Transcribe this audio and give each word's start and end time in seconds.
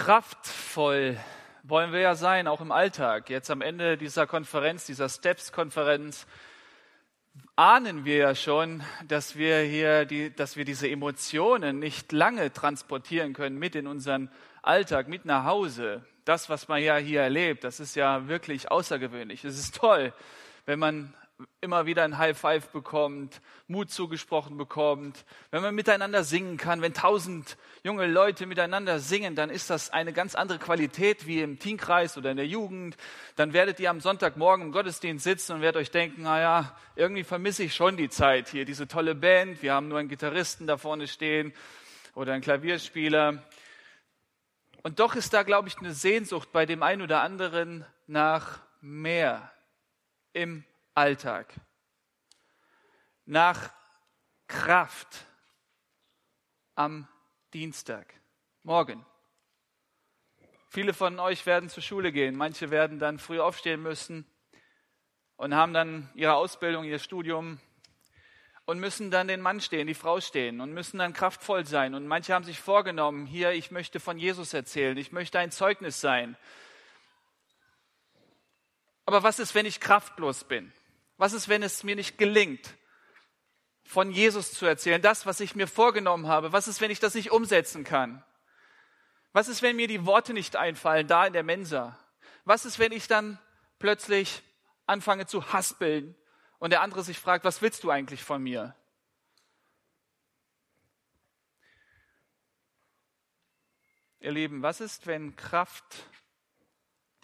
kraftvoll 0.00 1.18
wollen 1.62 1.92
wir 1.92 2.00
ja 2.00 2.14
sein, 2.14 2.48
auch 2.48 2.62
im 2.62 2.72
Alltag. 2.72 3.28
Jetzt 3.28 3.50
am 3.50 3.60
Ende 3.60 3.98
dieser 3.98 4.26
Konferenz, 4.26 4.86
dieser 4.86 5.10
Steps-Konferenz, 5.10 6.26
ahnen 7.54 8.06
wir 8.06 8.16
ja 8.16 8.34
schon, 8.34 8.82
dass 9.06 9.36
wir 9.36 9.58
hier, 9.58 10.06
die, 10.06 10.34
dass 10.34 10.56
wir 10.56 10.64
diese 10.64 10.88
Emotionen 10.88 11.78
nicht 11.78 12.12
lange 12.12 12.50
transportieren 12.50 13.34
können 13.34 13.58
mit 13.58 13.74
in 13.74 13.86
unseren 13.86 14.30
Alltag, 14.62 15.06
mit 15.06 15.26
nach 15.26 15.44
Hause. 15.44 16.02
Das, 16.24 16.48
was 16.48 16.66
man 16.66 16.82
ja 16.82 16.96
hier 16.96 17.20
erlebt, 17.20 17.62
das 17.62 17.78
ist 17.78 17.94
ja 17.94 18.26
wirklich 18.26 18.70
außergewöhnlich. 18.70 19.44
Es 19.44 19.58
ist 19.58 19.76
toll, 19.76 20.14
wenn 20.64 20.78
man 20.78 21.12
immer 21.60 21.86
wieder 21.86 22.04
ein 22.04 22.18
High 22.18 22.38
Five 22.38 22.68
bekommt, 22.70 23.40
Mut 23.66 23.90
zugesprochen 23.90 24.56
bekommt, 24.56 25.24
wenn 25.50 25.62
man 25.62 25.74
miteinander 25.74 26.24
singen 26.24 26.56
kann, 26.56 26.82
wenn 26.82 26.94
tausend 26.94 27.56
junge 27.82 28.06
Leute 28.06 28.46
miteinander 28.46 28.98
singen, 28.98 29.34
dann 29.34 29.50
ist 29.50 29.70
das 29.70 29.90
eine 29.90 30.12
ganz 30.12 30.34
andere 30.34 30.58
Qualität 30.58 31.26
wie 31.26 31.40
im 31.40 31.58
Teenkreis 31.58 32.16
oder 32.16 32.30
in 32.30 32.36
der 32.36 32.46
Jugend. 32.46 32.96
Dann 33.36 33.52
werdet 33.52 33.80
ihr 33.80 33.90
am 33.90 34.00
Sonntagmorgen 34.00 34.66
im 34.66 34.72
Gottesdienst 34.72 35.24
sitzen 35.24 35.52
und 35.52 35.60
werdet 35.60 35.80
euch 35.80 35.90
denken, 35.90 36.22
naja, 36.22 36.76
irgendwie 36.96 37.24
vermisse 37.24 37.62
ich 37.62 37.74
schon 37.74 37.96
die 37.96 38.10
Zeit 38.10 38.48
hier, 38.48 38.64
diese 38.64 38.88
tolle 38.88 39.14
Band, 39.14 39.62
wir 39.62 39.74
haben 39.74 39.88
nur 39.88 39.98
einen 39.98 40.08
Gitarristen 40.08 40.66
da 40.66 40.76
vorne 40.76 41.08
stehen 41.08 41.52
oder 42.14 42.32
einen 42.32 42.42
Klavierspieler. 42.42 43.42
Und 44.82 44.98
doch 44.98 45.14
ist 45.14 45.34
da, 45.34 45.42
glaube 45.42 45.68
ich, 45.68 45.78
eine 45.78 45.92
Sehnsucht 45.92 46.52
bei 46.52 46.64
dem 46.64 46.82
einen 46.82 47.02
oder 47.02 47.20
anderen 47.22 47.84
nach 48.06 48.60
mehr 48.80 49.52
im 50.32 50.64
Alltag, 50.94 51.54
nach 53.24 53.72
Kraft 54.46 55.24
am 56.74 57.06
Dienstag, 57.52 58.14
morgen. 58.62 59.04
Viele 60.68 60.94
von 60.94 61.18
euch 61.18 61.46
werden 61.46 61.68
zur 61.68 61.82
Schule 61.82 62.12
gehen, 62.12 62.36
manche 62.36 62.70
werden 62.70 62.98
dann 62.98 63.18
früh 63.18 63.40
aufstehen 63.40 63.82
müssen 63.82 64.24
und 65.36 65.54
haben 65.54 65.72
dann 65.72 66.08
ihre 66.14 66.34
Ausbildung, 66.34 66.84
ihr 66.84 66.98
Studium 66.98 67.60
und 68.66 68.78
müssen 68.78 69.10
dann 69.10 69.26
den 69.26 69.40
Mann 69.40 69.60
stehen, 69.60 69.88
die 69.88 69.94
Frau 69.94 70.20
stehen 70.20 70.60
und 70.60 70.72
müssen 70.72 70.98
dann 70.98 71.12
kraftvoll 71.12 71.66
sein. 71.66 71.94
Und 71.94 72.06
manche 72.06 72.32
haben 72.34 72.44
sich 72.44 72.60
vorgenommen, 72.60 73.26
hier, 73.26 73.50
ich 73.50 73.72
möchte 73.72 73.98
von 73.98 74.16
Jesus 74.16 74.54
erzählen, 74.54 74.96
ich 74.96 75.10
möchte 75.10 75.40
ein 75.40 75.50
Zeugnis 75.50 76.00
sein. 76.00 76.36
Aber 79.06 79.24
was 79.24 79.40
ist, 79.40 79.56
wenn 79.56 79.66
ich 79.66 79.80
kraftlos 79.80 80.44
bin? 80.44 80.72
Was 81.20 81.34
ist, 81.34 81.50
wenn 81.50 81.62
es 81.62 81.84
mir 81.84 81.96
nicht 81.96 82.16
gelingt, 82.16 82.78
von 83.84 84.10
Jesus 84.10 84.52
zu 84.52 84.64
erzählen, 84.64 85.02
das, 85.02 85.26
was 85.26 85.40
ich 85.40 85.54
mir 85.54 85.66
vorgenommen 85.66 86.28
habe? 86.28 86.54
Was 86.54 86.66
ist, 86.66 86.80
wenn 86.80 86.90
ich 86.90 86.98
das 86.98 87.14
nicht 87.14 87.30
umsetzen 87.30 87.84
kann? 87.84 88.24
Was 89.34 89.48
ist, 89.48 89.60
wenn 89.60 89.76
mir 89.76 89.86
die 89.86 90.06
Worte 90.06 90.32
nicht 90.32 90.56
einfallen, 90.56 91.06
da 91.06 91.26
in 91.26 91.34
der 91.34 91.42
Mensa? 91.42 91.98
Was 92.46 92.64
ist, 92.64 92.78
wenn 92.78 92.90
ich 92.90 93.06
dann 93.06 93.38
plötzlich 93.78 94.42
anfange 94.86 95.26
zu 95.26 95.52
haspeln 95.52 96.16
und 96.58 96.70
der 96.70 96.80
andere 96.80 97.04
sich 97.04 97.18
fragt, 97.18 97.44
was 97.44 97.60
willst 97.60 97.84
du 97.84 97.90
eigentlich 97.90 98.24
von 98.24 98.42
mir? 98.42 98.74
Ihr 104.20 104.32
Lieben, 104.32 104.62
was 104.62 104.80
ist, 104.80 105.06
wenn 105.06 105.36
Kraft, 105.36 106.06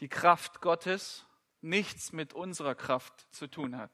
die 0.01 0.09
Kraft 0.11 0.61
Gottes 0.61 1.26
nichts 1.67 2.13
mit 2.13 2.33
unserer 2.33 2.75
Kraft 2.75 3.27
zu 3.35 3.47
tun 3.47 3.77
hat. 3.77 3.91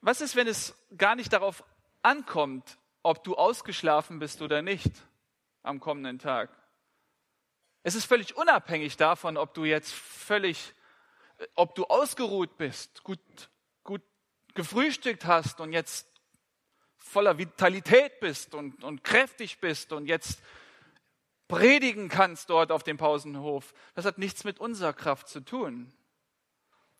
Was 0.00 0.20
ist, 0.20 0.36
wenn 0.36 0.46
es 0.46 0.74
gar 0.96 1.16
nicht 1.16 1.32
darauf 1.32 1.64
ankommt, 2.02 2.78
ob 3.02 3.24
du 3.24 3.34
ausgeschlafen 3.34 4.18
bist 4.18 4.42
oder 4.42 4.62
nicht 4.62 4.92
am 5.62 5.80
kommenden 5.80 6.18
Tag? 6.18 6.50
Es 7.82 7.94
ist 7.94 8.04
völlig 8.04 8.36
unabhängig 8.36 8.96
davon, 8.96 9.36
ob 9.36 9.54
du 9.54 9.64
jetzt 9.64 9.92
völlig, 9.92 10.74
ob 11.54 11.74
du 11.74 11.84
ausgeruht 11.86 12.56
bist, 12.56 13.02
gut, 13.02 13.20
gut 13.84 14.02
gefrühstückt 14.54 15.24
hast 15.24 15.60
und 15.60 15.72
jetzt 15.72 16.08
voller 16.96 17.38
Vitalität 17.38 18.18
bist 18.20 18.54
und, 18.54 18.82
und 18.82 19.04
kräftig 19.04 19.60
bist 19.60 19.92
und 19.92 20.06
jetzt 20.06 20.40
predigen 21.48 22.08
kannst 22.08 22.50
dort 22.50 22.72
auf 22.72 22.82
dem 22.82 22.96
Pausenhof, 22.96 23.72
das 23.94 24.04
hat 24.04 24.18
nichts 24.18 24.44
mit 24.44 24.58
unserer 24.58 24.92
Kraft 24.92 25.28
zu 25.28 25.40
tun. 25.40 25.92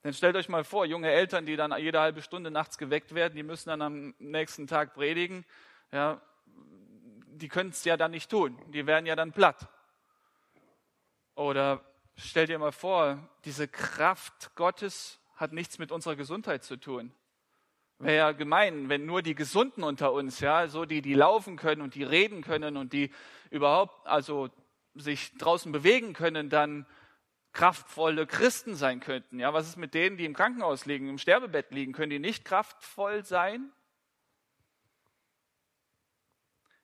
Denn 0.05 0.13
stellt 0.13 0.37
euch 0.37 0.49
mal 0.49 0.63
vor, 0.63 0.87
junge 0.87 1.11
Eltern, 1.11 1.47
die 1.47 1.57
dann 1.57 1.77
jede 1.79 2.01
halbe 2.01 2.23
Stunde 2.23 2.51
nachts 2.51 2.79
geweckt 2.79 3.15
werden, 3.15 3.35
die 3.35 3.43
müssen 3.43 3.71
dann 3.71 3.83
am 3.83 4.15
nächsten 4.19 4.67
Tag 4.67 4.95
predigen, 4.95 5.45
ja, 5.91 6.21
die 6.47 7.49
können 7.49 7.71
es 7.71 7.85
ja 7.85 7.97
dann 7.97 8.13
nicht 8.13 8.31
tun, 8.31 8.57
die 8.69 8.87
werden 8.87 9.07
ja 9.07 9.17
dann 9.17 9.33
platt. 9.33 9.69
Oder 11.35 11.85
stellt 12.17 12.49
dir 12.49 12.59
mal 12.59 12.73
vor, 12.73 13.19
diese 13.45 13.69
Kraft 13.69 14.55
Gottes 14.55 15.21
hat 15.35 15.53
nichts 15.53 15.79
mit 15.79 15.93
unserer 15.93 16.17
Gesundheit 16.17 16.65
zu 16.65 16.77
tun. 16.77 17.13
Wäre 17.99 18.17
ja 18.17 18.33
gemein, 18.33 18.89
wenn 18.89 19.07
nur 19.07 19.23
die 19.23 19.35
Gesunden 19.35 19.83
unter 19.83 20.13
uns, 20.13 20.41
ja, 20.41 20.69
so 20.69 20.85
die, 20.85 21.01
die 21.01 21.15
laufen 21.15 21.57
können 21.57 21.81
und 21.81 21.95
die 21.95 22.03
reden 22.03 22.43
können 22.43 22.77
und 22.77 22.93
die 22.93 23.11
überhaupt, 23.51 24.07
also 24.07 24.51
sich 24.95 25.37
draußen 25.39 25.73
bewegen 25.73 26.13
können, 26.13 26.51
dann 26.51 26.87
kraftvolle 27.53 28.27
Christen 28.27 28.75
sein 28.75 29.01
könnten. 29.01 29.39
Ja, 29.39 29.55
was 29.55 29.67
ist 29.67 29.77
mit 29.77 29.95
denen, 29.95 30.19
die 30.19 30.27
im 30.27 30.35
Krankenhaus 30.35 30.85
liegen, 30.85 31.09
im 31.09 31.17
Sterbebett 31.17 31.71
liegen? 31.71 31.95
Können 31.95 32.11
die 32.11 32.19
nicht 32.19 32.45
kraftvoll 32.45 33.25
sein? 33.25 33.73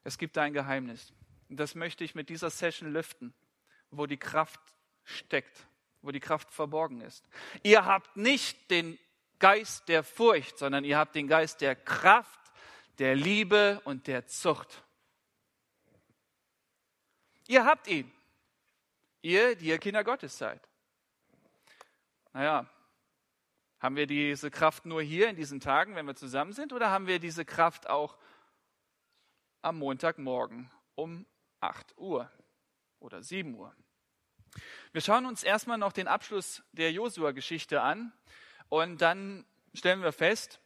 Es 0.03 0.17
gibt 0.17 0.39
ein 0.39 0.55
Geheimnis. 0.55 1.13
Und 1.51 1.61
das 1.61 1.75
möchte 1.75 2.05
ich 2.05 2.15
mit 2.15 2.31
dieser 2.31 2.49
Session 2.49 2.91
lüften, 2.91 3.35
wo 3.91 4.07
die 4.07 4.17
Kraft 4.17 4.61
steckt, 5.05 5.67
wo 6.01 6.11
die 6.11 6.21
Kraft 6.21 6.51
verborgen 6.51 7.03
ist. 7.03 7.29
Ihr 7.63 7.85
habt 7.85 8.17
nicht 8.17 8.71
den 8.71 8.99
Geist 9.43 9.89
der 9.89 10.05
Furcht, 10.05 10.57
sondern 10.57 10.85
ihr 10.85 10.97
habt 10.97 11.17
den 11.17 11.27
Geist 11.27 11.63
der 11.63 11.75
Kraft, 11.75 12.41
der 13.01 13.17
Liebe 13.17 13.81
und 13.83 14.07
der 14.07 14.25
Zucht. 14.29 14.85
Ihr 17.49 17.65
habt 17.65 17.89
ihn. 17.89 18.09
Ihr, 19.21 19.57
die 19.57 19.67
ihr 19.67 19.79
Kinder 19.79 20.05
Gottes 20.05 20.39
seid. 20.39 20.61
Naja, 22.33 22.71
haben 23.81 23.97
wir 23.97 24.07
diese 24.07 24.49
Kraft 24.53 24.87
nur 24.87 25.03
hier 25.03 25.29
in 25.29 25.35
diesen 25.35 25.59
Tagen, 25.59 25.97
wenn 25.97 26.07
wir 26.07 26.15
zusammen 26.15 26.53
sind, 26.53 26.73
oder 26.73 26.91
haben 26.91 27.09
wir 27.09 27.19
diese 27.19 27.45
Kraft 27.45 27.91
auch 27.91 28.19
am 29.61 29.77
Montagmorgen 29.77 30.71
um 30.95 31.27
8 31.59 31.99
Uhr 31.99 32.31
oder 33.01 33.25
7 33.25 33.57
Uhr? 33.57 33.75
Wir 34.93 35.01
schauen 35.01 35.27
uns 35.27 35.43
erstmal 35.43 35.79
noch 35.79 35.93
den 35.93 36.07
Abschluss 36.07 36.63
der 36.71 36.93
Josua-Geschichte 36.93 37.83
an 37.83 38.13
und 38.73 39.03
dann 39.03 39.45
stellen 39.75 40.03
wir 40.03 40.13
fest, 40.13 40.59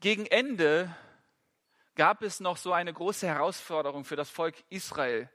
gegen 0.00 0.26
Ende 0.26 0.94
gab 1.94 2.20
es 2.20 2.38
noch 2.38 2.58
so 2.58 2.74
eine 2.74 2.92
große 2.92 3.26
Herausforderung 3.26 4.04
für 4.04 4.14
das 4.14 4.28
Volk 4.28 4.56
Israel. 4.68 5.30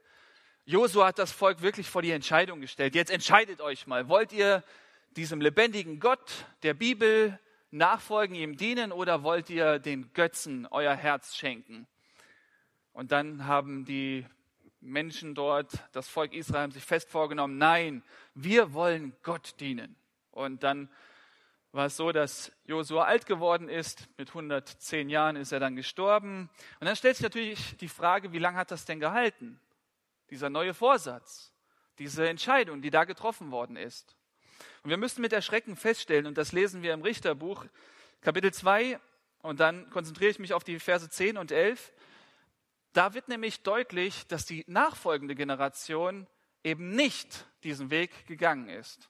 Josua 0.66 1.08
hat 1.08 1.18
das 1.18 1.32
Volk 1.32 1.60
wirklich 1.60 1.90
vor 1.90 2.00
die 2.00 2.12
Entscheidung 2.12 2.60
gestellt. 2.60 2.94
Jetzt 2.94 3.10
entscheidet 3.10 3.60
euch 3.60 3.88
mal, 3.88 4.08
wollt 4.08 4.32
ihr 4.32 4.62
diesem 5.16 5.40
lebendigen 5.40 5.98
Gott 5.98 6.46
der 6.62 6.74
Bibel 6.74 7.36
nachfolgen, 7.72 8.36
ihm 8.36 8.56
dienen 8.56 8.92
oder 8.92 9.24
wollt 9.24 9.50
ihr 9.50 9.80
den 9.80 10.12
Götzen 10.12 10.68
euer 10.70 10.94
Herz 10.94 11.34
schenken? 11.34 11.88
Und 12.92 13.10
dann 13.10 13.46
haben 13.46 13.84
die 13.84 14.24
Menschen 14.78 15.34
dort, 15.34 15.72
das 15.90 16.08
Volk 16.08 16.34
Israel, 16.34 16.70
sich 16.70 16.84
fest 16.84 17.10
vorgenommen, 17.10 17.58
nein, 17.58 18.04
wir 18.32 18.74
wollen 18.74 19.16
Gott 19.24 19.58
dienen. 19.58 19.96
Und 20.30 20.62
dann 20.62 20.88
war 21.72 21.86
es 21.86 21.96
so, 21.96 22.12
dass 22.12 22.52
Josua 22.64 23.04
alt 23.04 23.26
geworden 23.26 23.68
ist. 23.68 24.06
Mit 24.18 24.28
110 24.28 25.08
Jahren 25.08 25.36
ist 25.36 25.52
er 25.52 25.60
dann 25.60 25.74
gestorben. 25.74 26.50
Und 26.80 26.86
dann 26.86 26.96
stellt 26.96 27.16
sich 27.16 27.24
natürlich 27.24 27.76
die 27.78 27.88
Frage, 27.88 28.32
wie 28.32 28.38
lange 28.38 28.58
hat 28.58 28.70
das 28.70 28.84
denn 28.84 29.00
gehalten? 29.00 29.58
Dieser 30.30 30.50
neue 30.50 30.74
Vorsatz, 30.74 31.52
diese 31.98 32.28
Entscheidung, 32.28 32.82
die 32.82 32.90
da 32.90 33.04
getroffen 33.04 33.50
worden 33.50 33.76
ist. 33.76 34.16
Und 34.82 34.90
wir 34.90 34.98
müssen 34.98 35.22
mit 35.22 35.32
Erschrecken 35.32 35.76
feststellen, 35.76 36.26
und 36.26 36.36
das 36.36 36.52
lesen 36.52 36.82
wir 36.82 36.92
im 36.92 37.02
Richterbuch, 37.02 37.64
Kapitel 38.20 38.52
2, 38.52 39.00
und 39.40 39.60
dann 39.60 39.88
konzentriere 39.90 40.30
ich 40.30 40.38
mich 40.38 40.52
auf 40.52 40.64
die 40.64 40.78
Verse 40.78 41.08
10 41.08 41.36
und 41.36 41.50
11. 41.50 41.92
Da 42.92 43.14
wird 43.14 43.28
nämlich 43.28 43.62
deutlich, 43.62 44.26
dass 44.26 44.44
die 44.44 44.64
nachfolgende 44.68 45.34
Generation 45.34 46.26
eben 46.62 46.94
nicht 46.94 47.46
diesen 47.64 47.90
Weg 47.90 48.26
gegangen 48.26 48.68
ist. 48.68 49.08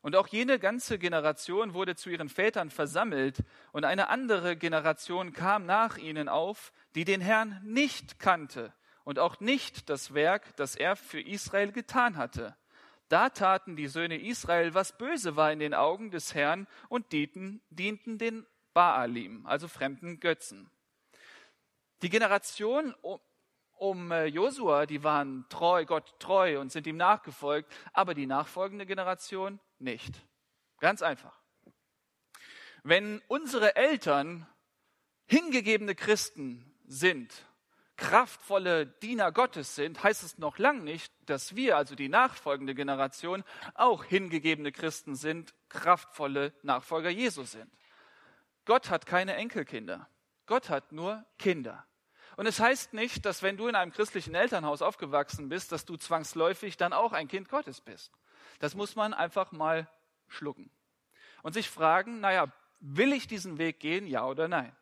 Und 0.00 0.14
auch 0.14 0.28
jene 0.28 0.58
ganze 0.58 0.98
Generation 0.98 1.74
wurde 1.74 1.96
zu 1.96 2.08
ihren 2.10 2.28
Vätern 2.28 2.70
versammelt 2.70 3.42
und 3.72 3.84
eine 3.84 4.08
andere 4.08 4.56
Generation 4.56 5.32
kam 5.32 5.66
nach 5.66 5.98
ihnen 5.98 6.28
auf, 6.28 6.72
die 6.94 7.04
den 7.04 7.20
Herrn 7.20 7.60
nicht 7.64 8.18
kannte 8.18 8.72
und 9.04 9.18
auch 9.18 9.40
nicht 9.40 9.90
das 9.90 10.14
Werk, 10.14 10.54
das 10.56 10.76
er 10.76 10.94
für 10.94 11.20
Israel 11.20 11.72
getan 11.72 12.16
hatte. 12.16 12.56
Da 13.08 13.30
taten 13.30 13.74
die 13.74 13.88
Söhne 13.88 14.20
Israel, 14.20 14.74
was 14.74 14.96
böse 14.96 15.34
war 15.34 15.50
in 15.50 15.58
den 15.58 15.74
Augen 15.74 16.10
des 16.10 16.34
Herrn 16.34 16.68
und 16.88 17.10
dienten, 17.12 17.62
dienten 17.70 18.18
den 18.18 18.46
Baalim, 18.74 19.46
also 19.46 19.66
fremden 19.66 20.20
Götzen. 20.20 20.70
Die 22.02 22.10
Generation 22.10 22.94
um 23.78 24.12
äh, 24.12 24.26
Josua, 24.26 24.86
die 24.86 25.02
waren 25.02 25.46
treu, 25.48 25.84
Gott 25.84 26.18
treu 26.18 26.60
und 26.60 26.70
sind 26.70 26.86
ihm 26.86 26.96
nachgefolgt, 26.96 27.72
aber 27.92 28.14
die 28.14 28.26
nachfolgende 28.26 28.86
Generation 28.86 29.58
nicht. 29.80 30.14
Ganz 30.80 31.02
einfach. 31.02 31.38
Wenn 32.82 33.20
unsere 33.28 33.76
Eltern 33.76 34.46
hingegebene 35.26 35.94
Christen 35.94 36.74
sind, 36.86 37.46
kraftvolle 37.96 38.86
Diener 38.86 39.32
Gottes 39.32 39.74
sind, 39.74 40.02
heißt 40.02 40.22
es 40.22 40.38
noch 40.38 40.58
lang 40.58 40.84
nicht, 40.84 41.12
dass 41.26 41.56
wir, 41.56 41.76
also 41.76 41.94
die 41.96 42.08
nachfolgende 42.08 42.74
Generation, 42.74 43.44
auch 43.74 44.04
hingegebene 44.04 44.72
Christen 44.72 45.16
sind, 45.16 45.52
kraftvolle 45.68 46.54
Nachfolger 46.62 47.10
Jesus 47.10 47.52
sind. 47.52 47.70
Gott 48.64 48.88
hat 48.88 49.04
keine 49.06 49.34
Enkelkinder. 49.34 50.08
Gott 50.46 50.70
hat 50.70 50.92
nur 50.92 51.24
Kinder. 51.38 51.84
Und 52.36 52.46
es 52.46 52.60
heißt 52.60 52.94
nicht, 52.94 53.26
dass 53.26 53.42
wenn 53.42 53.56
du 53.56 53.66
in 53.66 53.74
einem 53.74 53.92
christlichen 53.92 54.34
Elternhaus 54.34 54.80
aufgewachsen 54.80 55.48
bist, 55.48 55.72
dass 55.72 55.84
du 55.84 55.96
zwangsläufig 55.96 56.76
dann 56.76 56.92
auch 56.92 57.12
ein 57.12 57.26
Kind 57.26 57.48
Gottes 57.48 57.80
bist. 57.80 58.12
Das 58.58 58.74
muss 58.74 58.96
man 58.96 59.14
einfach 59.14 59.52
mal 59.52 59.88
schlucken. 60.26 60.70
Und 61.42 61.52
sich 61.52 61.70
fragen, 61.70 62.20
naja, 62.20 62.52
will 62.80 63.12
ich 63.12 63.26
diesen 63.26 63.58
Weg 63.58 63.80
gehen, 63.80 64.06
ja 64.06 64.26
oder 64.26 64.48
nein? 64.48 64.74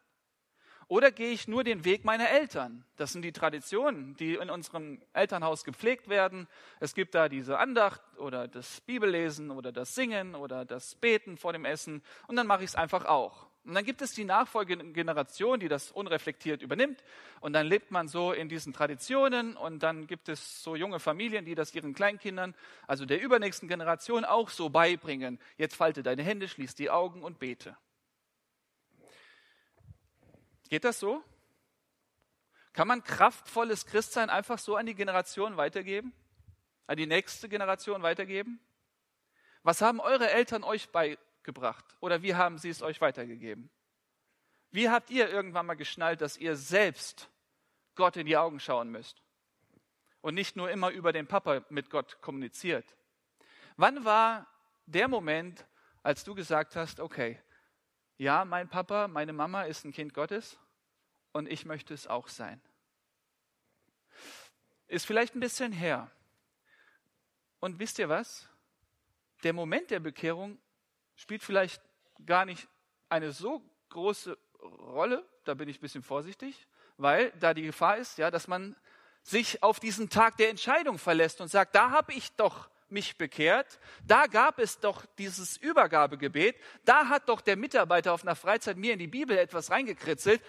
Oder 0.89 1.11
gehe 1.11 1.31
ich 1.31 1.49
nur 1.49 1.65
den 1.65 1.85
Weg 1.85 2.05
meiner 2.05 2.31
Eltern? 2.31 2.85
Das 2.97 3.13
sind 3.13 3.23
die 3.23 3.33
Traditionen, 3.33 4.15
die 4.17 4.35
in 4.35 4.51
unserem 4.51 5.03
Elternhaus 5.13 5.65
gepflegt 5.65 6.09
werden. 6.09 6.47
Es 6.79 6.95
gibt 6.95 7.17
da 7.17 7.29
diese 7.29 7.59
Andacht 7.59 8.01
oder 8.19 8.47
das 8.47 8.81
Bibellesen 8.83 9.51
oder 9.51 9.73
das 9.73 9.97
Singen 9.97 10.37
oder 10.37 10.65
das 10.65 10.95
Beten 10.95 11.39
vor 11.39 11.53
dem 11.53 11.65
Essen 11.65 12.03
und 12.29 12.37
dann 12.37 12.47
mache 12.47 12.63
ich 12.63 12.71
es 12.71 12.77
einfach 12.77 13.05
auch. 13.05 13.46
Und 13.67 13.75
dann 13.75 13.85
gibt 13.85 14.01
es 14.01 14.13
die 14.13 14.25
nachfolgende 14.25 14.93
Generation, 14.93 15.59
die 15.59 15.67
das 15.67 15.91
unreflektiert 15.91 16.63
übernimmt. 16.63 17.03
Und 17.41 17.53
dann 17.53 17.67
lebt 17.67 17.91
man 17.91 18.07
so 18.07 18.33
in 18.33 18.49
diesen 18.49 18.73
Traditionen. 18.73 19.57
Und 19.57 19.83
dann 19.83 20.07
gibt 20.07 20.29
es 20.29 20.63
so 20.63 20.77
junge 20.77 21.01
Familien, 21.01 21.45
die 21.45 21.57
das 21.57 21.75
ihren 21.75 21.93
Kleinkindern, 21.93 22.55
also 22.87 23.05
der 23.07 23.21
übernächsten 23.21 23.69
Generation, 23.69 24.25
auch 24.25 24.51
so 24.51 24.71
beibringen. 24.71 25.41
Jetzt 25.57 25.75
falte 25.75 26.05
deine 26.05 26.23
Hände, 26.23 26.47
schließ 26.47 26.77
die 26.77 26.91
Augen 26.91 27.25
und 27.25 27.41
bete. 27.41 27.77
Geht 30.69 30.85
das 30.85 31.01
so? 31.01 31.25
Kann 32.73 32.87
man 32.87 33.03
kraftvolles 33.03 33.87
Christsein 33.87 34.31
einfach 34.31 34.59
so 34.59 34.77
an 34.77 34.87
die 34.87 34.95
Generation 34.95 35.57
weitergeben? 35.57 36.13
An 36.87 36.97
die 36.97 37.07
nächste 37.07 37.49
Generation 37.49 38.03
weitergeben? 38.03 38.61
Was 39.65 39.83
haben 39.83 39.99
eure 39.99 40.31
Eltern 40.31 40.63
euch 40.63 40.91
bei, 40.91 41.19
gebracht? 41.47 41.85
Oder 42.01 42.21
wie 42.21 42.35
haben 42.35 42.59
sie 42.59 42.69
es 42.69 42.83
euch 42.83 43.01
weitergegeben? 43.01 43.71
Wie 44.71 44.91
habt 44.91 45.11
ihr 45.11 45.31
irgendwann 45.31 45.65
mal 45.65 45.75
geschnallt, 45.75 46.21
dass 46.21 46.37
ihr 46.37 46.57
selbst 46.57 47.31
Gott 47.95 48.17
in 48.19 48.27
die 48.27 48.37
Augen 48.37 48.61
schauen 48.61 48.91
müsst? 48.91 49.23
Und 50.21 50.35
nicht 50.35 50.57
nur 50.57 50.71
immer 50.71 50.91
über 50.91 51.13
den 51.13 51.27
Papa 51.27 51.65
mit 51.71 51.89
Gott 51.89 52.21
kommuniziert. 52.21 52.97
Wann 53.77 54.05
war 54.05 54.47
der 54.85 55.09
Moment, 55.09 55.67
als 56.03 56.25
du 56.25 56.35
gesagt 56.35 56.77
hast, 56.77 57.01
okay, 57.01 57.41
ja, 58.19 58.45
mein 58.45 58.69
Papa, 58.69 59.09
meine 59.09 59.33
Mama 59.33 59.63
ist 59.63 59.85
ein 59.85 59.93
Kind 59.93 60.13
Gottes 60.15 60.59
und 61.33 61.49
ich 61.49 61.65
möchte 61.65 61.95
es 61.95 62.07
auch 62.07 62.29
sein? 62.29 62.61
Ist 64.89 65.07
vielleicht 65.07 65.35
ein 65.35 65.41
bisschen 65.41 65.73
her. 65.73 66.11
Und 67.61 67.79
wisst 67.79 67.99
ihr 67.99 68.09
was? 68.09 68.49
Der 69.43 69.53
Moment 69.53 69.91
der 69.91 70.01
Bekehrung 70.01 70.59
spielt 71.17 71.43
vielleicht 71.43 71.83
gar 72.25 72.45
nicht 72.45 72.69
eine 73.09 73.33
so 73.33 73.63
große 73.91 74.37
Rolle, 74.61 75.27
da 75.45 75.55
bin 75.55 75.69
ich 75.69 75.79
ein 75.79 75.81
bisschen 75.81 76.03
vorsichtig, 76.03 76.67
weil 76.97 77.31
da 77.41 77.55
die 77.55 77.63
Gefahr 77.63 77.99
ist, 77.99 78.19
ja, 78.19 78.31
dass 78.31 78.49
man 78.49 78.77
sich 79.23 79.63
auf 79.63 79.81
diesen 79.81 80.09
Tag 80.09 80.37
der 80.37 80.51
Entscheidung 80.51 80.99
verlässt 80.99 81.41
und 81.41 81.49
sagt, 81.49 81.75
da 81.75 81.91
habe 81.91 82.13
ich 82.13 82.33
doch 82.37 82.69
mich 82.89 83.19
bekehrt, 83.19 83.81
da 84.07 84.27
gab 84.27 84.61
es 84.61 84.79
doch 84.79 85.05
dieses 85.19 85.57
Übergabegebet, 85.57 86.57
da 86.85 87.09
hat 87.09 87.29
doch 87.29 87.41
der 87.41 87.57
Mitarbeiter 87.57 88.13
auf 88.13 88.23
einer 88.23 88.37
Freizeit 88.37 88.77
mir 88.77 88.93
in 88.93 89.01
die 89.01 89.09
Bibel 89.09 89.37
etwas 89.37 89.71
reingekritzelt, 89.71 90.41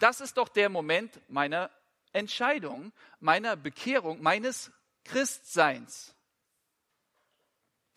das 0.00 0.20
ist 0.20 0.36
doch 0.36 0.48
der 0.48 0.68
Moment 0.68 1.20
meiner 1.28 1.70
Entscheidung, 2.12 2.92
meiner 3.20 3.56
Bekehrung, 3.56 4.20
meines 4.20 4.72
Christseins. 5.04 6.14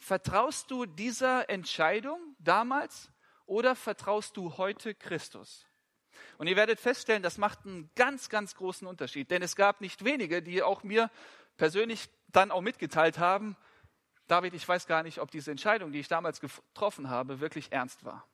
Vertraust 0.04 0.70
du 0.70 0.86
dieser 0.86 1.50
Entscheidung 1.50 2.36
damals 2.38 3.10
oder 3.46 3.74
vertraust 3.74 4.36
du 4.36 4.58
heute 4.58 4.94
Christus? 4.94 5.66
Und 6.38 6.48
ihr 6.48 6.58
werdet 6.58 6.82
feststellen, 6.82 7.24
das 7.24 7.38
macht 7.38 7.66
einen 7.66 7.90
ganz, 7.96 8.28
ganz 8.28 8.54
großen 8.54 8.86
Unterschied. 8.86 9.32
Denn 9.32 9.42
es 9.42 9.56
gab 9.56 9.80
nicht 9.80 10.04
wenige, 10.04 10.44
die 10.44 10.62
auch 10.62 10.84
mir 10.84 11.10
persönlich 11.56 12.10
dann 12.34 12.52
auch 12.52 12.60
mitgeteilt 12.60 13.18
haben, 13.18 13.56
David, 14.28 14.54
ich 14.56 14.68
weiß 14.68 14.88
gar 14.88 15.04
nicht, 15.04 15.20
ob 15.20 15.32
diese 15.32 15.52
Entscheidung, 15.52 15.94
die 15.94 16.02
ich 16.02 16.10
damals 16.10 16.42
getroffen 16.42 17.10
habe, 17.10 17.40
wirklich 17.40 17.72
ernst 17.72 18.04
war. 18.04 18.28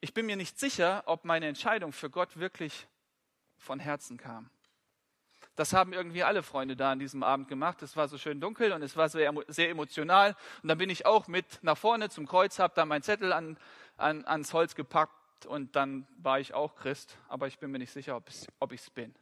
Ich 0.00 0.14
bin 0.14 0.24
mir 0.24 0.36
nicht 0.36 0.58
sicher, 0.58 1.02
ob 1.04 1.26
meine 1.26 1.48
Entscheidung 1.48 1.92
für 1.92 2.08
Gott 2.08 2.38
wirklich 2.38 2.88
von 3.58 3.78
Herzen 3.78 4.16
kam. 4.16 4.48
Das 5.56 5.72
haben 5.72 5.94
irgendwie 5.94 6.22
alle 6.22 6.42
Freunde 6.42 6.76
da 6.76 6.92
an 6.92 6.98
diesem 6.98 7.22
Abend 7.22 7.48
gemacht. 7.48 7.82
Es 7.82 7.96
war 7.96 8.08
so 8.08 8.18
schön 8.18 8.40
dunkel 8.40 8.72
und 8.72 8.82
es 8.82 8.96
war 8.96 9.08
sehr, 9.08 9.32
sehr 9.48 9.70
emotional. 9.70 10.36
Und 10.62 10.68
dann 10.68 10.76
bin 10.76 10.90
ich 10.90 11.06
auch 11.06 11.28
mit 11.28 11.58
nach 11.62 11.78
vorne 11.78 12.10
zum 12.10 12.26
Kreuz, 12.26 12.58
habe 12.58 12.74
da 12.76 12.84
meinen 12.84 13.02
Zettel 13.02 13.32
an, 13.32 13.56
an, 13.96 14.24
ans 14.26 14.52
Holz 14.52 14.74
gepackt 14.74 15.46
und 15.46 15.74
dann 15.74 16.06
war 16.18 16.38
ich 16.40 16.52
auch 16.52 16.76
Christ. 16.76 17.16
Aber 17.28 17.46
ich 17.46 17.58
bin 17.58 17.70
mir 17.70 17.78
nicht 17.78 17.92
sicher, 17.92 18.16
ob 18.60 18.72
ich 18.72 18.80
es 18.80 18.90
bin. 18.90 19.14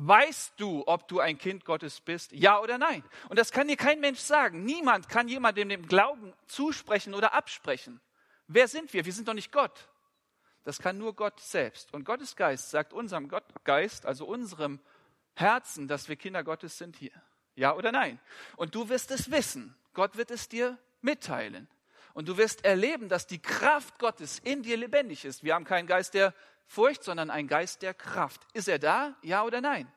Weißt 0.00 0.54
du, 0.58 0.84
ob 0.86 1.08
du 1.08 1.20
ein 1.20 1.36
Kind 1.36 1.64
Gottes 1.64 2.00
bist? 2.00 2.32
Ja 2.32 2.60
oder 2.60 2.78
nein? 2.78 3.02
Und 3.28 3.38
das 3.38 3.52
kann 3.52 3.68
dir 3.68 3.76
kein 3.76 4.00
Mensch 4.00 4.20
sagen. 4.20 4.64
Niemand 4.64 5.08
kann 5.08 5.28
jemandem 5.28 5.68
dem 5.68 5.86
Glauben 5.86 6.32
zusprechen 6.46 7.14
oder 7.14 7.34
absprechen. 7.34 8.00
Wer 8.46 8.68
sind 8.68 8.92
wir? 8.94 9.04
Wir 9.04 9.12
sind 9.12 9.28
doch 9.28 9.34
nicht 9.34 9.52
Gott. 9.52 9.88
Das 10.64 10.78
kann 10.78 10.98
nur 10.98 11.14
Gott 11.14 11.40
selbst. 11.40 11.92
Und 11.92 12.04
Gottes 12.04 12.36
Geist 12.36 12.70
sagt 12.70 12.92
unserem 12.92 13.28
Gottgeist, 13.28 14.06
also 14.06 14.24
unserem 14.24 14.80
Herzen, 15.38 15.88
dass 15.88 16.08
wir 16.08 16.16
Kinder 16.16 16.42
Gottes 16.42 16.78
sind 16.78 16.96
hier? 16.96 17.12
Ja 17.54 17.74
oder 17.74 17.92
nein? 17.92 18.20
Und 18.56 18.74
du 18.74 18.88
wirst 18.88 19.10
es 19.10 19.30
wissen. 19.30 19.76
Gott 19.94 20.16
wird 20.16 20.30
es 20.30 20.48
dir 20.48 20.78
mitteilen. 21.00 21.68
Und 22.14 22.28
du 22.28 22.36
wirst 22.36 22.64
erleben, 22.64 23.08
dass 23.08 23.26
die 23.26 23.40
Kraft 23.40 23.98
Gottes 23.98 24.38
in 24.40 24.62
dir 24.62 24.76
lebendig 24.76 25.24
ist. 25.24 25.44
Wir 25.44 25.54
haben 25.54 25.64
keinen 25.64 25.86
Geist 25.86 26.14
der 26.14 26.34
Furcht, 26.66 27.04
sondern 27.04 27.30
einen 27.30 27.48
Geist 27.48 27.82
der 27.82 27.94
Kraft. 27.94 28.46
Ist 28.52 28.68
er 28.68 28.78
da? 28.78 29.16
Ja 29.22 29.44
oder 29.44 29.60
nein? 29.60 29.90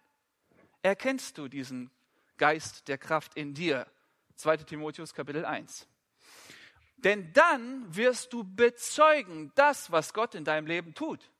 Erkennst 0.83 1.37
du 1.37 1.47
diesen 1.47 1.91
Geist 2.37 2.87
der 2.87 2.97
Kraft 2.97 3.35
in 3.35 3.53
dir? 3.53 3.87
2 4.35 4.57
Timotheus 4.57 5.13
Kapitel 5.13 5.45
1. 5.45 5.87
Denn 6.97 7.33
dann 7.33 7.95
wirst 7.95 8.33
du 8.33 8.43
bezeugen, 8.43 9.51
das, 9.55 9.91
was 9.91 10.13
Gott 10.13 10.35
in 10.35 10.45
deinem 10.45 10.67
Leben 10.67 10.93
tut. 10.93 11.31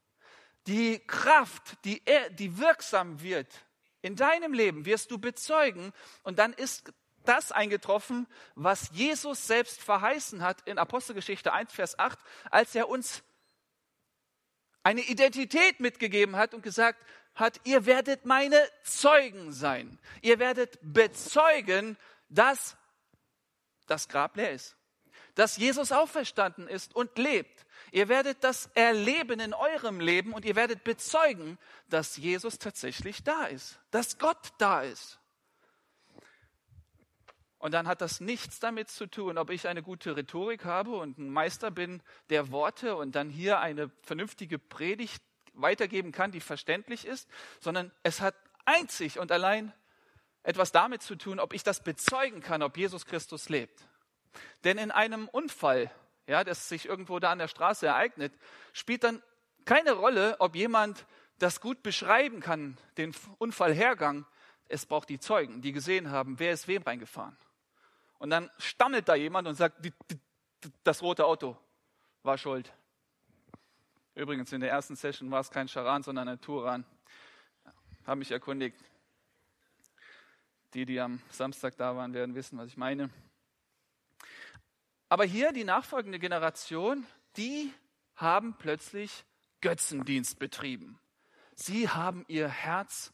Die 0.68 1.00
Kraft, 1.00 1.84
die, 1.86 2.02
er, 2.06 2.30
die 2.30 2.58
wirksam 2.58 3.22
wird 3.22 3.66
in 4.02 4.16
deinem 4.16 4.54
Leben 4.54 4.86
wirst 4.86 5.12
du 5.12 5.18
bezeugen 5.18 5.94
und 6.24 6.40
dann 6.40 6.54
ist 6.54 6.92
das 7.24 7.52
eingetroffen, 7.52 8.28
was 8.56 8.90
Jesus 8.94 9.46
selbst 9.46 9.82
verheißen 9.82 10.42
hat 10.42 10.62
in 10.68 10.78
Apostelgeschichte 10.78 11.54
1, 11.54 11.72
Vers 11.72 12.00
8, 12.00 12.18
als 12.50 12.74
er 12.76 12.90
uns 12.90 13.24
eine 14.84 15.02
Identität 15.02 15.80
mitgegeben 15.80 16.36
hat 16.36 16.54
und 16.54 16.64
gesagt 16.64 17.00
hat, 17.36 17.62
ihr 17.64 17.86
werdet 17.86 18.26
meine 18.26 18.60
Zeugen 18.84 19.52
sein. 19.52 20.00
Ihr 20.22 20.40
werdet 20.40 20.80
bezeugen, 20.82 21.98
dass 22.30 22.76
das 23.88 24.08
Grab 24.08 24.36
leer 24.36 24.52
ist, 24.52 24.76
dass 25.36 25.58
Jesus 25.58 25.92
auferstanden 25.92 26.68
ist 26.68 26.96
und 26.96 27.18
lebt, 27.18 27.66
Ihr 27.92 28.08
werdet 28.08 28.44
das 28.44 28.68
erleben 28.74 29.42
in 29.42 29.54
eurem 29.54 30.00
Leben 30.00 30.34
und 30.34 30.46
ihr 30.46 30.56
werdet 30.56 30.84
bezeugen, 30.86 31.58
dass 31.90 32.16
Jesus 32.16 32.58
tatsächlich 32.58 33.24
da 33.24 33.46
ist, 33.46 33.80
dass 33.92 34.18
Gott 34.18 34.54
da 34.58 34.82
ist. 34.82 35.20
Und 37.60 37.74
dann 37.74 37.88
hat 37.88 38.02
das 38.02 38.22
nichts 38.22 38.60
damit 38.60 38.90
zu 38.90 39.06
tun, 39.06 39.38
ob 39.38 39.52
ich 39.52 39.68
eine 39.68 39.84
gute 39.84 40.16
Rhetorik 40.16 40.66
habe 40.66 40.98
und 40.98 41.20
ein 41.20 41.30
Meister 41.30 41.70
bin 41.70 42.02
der 42.30 42.52
Worte 42.52 42.96
und 42.96 43.14
dann 43.14 43.30
hier 43.30 43.60
eine 43.60 43.92
vernünftige 44.02 44.58
Predigt 44.58 45.22
weitergeben 45.54 46.12
kann, 46.12 46.32
die 46.32 46.40
verständlich 46.40 47.06
ist, 47.06 47.30
sondern 47.60 47.92
es 48.04 48.22
hat 48.22 48.36
einzig 48.66 49.20
und 49.20 49.32
allein 49.32 49.74
etwas 50.44 50.72
damit 50.72 51.04
zu 51.04 51.16
tun, 51.16 51.40
ob 51.40 51.54
ich 51.54 51.62
das 51.62 51.84
bezeugen 51.84 52.42
kann, 52.42 52.64
ob 52.64 52.78
Jesus 52.78 53.06
Christus 53.06 53.50
lebt. 53.50 53.88
Denn 54.64 54.78
in 54.78 54.90
einem 54.90 55.28
Unfall 55.28 55.92
ja, 56.32 56.46
das 56.46 56.70
sich 56.70 56.86
irgendwo 56.86 57.20
da 57.20 57.32
an 57.32 57.40
der 57.40 57.50
Straße 57.50 57.86
ereignet, 57.86 58.34
spielt 58.72 59.04
dann 59.04 59.22
keine 59.66 59.92
Rolle, 59.92 60.38
ob 60.40 60.56
jemand 60.56 61.06
das 61.40 61.60
gut 61.60 61.84
beschreiben 61.84 62.40
kann, 62.40 62.78
den 62.96 63.14
Unfallhergang. 63.38 64.26
Es 64.70 64.86
braucht 64.86 65.10
die 65.10 65.20
Zeugen, 65.20 65.62
die 65.62 65.74
gesehen 65.74 66.10
haben, 66.10 66.40
wer 66.40 66.54
ist 66.54 66.70
wem 66.70 66.84
reingefahren. 66.84 67.36
Und 68.18 68.30
dann 68.30 68.50
stammelt 68.60 69.10
da 69.10 69.16
jemand 69.16 69.46
und 69.46 69.56
sagt, 69.56 69.86
das 70.86 71.02
rote 71.02 71.26
Auto 71.26 71.58
war 72.24 72.38
schuld. 72.38 72.72
Übrigens, 74.16 74.54
in 74.54 74.62
der 74.62 74.70
ersten 74.70 74.96
Session 74.96 75.32
war 75.32 75.42
es 75.42 75.52
kein 75.52 75.68
Charan, 75.68 76.02
sondern 76.02 76.30
ein 76.30 76.40
Turan. 76.40 76.86
habe 78.06 78.20
mich 78.20 78.32
erkundigt. 78.32 78.78
Die, 80.76 80.86
die 80.86 81.02
am 81.02 81.22
Samstag 81.30 81.76
da 81.76 81.98
waren, 81.98 82.14
werden 82.14 82.36
wissen, 82.36 82.58
was 82.58 82.68
ich 82.68 82.78
meine. 82.78 83.10
Aber 85.12 85.26
hier 85.26 85.52
die 85.52 85.66
nachfolgende 85.66 86.20
Generation, 86.20 87.06
die 87.36 87.70
haben 88.16 88.56
plötzlich 88.58 89.26
Götzendienst 89.60 90.40
betrieben. 90.40 91.02
Sie 91.54 91.90
haben 91.90 92.24
ihr 92.30 92.48
Herz 92.48 93.12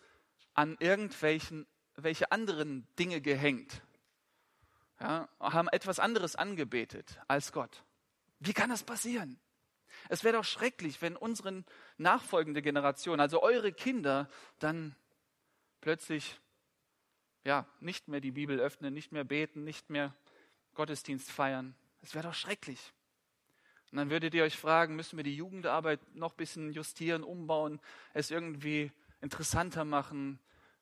an 0.53 0.77
irgendwelchen 0.79 1.65
welche 1.95 2.31
anderen 2.31 2.87
Dinge 2.99 3.19
gehängt. 3.19 3.81
Ja, 4.99 5.27
haben 5.39 5.69
etwas 5.69 5.97
anderes 5.97 6.35
angebetet 6.35 7.19
als 7.27 7.51
Gott. 7.51 7.83
Wie 8.37 8.53
kann 8.53 8.69
das 8.69 8.83
passieren? 8.83 9.39
Es 10.07 10.23
wäre 10.23 10.37
doch 10.37 10.45
schrecklich, 10.45 11.01
wenn 11.01 11.15
unsere 11.15 11.63
nachfolgende 11.97 12.61
Generation, 12.61 13.19
also 13.19 13.41
eure 13.41 13.73
Kinder, 13.73 14.29
dann 14.59 14.95
plötzlich 15.81 16.39
ja, 17.43 17.65
nicht 17.79 18.07
mehr 18.07 18.21
die 18.21 18.33
Bibel 18.33 18.59
öffnen, 18.59 18.93
nicht 18.93 19.11
mehr 19.11 19.23
beten, 19.23 19.63
nicht 19.63 19.89
mehr 19.89 20.13
Gottesdienst 20.75 21.31
feiern. 21.31 21.75
Es 22.01 22.13
wäre 22.13 22.27
doch 22.27 22.33
schrecklich. 22.33 22.93
Und 23.91 23.97
dann 23.97 24.09
würdet 24.09 24.33
ihr 24.33 24.43
euch 24.43 24.57
fragen, 24.57 24.95
müssen 24.95 25.17
wir 25.17 25.23
die 25.23 25.35
Jugendarbeit 25.35 25.99
noch 26.15 26.33
ein 26.33 26.37
bisschen 26.37 26.71
justieren, 26.71 27.23
umbauen, 27.23 27.79
es 28.13 28.31
irgendwie 28.31 28.91
interessanter 29.21 29.85
machen, 29.85 30.39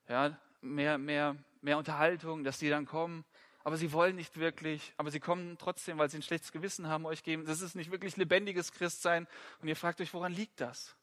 ja, 0.07 0.39
mehr, 0.61 0.97
mehr, 0.97 1.35
mehr 1.61 1.77
Unterhaltung, 1.77 2.43
dass 2.43 2.57
die 2.57 2.69
dann 2.69 2.85
kommen. 2.85 3.23
Aber 3.63 3.77
sie 3.77 3.91
wollen 3.93 4.15
nicht 4.15 4.37
wirklich, 4.37 4.93
aber 4.97 5.09
sie 5.09 5.19
kommen 5.19 5.57
trotzdem, 5.57 5.97
weil 5.97 6.09
sie 6.09 6.17
ein 6.17 6.23
schlechtes 6.23 6.51
Gewissen 6.51 6.87
haben, 6.87 7.05
euch 7.05 7.23
geben. 7.23 7.45
Das 7.45 7.61
ist 7.61 7.75
nicht 7.75 7.91
wirklich 7.91 8.15
lebendiges 8.15 8.71
Christsein. 8.71 9.27
Und 9.59 9.67
ihr 9.67 9.75
fragt 9.75 10.01
euch, 10.01 10.13
woran 10.13 10.31
liegt 10.31 10.61
das? 10.61 10.95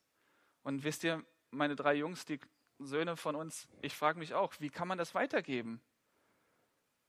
Und 0.63 0.85
wisst 0.85 1.03
ihr, 1.03 1.25
meine 1.51 1.75
drei 1.75 1.95
Jungs, 1.95 2.25
die 2.25 2.39
Söhne 2.79 3.17
von 3.17 3.35
uns, 3.35 3.69
ich 3.81 3.95
frage 3.95 4.19
mich 4.19 4.35
auch, 4.35 4.55
wie 4.61 4.71
kann 4.71 4.87
man 4.87 4.99
das 4.99 5.15
weitergeben? 5.15 5.81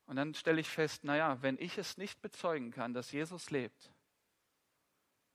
Und 0.06 0.16
dann 0.16 0.34
stelle 0.34 0.60
ich 0.60 0.68
fest, 0.68 1.04
naja, 1.04 1.40
wenn 1.42 1.58
ich 1.58 1.78
es 1.78 1.96
nicht 1.96 2.20
bezeugen 2.20 2.70
kann, 2.70 2.92
dass 2.92 3.12
Jesus 3.12 3.50
lebt, 3.50 3.92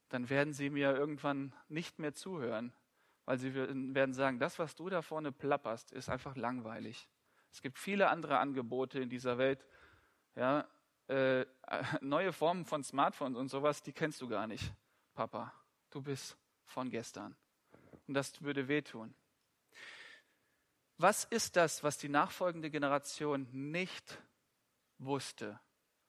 dann 0.10 0.30
werden 0.30 0.54
sie 0.54 0.70
mir 0.70 0.96
irgendwann 0.96 1.54
nicht 1.68 2.00
mehr 2.00 2.14
zuhören, 2.14 2.74
weil 3.26 3.38
sie 3.38 3.54
werden 3.54 4.14
sagen, 4.14 4.40
das, 4.40 4.60
was 4.60 4.76
du 4.76 4.90
da 4.90 5.02
vorne 5.02 5.32
plapperst, 5.32 5.92
ist 5.92 6.10
einfach 6.10 6.36
langweilig. 6.36 7.08
Es 7.52 7.62
gibt 7.62 7.78
viele 7.78 8.10
andere 8.10 8.40
Angebote 8.40 9.00
in 9.00 9.10
dieser 9.10 9.38
Welt, 9.38 9.66
ja, 10.36 10.68
äh, 11.08 11.46
neue 12.02 12.34
Formen 12.34 12.66
von 12.66 12.84
Smartphones 12.84 13.38
und 13.38 13.50
sowas, 13.50 13.82
die 13.82 13.94
kennst 13.94 14.22
du 14.22 14.28
gar 14.28 14.48
nicht, 14.48 14.74
Papa. 15.14 15.54
Du 15.90 16.02
bist 16.02 16.38
von 16.66 16.90
gestern. 16.90 17.36
Und 18.08 18.14
das 18.14 18.42
würde 18.42 18.68
wehtun. 18.68 19.14
Was 20.98 21.24
ist 21.24 21.56
das, 21.56 21.84
was 21.84 21.98
die 21.98 22.10
nachfolgende 22.10 22.70
Generation 22.70 23.48
nicht 23.52 24.22
wusste? 25.00 25.60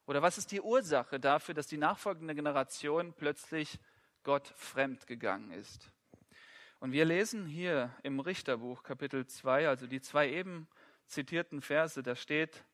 Oder 0.07 0.23
was 0.23 0.39
ist 0.39 0.53
die 0.53 0.61
Ursache 0.61 1.19
dafür, 1.19 1.55
dass 1.55 1.67
die 1.67 1.79
nachfolgende 1.79 2.35
Generation 2.35 3.15
plötzlich 3.15 3.79
Gott 4.23 4.53
fremd 4.57 5.07
gegangen 5.07 5.53
ist? 5.53 5.91
Und 6.81 6.93
wir 6.93 7.05
lesen 7.05 7.47
hier 7.47 7.95
im 8.03 8.21
Richterbuch 8.21 8.83
Kapitel 8.83 9.27
2, 9.27 9.69
also 9.69 9.87
die 9.87 10.01
zwei 10.01 10.31
eben 10.31 10.69
zitierten 11.07 11.61
Verse, 11.61 12.03
da 12.03 12.15
steht, 12.15 12.65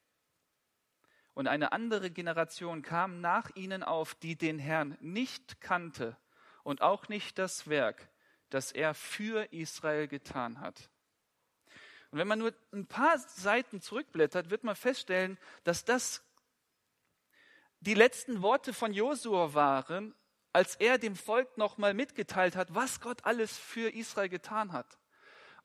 und 1.37 1.49
eine 1.49 1.73
andere 1.73 2.11
Generation 2.11 2.81
kam 2.81 3.21
nach 3.21 3.55
ihnen 3.55 3.83
auf, 3.83 4.15
die 4.15 4.37
den 4.37 4.59
Herrn 4.59 4.97
nicht 5.01 5.61
kannte 5.61 6.17
und 6.63 6.81
auch 6.81 7.09
nicht 7.09 7.39
das 7.39 7.69
Werk, 7.69 8.09
das 8.49 8.73
er 8.73 8.95
für 8.95 9.53
Israel 9.53 10.09
getan 10.09 10.61
hat. 10.61 10.89
Und 12.17 12.21
wenn 12.21 12.29
man 12.29 12.39
nur 12.39 12.55
ein 12.73 12.87
paar 12.87 13.19
Seiten 13.19 13.83
zurückblättert, 13.83 14.49
wird 14.49 14.65
man 14.65 14.75
feststellen, 14.75 15.37
dass 15.65 15.85
das 15.85 16.25
die 17.81 17.93
letzten 17.93 18.41
Worte 18.41 18.73
von 18.73 18.95
Josua 18.95 19.53
waren, 19.53 20.15
als 20.51 20.77
er 20.77 20.97
dem 20.97 21.15
Volk 21.15 21.59
nochmal 21.59 21.93
mitgeteilt 21.93 22.57
hat, 22.57 22.75
was 22.75 23.03
Gott 23.03 23.27
alles 23.27 23.59
für 23.59 23.93
Israel 23.93 24.31
getan 24.31 24.73
hat. 24.73 24.97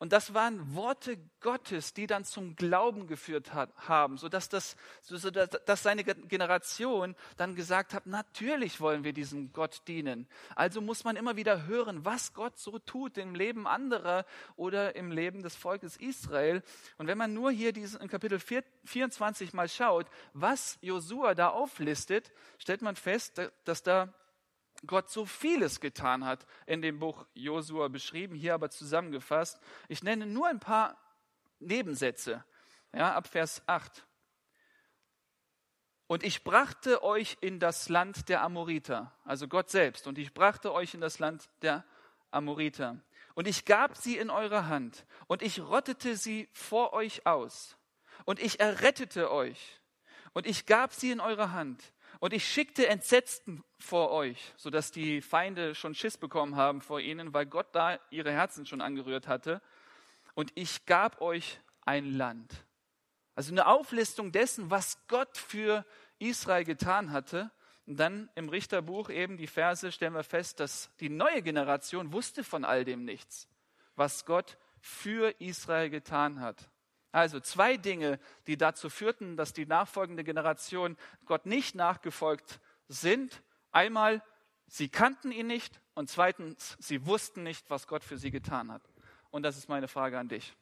Und 0.01 0.13
das 0.13 0.33
waren 0.33 0.73
Worte 0.73 1.19
Gottes, 1.41 1.93
die 1.93 2.07
dann 2.07 2.25
zum 2.25 2.55
Glauben 2.55 3.05
geführt 3.05 3.53
hat, 3.53 3.69
haben, 3.87 4.17
sodass, 4.17 4.49
das, 4.49 4.75
sodass 5.03 5.51
dass 5.67 5.83
seine 5.83 6.03
Generation 6.03 7.15
dann 7.37 7.53
gesagt 7.53 7.93
hat, 7.93 8.07
natürlich 8.07 8.81
wollen 8.81 9.03
wir 9.03 9.13
diesem 9.13 9.53
Gott 9.53 9.83
dienen. 9.87 10.27
Also 10.55 10.81
muss 10.81 11.03
man 11.03 11.17
immer 11.17 11.35
wieder 11.35 11.67
hören, 11.67 12.03
was 12.03 12.33
Gott 12.33 12.57
so 12.57 12.79
tut 12.79 13.19
im 13.19 13.35
Leben 13.35 13.67
anderer 13.67 14.25
oder 14.55 14.95
im 14.95 15.11
Leben 15.11 15.43
des 15.43 15.55
Volkes 15.55 15.97
Israel. 15.97 16.63
Und 16.97 17.05
wenn 17.05 17.19
man 17.19 17.35
nur 17.35 17.51
hier 17.51 17.71
diesen, 17.71 18.01
in 18.01 18.07
Kapitel 18.07 18.39
24 18.39 19.53
mal 19.53 19.69
schaut, 19.69 20.07
was 20.33 20.79
Josua 20.81 21.35
da 21.35 21.49
auflistet, 21.49 22.31
stellt 22.57 22.81
man 22.81 22.95
fest, 22.95 23.39
dass 23.65 23.83
da 23.83 24.11
Gott 24.85 25.09
so 25.09 25.25
vieles 25.25 25.79
getan 25.79 26.25
hat 26.25 26.45
in 26.65 26.81
dem 26.81 26.99
Buch 26.99 27.25
Josua 27.33 27.87
beschrieben, 27.87 28.35
hier 28.35 28.53
aber 28.53 28.69
zusammengefasst. 28.69 29.59
Ich 29.87 30.03
nenne 30.03 30.25
nur 30.25 30.47
ein 30.47 30.59
paar 30.59 30.97
Nebensätze, 31.59 32.43
ja, 32.93 33.13
ab 33.13 33.27
Vers 33.27 33.61
8. 33.67 34.05
Und 36.07 36.23
ich 36.23 36.43
brachte 36.43 37.03
euch 37.03 37.37
in 37.39 37.59
das 37.59 37.87
Land 37.87 38.27
der 38.27 38.41
Amoriter, 38.41 39.13
also 39.23 39.47
Gott 39.47 39.69
selbst, 39.69 40.07
und 40.07 40.17
ich 40.17 40.33
brachte 40.33 40.73
euch 40.73 40.93
in 40.93 40.99
das 40.99 41.19
Land 41.19 41.49
der 41.61 41.85
Amoriter. 42.31 42.99
Und 43.33 43.47
ich 43.47 43.63
gab 43.63 43.95
sie 43.95 44.17
in 44.17 44.29
eure 44.29 44.67
Hand, 44.67 45.05
und 45.27 45.41
ich 45.41 45.61
rottete 45.61 46.17
sie 46.17 46.49
vor 46.51 46.91
euch 46.91 47.25
aus, 47.25 47.77
und 48.25 48.41
ich 48.41 48.59
errettete 48.59 49.31
euch, 49.31 49.79
und 50.33 50.45
ich 50.47 50.65
gab 50.65 50.93
sie 50.93 51.11
in 51.11 51.21
eure 51.21 51.53
Hand, 51.53 51.93
und 52.21 52.33
ich 52.33 52.47
schickte 52.47 52.87
Entsetzten 52.87 53.63
vor 53.79 54.11
euch, 54.11 54.53
sodass 54.55 54.91
die 54.91 55.21
Feinde 55.21 55.73
schon 55.73 55.95
Schiss 55.95 56.17
bekommen 56.17 56.55
haben 56.55 56.79
vor 56.79 56.99
ihnen, 56.99 57.33
weil 57.33 57.47
Gott 57.47 57.69
da 57.73 57.99
ihre 58.11 58.31
Herzen 58.31 58.67
schon 58.67 58.79
angerührt 58.79 59.27
hatte. 59.27 59.59
Und 60.35 60.51
ich 60.53 60.85
gab 60.85 61.19
euch 61.19 61.59
ein 61.83 62.05
Land. 62.13 62.63
Also 63.33 63.51
eine 63.51 63.65
Auflistung 63.65 64.31
dessen, 64.31 64.69
was 64.69 64.99
Gott 65.07 65.35
für 65.35 65.83
Israel 66.19 66.63
getan 66.63 67.11
hatte. 67.11 67.49
Und 67.87 67.99
dann 67.99 68.29
im 68.35 68.49
Richterbuch 68.49 69.09
eben 69.09 69.37
die 69.37 69.47
Verse 69.47 69.91
stellen 69.91 70.13
wir 70.13 70.23
fest, 70.23 70.59
dass 70.59 70.95
die 70.99 71.09
neue 71.09 71.41
Generation 71.41 72.13
wusste 72.13 72.43
von 72.43 72.65
all 72.65 72.85
dem 72.85 73.03
nichts, 73.03 73.47
was 73.95 74.25
Gott 74.25 74.59
für 74.79 75.33
Israel 75.41 75.89
getan 75.89 76.39
hat. 76.39 76.69
Also 77.11 77.39
zwei 77.39 77.77
Dinge, 77.77 78.19
die 78.47 78.57
dazu 78.57 78.89
führten, 78.89 79.35
dass 79.35 79.53
die 79.53 79.65
nachfolgende 79.65 80.23
Generation 80.23 80.97
Gott 81.25 81.45
nicht 81.45 81.75
nachgefolgt 81.75 82.59
sind. 82.87 83.43
Einmal, 83.71 84.23
sie 84.67 84.89
kannten 84.89 85.31
ihn 85.31 85.47
nicht 85.47 85.81
und 85.93 86.09
zweitens, 86.09 86.77
sie 86.79 87.05
wussten 87.05 87.43
nicht, 87.43 87.69
was 87.69 87.87
Gott 87.87 88.03
für 88.03 88.17
sie 88.17 88.31
getan 88.31 88.71
hat. 88.71 88.81
Und 89.29 89.43
das 89.43 89.57
ist 89.57 89.67
meine 89.67 89.87
Frage 89.87 90.17
an 90.17 90.29
dich. 90.29 90.55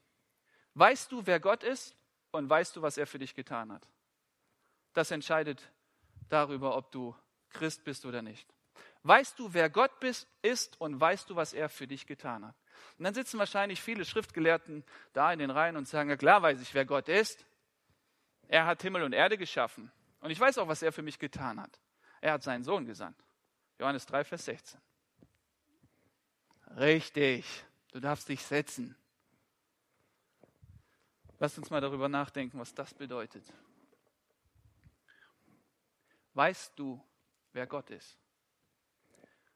Weißt 0.74 1.12
du, 1.12 1.26
wer 1.26 1.40
Gott 1.40 1.64
ist 1.64 1.96
und 2.32 2.50
weißt 2.50 2.76
du, 2.76 2.82
was 2.82 2.98
er 2.98 3.08
für 3.08 3.20
dich 3.20 3.36
getan 3.36 3.72
hat? 3.72 3.88
Das 4.94 5.12
entscheidet 5.12 5.72
darüber, 6.30 6.76
ob 6.76 6.92
du 6.92 7.16
Christ 7.50 7.84
bist 7.84 8.06
oder 8.06 8.22
nicht. 8.22 8.48
Weißt 9.04 9.40
du, 9.40 9.54
wer 9.54 9.70
Gott 9.70 10.00
bist, 10.00 10.28
ist 10.42 10.80
und 10.80 11.00
weißt 11.00 11.30
du, 11.30 11.36
was 11.36 11.54
er 11.54 11.70
für 11.70 11.88
dich 11.88 12.06
getan 12.06 12.46
hat? 12.46 12.56
Und 12.98 13.06
dann 13.06 13.14
sitzen 13.14 13.40
wahrscheinlich 13.40 13.82
viele 13.82 14.06
Schriftgelehrten 14.06 14.84
da 15.14 15.32
in 15.32 15.40
den 15.40 15.50
Reihen 15.50 15.78
und 15.78 15.88
sagen, 15.88 16.10
ja 16.10 16.18
klar 16.18 16.42
weiß 16.42 16.62
ich, 16.62 16.74
wer 16.74 16.86
Gott 16.86 17.10
ist. 17.10 17.46
Er 18.48 18.66
hat 18.66 18.82
Himmel 18.82 19.04
und 19.04 19.14
Erde 19.14 19.38
geschaffen. 19.38 19.92
Und 20.22 20.32
ich 20.32 20.40
weiß 20.40 20.58
auch, 20.58 20.68
was 20.68 20.82
er 20.82 20.92
für 20.92 21.02
mich 21.02 21.20
getan 21.20 21.62
hat. 21.62 21.80
Er 22.22 22.34
hat 22.34 22.44
seinen 22.44 22.64
Sohn 22.64 22.86
gesandt. 22.86 23.18
Johannes 23.80 24.06
3, 24.06 24.24
Vers 24.24 24.46
16. 24.46 24.80
Richtig, 26.78 27.46
du 27.92 28.00
darfst 28.00 28.28
dich 28.28 28.44
setzen. 28.44 28.96
Lass 31.40 31.58
uns 31.58 31.70
mal 31.70 31.80
darüber 31.80 32.10
nachdenken, 32.10 32.60
was 32.60 32.74
das 32.74 32.94
bedeutet. 32.94 33.46
Weißt 36.34 36.74
du, 36.76 37.02
wer 37.54 37.66
Gott 37.66 37.90
ist? 37.90 38.18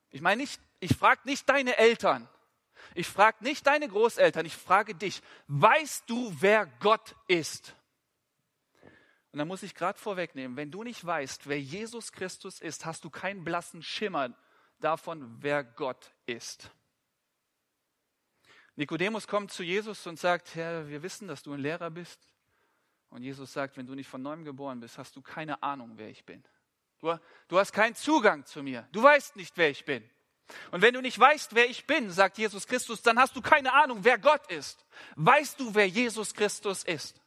Ich 0.09 0.21
meine 0.21 0.41
nicht, 0.41 0.61
ich 0.79 0.95
frage 0.95 1.21
nicht 1.25 1.47
deine 1.49 1.77
Eltern, 1.77 2.29
ich 2.95 3.07
frage 3.07 3.43
nicht 3.43 3.65
deine 3.65 3.87
Großeltern, 3.87 4.45
ich 4.45 4.55
frage 4.55 4.95
dich, 4.95 5.21
weißt 5.47 6.09
du, 6.09 6.35
wer 6.39 6.65
Gott 6.79 7.15
ist? 7.27 7.75
Und 9.31 9.39
da 9.39 9.45
muss 9.45 9.63
ich 9.63 9.73
gerade 9.73 9.97
vorwegnehmen, 9.97 10.57
wenn 10.57 10.69
du 10.69 10.83
nicht 10.83 11.03
weißt, 11.03 11.47
wer 11.47 11.59
Jesus 11.59 12.11
Christus 12.11 12.59
ist, 12.61 12.85
hast 12.85 13.03
du 13.03 13.09
keinen 13.09 13.43
blassen 13.43 13.81
Schimmer 13.81 14.35
davon, 14.79 15.37
wer 15.41 15.63
Gott 15.63 16.13
ist. 16.27 16.69
Nikodemus 18.75 19.27
kommt 19.27 19.51
zu 19.51 19.63
Jesus 19.63 20.05
und 20.07 20.19
sagt, 20.19 20.55
Herr, 20.55 20.87
wir 20.87 21.03
wissen, 21.03 21.27
dass 21.27 21.43
du 21.43 21.53
ein 21.53 21.59
Lehrer 21.59 21.89
bist. 21.89 22.19
Und 23.09 23.21
Jesus 23.23 23.53
sagt, 23.53 23.77
wenn 23.77 23.85
du 23.85 23.93
nicht 23.93 24.07
von 24.07 24.21
neuem 24.21 24.43
geboren 24.43 24.79
bist, 24.79 24.97
hast 24.97 25.15
du 25.15 25.21
keine 25.21 25.61
Ahnung, 25.61 25.93
wer 25.95 26.09
ich 26.09 26.25
bin. 26.25 26.43
Du, 26.99 27.15
du 27.47 27.59
hast 27.59 27.71
keinen 27.71 27.95
Zugang 27.95 28.45
zu 28.45 28.63
mir. 28.63 28.87
Du 28.91 29.03
weißt 29.03 29.35
nicht, 29.35 29.57
wer 29.57 29.69
ich 29.69 29.85
bin. 29.85 30.07
Und 30.71 30.81
wenn 30.81 30.93
du 30.93 31.01
nicht 31.01 31.19
weißt, 31.19 31.55
wer 31.55 31.69
ich 31.69 31.85
bin, 31.85 32.11
sagt 32.11 32.37
Jesus 32.37 32.67
Christus, 32.67 33.01
dann 33.01 33.19
hast 33.19 33.35
du 33.35 33.41
keine 33.41 33.73
Ahnung, 33.73 33.99
wer 34.01 34.17
Gott 34.17 34.51
ist. 34.51 34.85
Weißt 35.15 35.59
du, 35.59 35.73
wer 35.73 35.87
Jesus 35.87 36.33
Christus 36.33 36.83
ist? 36.83 37.19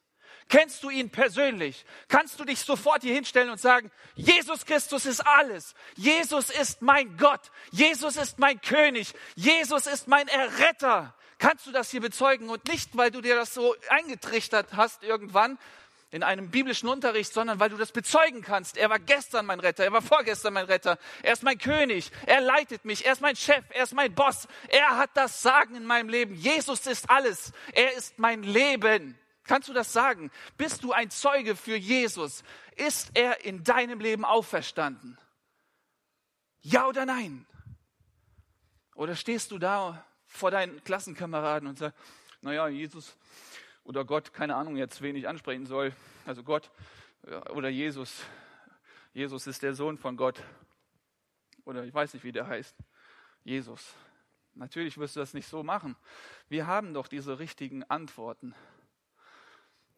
Kennst 0.48 0.84
du 0.84 0.90
ihn 0.90 1.10
persönlich? 1.10 1.84
Kannst 2.06 2.38
du 2.38 2.44
dich 2.44 2.60
sofort 2.60 3.02
hier 3.02 3.14
hinstellen 3.14 3.50
und 3.50 3.60
sagen, 3.60 3.90
Jesus 4.14 4.64
Christus 4.64 5.04
ist 5.04 5.26
alles. 5.26 5.74
Jesus 5.96 6.50
ist 6.50 6.82
mein 6.82 7.16
Gott. 7.16 7.50
Jesus 7.72 8.16
ist 8.16 8.38
mein 8.38 8.60
König. 8.60 9.12
Jesus 9.34 9.88
ist 9.88 10.06
mein 10.06 10.28
Erretter. 10.28 11.14
Kannst 11.38 11.66
du 11.66 11.72
das 11.72 11.90
hier 11.90 12.00
bezeugen 12.00 12.48
und 12.48 12.68
nicht, 12.68 12.96
weil 12.96 13.10
du 13.10 13.20
dir 13.20 13.34
das 13.34 13.54
so 13.54 13.74
eingetrichtert 13.88 14.74
hast 14.74 15.02
irgendwann 15.02 15.58
in 16.16 16.22
einem 16.22 16.50
biblischen 16.50 16.88
Unterricht, 16.88 17.32
sondern 17.32 17.60
weil 17.60 17.68
du 17.68 17.76
das 17.76 17.92
bezeugen 17.92 18.40
kannst. 18.40 18.78
Er 18.78 18.88
war 18.88 18.98
gestern 18.98 19.44
mein 19.44 19.60
Retter, 19.60 19.84
er 19.84 19.92
war 19.92 20.00
vorgestern 20.00 20.54
mein 20.54 20.64
Retter, 20.64 20.98
er 21.22 21.34
ist 21.34 21.42
mein 21.42 21.58
König, 21.58 22.10
er 22.24 22.40
leitet 22.40 22.84
mich, 22.86 23.04
er 23.04 23.12
ist 23.12 23.20
mein 23.20 23.36
Chef, 23.36 23.64
er 23.68 23.84
ist 23.84 23.94
mein 23.94 24.14
Boss, 24.14 24.48
er 24.68 24.96
hat 24.96 25.10
das 25.14 25.42
Sagen 25.42 25.76
in 25.76 25.84
meinem 25.84 26.08
Leben. 26.08 26.34
Jesus 26.34 26.86
ist 26.86 27.10
alles, 27.10 27.52
er 27.74 27.92
ist 27.92 28.18
mein 28.18 28.42
Leben. 28.42 29.18
Kannst 29.44 29.68
du 29.68 29.74
das 29.74 29.92
sagen? 29.92 30.32
Bist 30.56 30.82
du 30.82 30.92
ein 30.92 31.10
Zeuge 31.10 31.54
für 31.54 31.76
Jesus? 31.76 32.42
Ist 32.74 33.10
er 33.14 33.44
in 33.44 33.62
deinem 33.62 34.00
Leben 34.00 34.24
auferstanden? 34.24 35.18
Ja 36.62 36.86
oder 36.86 37.04
nein? 37.06 37.46
Oder 38.94 39.14
stehst 39.14 39.50
du 39.50 39.58
da 39.58 40.04
vor 40.26 40.50
deinen 40.50 40.82
Klassenkameraden 40.82 41.68
und 41.68 41.78
sagst, 41.78 41.96
naja, 42.40 42.68
Jesus 42.68 43.16
oder 43.86 44.04
Gott, 44.04 44.32
keine 44.32 44.56
Ahnung 44.56 44.76
jetzt, 44.76 45.00
wen 45.00 45.16
ich 45.16 45.28
ansprechen 45.28 45.66
soll. 45.66 45.92
Also 46.24 46.42
Gott 46.42 46.70
oder 47.50 47.68
Jesus. 47.68 48.22
Jesus 49.12 49.46
ist 49.46 49.62
der 49.62 49.74
Sohn 49.74 49.96
von 49.96 50.16
Gott. 50.16 50.42
Oder 51.64 51.84
ich 51.84 51.94
weiß 51.94 52.14
nicht, 52.14 52.24
wie 52.24 52.32
der 52.32 52.46
heißt. 52.46 52.76
Jesus. 53.44 53.94
Natürlich 54.54 54.98
wirst 54.98 55.16
du 55.16 55.20
das 55.20 55.34
nicht 55.34 55.46
so 55.46 55.62
machen. 55.62 55.96
Wir 56.48 56.66
haben 56.66 56.94
doch 56.94 57.08
diese 57.08 57.38
richtigen 57.38 57.84
Antworten. 57.84 58.54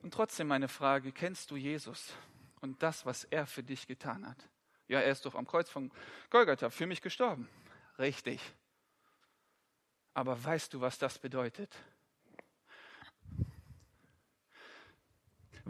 Und 0.01 0.15
trotzdem 0.15 0.49
meine 0.49 0.69
Frage, 0.69 1.13
kennst 1.13 1.51
du 1.51 1.57
Jesus 1.57 2.13
und 2.61 2.83
das, 2.83 3.07
was 3.07 3.25
er 3.25 3.47
für 3.47 3.63
dich 3.63 3.87
getan 3.87 4.27
hat? 4.27 4.49
Ja, 4.87 5.01
er 5.01 5.11
ist 5.11 5.27
doch 5.27 5.35
am 5.35 5.47
Kreuz 5.47 5.69
von 5.69 5.91
Golgatha 6.31 6.71
für 6.71 6.87
mich 6.87 7.03
gestorben. 7.03 7.49
Richtig. 7.99 8.41
Aber 10.15 10.43
weißt 10.43 10.75
du, 10.75 10.81
was 10.81 10.99
das 10.99 11.19
bedeutet? 11.19 11.75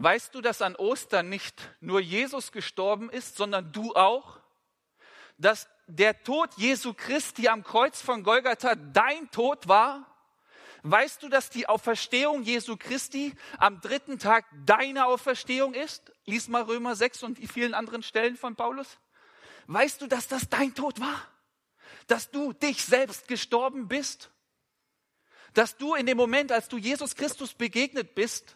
Weißt 0.01 0.33
du, 0.33 0.39
dass 0.39 0.61
an 0.61 0.77
Ostern 0.77 1.27
nicht 1.27 1.75
nur 1.81 1.99
Jesus 1.99 2.53
gestorben 2.53 3.09
ist, 3.09 3.35
sondern 3.35 3.73
du 3.73 3.93
auch? 3.95 4.39
Dass 5.37 5.67
der 5.87 6.23
Tod 6.23 6.53
Jesu 6.55 6.93
Christi 6.93 7.49
am 7.49 7.65
Kreuz 7.65 8.01
von 8.01 8.23
Golgatha 8.23 8.75
dein 8.75 9.29
Tod 9.31 9.67
war? 9.67 10.05
Weißt 10.83 11.21
du, 11.21 11.27
dass 11.27 11.49
die 11.49 11.67
Auferstehung 11.67 12.43
Jesu 12.43 12.77
Christi 12.77 13.35
am 13.57 13.81
dritten 13.81 14.19
Tag 14.19 14.45
deine 14.65 15.05
Auferstehung 15.05 15.73
ist? 15.73 16.13
Lies 16.23 16.47
mal 16.47 16.61
Römer 16.61 16.95
6 16.95 17.23
und 17.23 17.37
die 17.37 17.47
vielen 17.47 17.73
anderen 17.73 18.01
Stellen 18.01 18.37
von 18.37 18.55
Paulus. 18.55 18.99
Weißt 19.67 20.01
du, 20.01 20.07
dass 20.07 20.29
das 20.29 20.47
dein 20.47 20.73
Tod 20.73 21.01
war? 21.01 21.27
Dass 22.07 22.31
du 22.31 22.53
dich 22.53 22.85
selbst 22.85 23.27
gestorben 23.27 23.89
bist? 23.89 24.31
Dass 25.53 25.75
du 25.75 25.93
in 25.93 26.05
dem 26.05 26.15
Moment, 26.15 26.53
als 26.53 26.69
du 26.69 26.77
Jesus 26.77 27.17
Christus 27.17 27.53
begegnet 27.53 28.15
bist, 28.15 28.55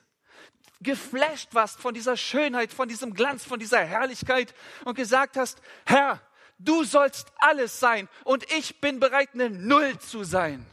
geflasht 0.81 1.53
warst 1.53 1.79
von 1.79 1.93
dieser 1.93 2.17
Schönheit, 2.17 2.73
von 2.73 2.87
diesem 2.87 3.13
Glanz, 3.13 3.43
von 3.43 3.59
dieser 3.59 3.83
Herrlichkeit 3.83 4.53
und 4.85 4.95
gesagt 4.95 5.37
hast, 5.37 5.61
Herr, 5.85 6.21
du 6.59 6.83
sollst 6.83 7.31
alles 7.37 7.79
sein 7.79 8.09
und 8.23 8.51
ich 8.51 8.81
bin 8.81 8.99
bereit, 8.99 9.29
eine 9.33 9.49
Null 9.49 9.97
zu 9.99 10.23
sein. 10.23 10.65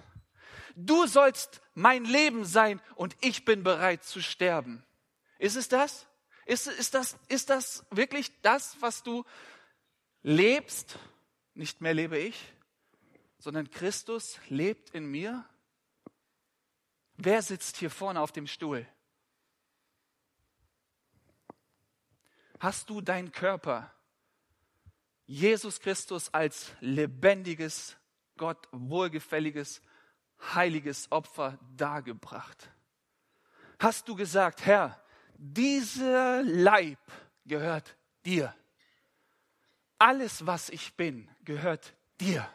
Du 0.77 1.07
sollst 1.07 1.61
mein 1.75 2.05
Leben 2.05 2.45
sein 2.45 2.81
und 2.95 3.17
ich 3.21 3.45
bin 3.45 3.63
bereit 3.63 4.05
zu 4.05 4.21
sterben. 4.21 4.85
Ist 5.39 5.57
es 5.57 5.69
das? 5.69 6.07
Ist, 6.47 6.67
ist, 6.67 6.95
das, 6.95 7.17
ist 7.29 7.51
das 7.51 7.85
wirklich 7.91 8.41
das, 8.43 8.77
was 8.81 9.03
du 9.03 9.25
lebst? 10.23 10.99
Nicht 11.55 11.81
mehr 11.81 11.95
lebe 11.95 12.19
ich, 12.19 12.37
sondern 13.39 13.71
Christus 13.71 14.39
lebt 14.49 14.91
in 14.91 15.07
mir. 15.07 15.45
Wer 17.17 17.43
sitzt 17.43 17.77
hier 17.77 17.91
vorne 17.91 18.21
auf 18.21 18.33
dem 18.33 18.47
Stuhl? 18.47 18.87
Hast 22.61 22.91
du 22.91 23.01
deinen 23.01 23.33
Körper, 23.33 23.91
Jesus 25.27 25.81
Christus 25.81 26.33
als 26.33 26.73
lebendiges, 26.81 27.97
Gott 28.37 28.69
wohlgefälliges 28.71 29.83
heiliges 30.55 31.11
Opfer 31.11 31.59
dargebracht. 31.77 32.71
Hast 33.79 34.09
du 34.09 34.15
gesagt, 34.15 34.65
Herr, 34.67 35.03
dieser 35.37 36.43
Leib 36.43 36.99
gehört 37.47 37.97
dir. 38.27 38.55
Alles, 39.99 40.47
was 40.47 40.69
ich 40.69 40.95
bin, 40.95 41.31
gehört 41.45 41.95
dir. 42.21 42.47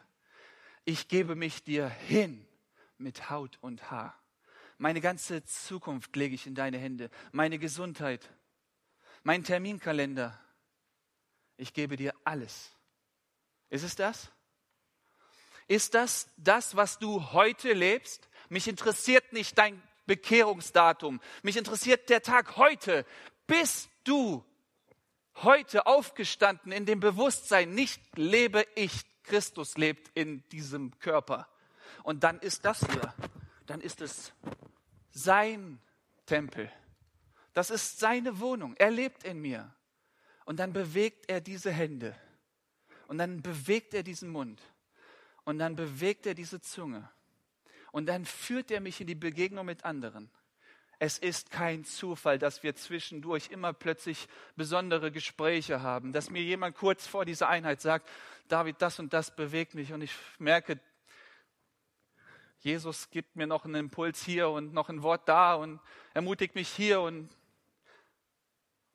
Ich 0.83 1.07
gebe 1.07 1.35
mich 1.35 1.63
dir 1.63 1.87
hin 1.89 2.47
mit 2.97 3.29
Haut 3.29 3.57
und 3.61 3.89
Haar. 3.89 4.19
Meine 4.77 5.01
ganze 5.01 5.43
Zukunft 5.45 6.15
lege 6.15 6.35
ich 6.35 6.45
in 6.45 6.53
deine 6.53 6.77
Hände. 6.77 7.09
Meine 7.31 7.57
Gesundheit, 7.57 8.29
mein 9.25 9.43
Terminkalender. 9.43 10.39
Ich 11.57 11.73
gebe 11.73 11.97
dir 11.97 12.13
alles. 12.23 12.71
Ist 13.69 13.83
es 13.83 13.95
das? 13.95 14.31
Ist 15.67 15.95
das 15.95 16.29
das, 16.37 16.75
was 16.75 16.99
du 16.99 17.33
heute 17.33 17.73
lebst? 17.73 18.29
Mich 18.49 18.67
interessiert 18.67 19.33
nicht 19.33 19.57
dein 19.57 19.81
Bekehrungsdatum. 20.05 21.19
Mich 21.41 21.57
interessiert 21.57 22.07
der 22.09 22.21
Tag 22.21 22.55
heute. 22.57 23.03
Bist 23.47 23.89
du 24.03 24.45
heute 25.33 25.87
aufgestanden 25.87 26.71
in 26.71 26.85
dem 26.85 26.99
Bewusstsein, 26.99 27.71
nicht 27.71 27.99
lebe 28.15 28.63
ich, 28.75 28.93
Christus 29.23 29.75
lebt 29.75 30.15
in 30.15 30.47
diesem 30.49 30.99
Körper. 30.99 31.49
Und 32.03 32.23
dann 32.23 32.39
ist 32.39 32.63
das 32.63 32.79
hier, 32.91 33.13
dann 33.65 33.81
ist 33.81 34.01
es 34.01 34.33
sein 35.09 35.81
Tempel. 36.27 36.71
Das 37.55 37.71
ist 37.71 37.99
seine 37.99 38.39
Wohnung. 38.39 38.75
Er 38.77 38.91
lebt 38.91 39.23
in 39.23 39.39
mir. 39.39 39.73
Und 40.43 40.59
dann 40.59 40.73
bewegt 40.73 41.25
er 41.27 41.41
diese 41.41 41.71
Hände. 41.71 42.15
Und 43.07 43.17
dann 43.17 43.41
bewegt 43.41 43.93
er 43.93 44.03
diesen 44.03 44.29
Mund. 44.29 44.61
Und 45.45 45.57
dann 45.57 45.75
bewegt 45.75 46.25
er 46.27 46.35
diese 46.35 46.61
Zunge. 46.61 47.09
Und 47.91 48.07
dann 48.07 48.25
führt 48.25 48.71
er 48.71 48.81
mich 48.81 48.99
in 49.01 49.07
die 49.07 49.15
Begegnung 49.15 49.65
mit 49.65 49.85
anderen. 49.85 50.29
Es 50.99 51.17
ist 51.17 51.49
kein 51.49 51.85
Zufall, 51.85 52.37
dass 52.39 52.61
wir 52.61 52.75
zwischendurch 52.75 53.49
immer 53.51 53.73
plötzlich 53.73 54.27
besondere 54.55 55.11
Gespräche 55.11 55.81
haben, 55.81 56.11
dass 56.11 56.29
mir 56.29 56.41
jemand 56.41 56.75
kurz 56.75 57.07
vor 57.07 57.25
dieser 57.25 57.49
Einheit 57.49 57.81
sagt, 57.81 58.09
David, 58.47 58.81
das 58.81 58.99
und 58.99 59.13
das 59.13 59.35
bewegt 59.35 59.75
mich 59.75 59.93
und 59.93 60.01
ich 60.01 60.13
merke, 60.39 60.79
Jesus 62.59 63.09
gibt 63.11 63.35
mir 63.35 63.47
noch 63.47 63.65
einen 63.65 63.75
Impuls 63.75 64.23
hier 64.23 64.49
und 64.49 64.73
noch 64.73 64.89
ein 64.89 65.03
Wort 65.03 65.27
da 65.29 65.55
und 65.55 65.79
ermutigt 66.13 66.55
mich 66.55 66.69
hier 66.69 67.01
und, 67.01 67.29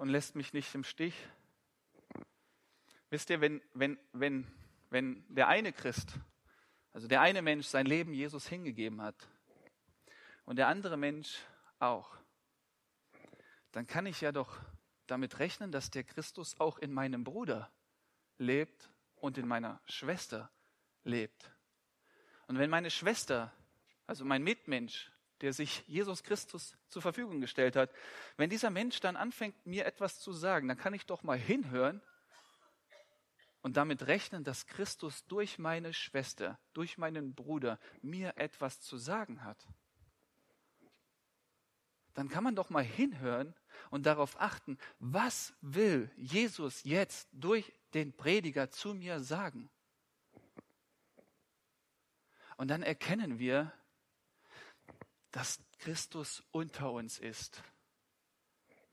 und 0.01 0.09
lässt 0.09 0.35
mich 0.35 0.53
nicht 0.53 0.75
im 0.75 0.83
Stich. 0.83 1.15
Wisst 3.11 3.31
ihr, 3.31 3.41
wenn, 3.41 3.63
wenn, 3.75 3.99
wenn, 4.13 4.47
wenn 4.89 5.25
der 5.29 5.49
eine 5.49 5.73
Christ 5.73 6.19
also 6.93 7.07
der 7.07 7.21
eine 7.21 7.43
Mensch 7.43 7.67
sein 7.67 7.87
Leben 7.87 8.13
Jesus 8.13 8.49
hingegeben 8.49 9.01
hat 9.01 9.29
und 10.45 10.57
der 10.57 10.69
andere 10.69 10.97
Mensch 10.97 11.39
auch, 11.79 12.17
dann 13.73 13.87
kann 13.87 14.07
ich 14.07 14.21
ja 14.21 14.33
doch 14.33 14.59
damit 15.07 15.39
rechnen, 15.39 15.71
dass 15.71 15.91
der 15.91 16.05
Christus 16.05 16.59
auch 16.59 16.79
in 16.79 16.93
meinem 16.93 17.25
Bruder 17.25 17.71
lebt 18.39 18.91
und 19.17 19.39
in 19.39 19.47
meiner 19.47 19.81
Schwester 19.85 20.51
lebt. 21.05 21.51
Und 22.49 22.59
wenn 22.59 22.71
meine 22.71 22.91
Schwester, 22.91 23.53
also 24.07 24.25
mein 24.25 24.43
Mitmensch, 24.43 25.13
der 25.41 25.53
sich 25.53 25.85
Jesus 25.87 26.23
Christus 26.23 26.77
zur 26.89 27.03
Verfügung 27.03 27.41
gestellt 27.41 27.77
hat, 27.77 27.91
wenn 28.37 28.51
dieser 28.51 28.71
Mensch 28.71 29.01
dann 29.01 29.17
anfängt, 29.17 29.67
mir 29.67 29.87
etwas 29.87 30.21
zu 30.21 30.33
sagen, 30.33 30.69
dann 30.69 30.79
kann 30.79 30.95
ich 30.95 31.07
doch 31.07 31.23
mal 31.23 31.39
hinhören 31.39 32.03
und 33.63 33.77
damit 33.77 34.07
rechnen, 34.07 34.45
dass 34.45 34.67
Christus 34.67 35.27
durch 35.27 35.59
meine 35.59 35.93
Schwester, 35.93 36.59
durch 36.73 36.99
meinen 36.99 37.35
Bruder 37.35 37.79
mir 38.03 38.37
etwas 38.37 38.81
zu 38.81 38.97
sagen 38.97 39.45
hat, 39.45 39.67
dann 42.15 42.29
kann 42.29 42.45
man 42.45 42.57
doch 42.57 42.71
mal 42.71 42.85
hinhören 42.85 43.55
und 43.91 44.07
darauf 44.07 44.41
achten, 44.41 44.79
was 44.99 45.55
will 45.61 46.11
Jesus 46.17 46.85
jetzt 46.85 47.29
durch 47.33 47.73
den 47.95 48.13
Prediger 48.13 48.71
zu 48.71 48.95
mir 48.95 49.21
sagen. 49.21 49.71
Und 52.57 52.69
dann 52.69 52.83
erkennen 52.83 53.39
wir, 53.39 53.73
dass 55.31 55.61
Christus 55.79 56.43
unter 56.51 56.91
uns 56.93 57.19
ist. 57.19 57.63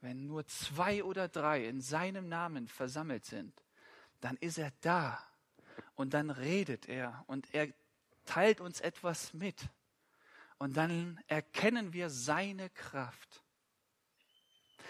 Wenn 0.00 0.26
nur 0.26 0.46
zwei 0.46 1.02
oder 1.02 1.28
drei 1.28 1.64
in 1.66 1.80
seinem 1.80 2.28
Namen 2.28 2.68
versammelt 2.68 3.24
sind, 3.24 3.52
dann 4.20 4.36
ist 4.36 4.58
er 4.58 4.72
da. 4.80 5.22
Und 5.94 6.14
dann 6.14 6.30
redet 6.30 6.88
er 6.88 7.24
und 7.26 7.52
er 7.52 7.72
teilt 8.24 8.60
uns 8.60 8.80
etwas 8.80 9.32
mit. 9.34 9.68
Und 10.58 10.76
dann 10.76 11.20
erkennen 11.26 11.92
wir 11.92 12.10
seine 12.10 12.70
Kraft. 12.70 13.42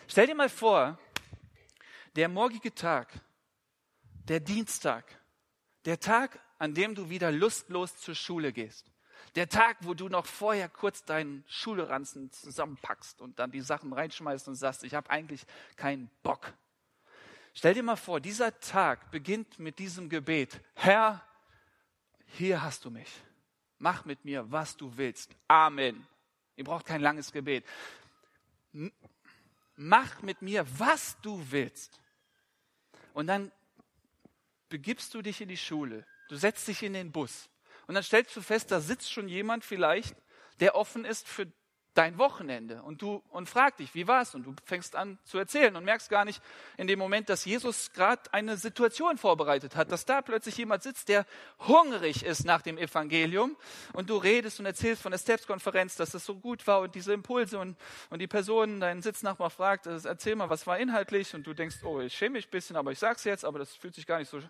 Stell 0.06 0.26
dir 0.26 0.34
mal 0.34 0.48
vor, 0.48 0.98
der 2.16 2.28
morgige 2.28 2.74
Tag, 2.74 3.20
der 4.24 4.40
Dienstag, 4.40 5.04
der 5.84 6.00
Tag, 6.00 6.40
an 6.58 6.74
dem 6.74 6.94
du 6.94 7.08
wieder 7.08 7.30
lustlos 7.30 7.96
zur 7.98 8.14
Schule 8.14 8.52
gehst. 8.52 8.90
Der 9.38 9.48
Tag, 9.48 9.76
wo 9.82 9.94
du 9.94 10.08
noch 10.08 10.26
vorher 10.26 10.68
kurz 10.68 11.04
deinen 11.04 11.44
Schulranzen 11.46 12.32
zusammenpackst 12.32 13.20
und 13.20 13.38
dann 13.38 13.52
die 13.52 13.60
Sachen 13.60 13.92
reinschmeißt 13.92 14.48
und 14.48 14.56
sagst, 14.56 14.82
ich 14.82 14.96
habe 14.96 15.08
eigentlich 15.10 15.46
keinen 15.76 16.10
Bock. 16.24 16.52
Stell 17.54 17.72
dir 17.72 17.84
mal 17.84 17.94
vor, 17.94 18.18
dieser 18.18 18.58
Tag 18.58 19.12
beginnt 19.12 19.60
mit 19.60 19.78
diesem 19.78 20.08
Gebet. 20.08 20.60
Herr, 20.74 21.24
hier 22.26 22.64
hast 22.64 22.84
du 22.84 22.90
mich. 22.90 23.08
Mach 23.78 24.04
mit 24.04 24.24
mir, 24.24 24.50
was 24.50 24.76
du 24.76 24.96
willst. 24.96 25.30
Amen. 25.46 26.04
Ihr 26.56 26.64
braucht 26.64 26.86
kein 26.86 27.00
langes 27.00 27.30
Gebet. 27.30 27.64
Mach 29.76 30.20
mit 30.20 30.42
mir, 30.42 30.66
was 30.80 31.16
du 31.20 31.40
willst. 31.48 32.00
Und 33.14 33.28
dann 33.28 33.52
begibst 34.68 35.14
du 35.14 35.22
dich 35.22 35.40
in 35.40 35.48
die 35.48 35.56
Schule. 35.56 36.04
Du 36.28 36.34
setzt 36.34 36.66
dich 36.66 36.82
in 36.82 36.94
den 36.94 37.12
Bus. 37.12 37.48
Und 37.88 37.94
dann 37.94 38.04
stellst 38.04 38.36
du 38.36 38.42
fest, 38.42 38.70
da 38.70 38.80
sitzt 38.80 39.10
schon 39.10 39.28
jemand 39.28 39.64
vielleicht, 39.64 40.14
der 40.60 40.76
offen 40.76 41.04
ist 41.04 41.26
für 41.26 41.46
dein 41.98 42.16
Wochenende. 42.16 42.80
Und 42.84 43.02
du 43.02 43.24
und 43.30 43.48
frag 43.48 43.76
dich, 43.78 43.92
wie 43.92 44.06
war's? 44.06 44.36
Und 44.36 44.44
du 44.44 44.54
fängst 44.64 44.94
an 44.94 45.18
zu 45.24 45.36
erzählen 45.36 45.74
und 45.74 45.84
merkst 45.84 46.08
gar 46.08 46.24
nicht 46.24 46.40
in 46.76 46.86
dem 46.86 46.96
Moment, 46.96 47.28
dass 47.28 47.44
Jesus 47.44 47.92
gerade 47.92 48.22
eine 48.32 48.56
Situation 48.56 49.18
vorbereitet 49.18 49.74
hat, 49.74 49.90
dass 49.90 50.04
da 50.04 50.22
plötzlich 50.22 50.56
jemand 50.58 50.84
sitzt, 50.84 51.08
der 51.08 51.26
hungrig 51.66 52.24
ist 52.24 52.44
nach 52.44 52.62
dem 52.62 52.78
Evangelium. 52.78 53.56
Und 53.94 54.10
du 54.10 54.16
redest 54.16 54.60
und 54.60 54.66
erzählst 54.66 55.02
von 55.02 55.10
der 55.10 55.18
Steps-Konferenz, 55.18 55.96
dass 55.96 56.10
das 56.10 56.24
so 56.24 56.36
gut 56.36 56.68
war 56.68 56.82
und 56.82 56.94
diese 56.94 57.12
Impulse 57.12 57.58
und, 57.58 57.76
und 58.10 58.20
die 58.20 58.28
Person, 58.28 58.78
dein 58.78 59.02
Sitznachbar 59.02 59.50
fragt, 59.50 59.88
äh, 59.88 59.98
erzähl 60.04 60.36
mal, 60.36 60.50
was 60.50 60.68
war 60.68 60.78
inhaltlich? 60.78 61.34
Und 61.34 61.48
du 61.48 61.52
denkst, 61.52 61.78
oh, 61.82 61.98
ich 61.98 62.16
schäme 62.16 62.34
mich 62.34 62.46
ein 62.46 62.50
bisschen, 62.50 62.76
aber 62.76 62.92
ich 62.92 63.00
sag's 63.00 63.24
jetzt, 63.24 63.44
aber 63.44 63.58
das 63.58 63.74
fühlt 63.74 63.96
sich 63.96 64.06
gar 64.06 64.18
nicht 64.18 64.30
so 64.30 64.40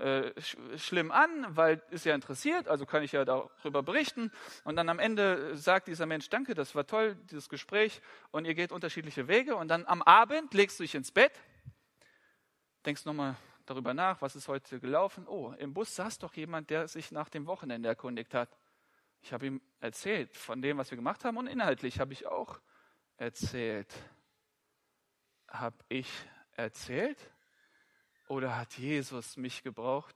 äh, 0.00 0.40
sch 0.40 0.56
schlimm 0.76 1.10
an, 1.12 1.46
weil 1.50 1.82
ist 1.90 2.04
ja 2.04 2.14
interessiert, 2.14 2.68
also 2.68 2.86
kann 2.86 3.02
ich 3.02 3.12
ja 3.12 3.24
darüber 3.24 3.82
berichten 3.82 4.32
und 4.64 4.76
dann 4.76 4.88
am 4.88 4.98
Ende 4.98 5.56
sagt 5.56 5.88
dieser 5.88 6.06
Mensch, 6.06 6.28
danke, 6.28 6.54
das 6.54 6.74
war 6.74 6.86
toll, 6.86 7.16
dieses 7.30 7.48
Gespräch, 7.48 8.00
und 8.30 8.44
ihr 8.44 8.54
geht 8.54 8.72
unterschiedliche 8.72 9.28
Wege. 9.28 9.56
Und 9.56 9.68
dann 9.68 9.86
am 9.86 10.02
Abend 10.02 10.54
legst 10.54 10.78
du 10.78 10.84
dich 10.84 10.94
ins 10.94 11.12
Bett, 11.12 11.32
denkst 12.84 13.04
nochmal 13.04 13.36
darüber 13.66 13.94
nach, 13.94 14.20
was 14.22 14.36
ist 14.36 14.48
heute 14.48 14.80
gelaufen. 14.80 15.26
Oh, 15.28 15.52
im 15.58 15.74
Bus 15.74 15.94
saß 15.94 16.18
doch 16.18 16.34
jemand, 16.34 16.70
der 16.70 16.88
sich 16.88 17.12
nach 17.12 17.28
dem 17.28 17.46
Wochenende 17.46 17.88
erkundigt 17.88 18.34
hat. 18.34 18.48
Ich 19.22 19.32
habe 19.32 19.46
ihm 19.46 19.60
erzählt 19.80 20.36
von 20.36 20.62
dem, 20.62 20.78
was 20.78 20.90
wir 20.90 20.96
gemacht 20.96 21.24
haben, 21.24 21.36
und 21.36 21.46
inhaltlich 21.46 22.00
habe 22.00 22.12
ich 22.12 22.26
auch 22.26 22.60
erzählt. 23.16 23.92
Habe 25.48 25.76
ich 25.88 26.10
erzählt? 26.52 27.18
Oder 28.30 28.56
hat 28.56 28.78
Jesus 28.78 29.36
mich 29.36 29.64
gebraucht, 29.64 30.14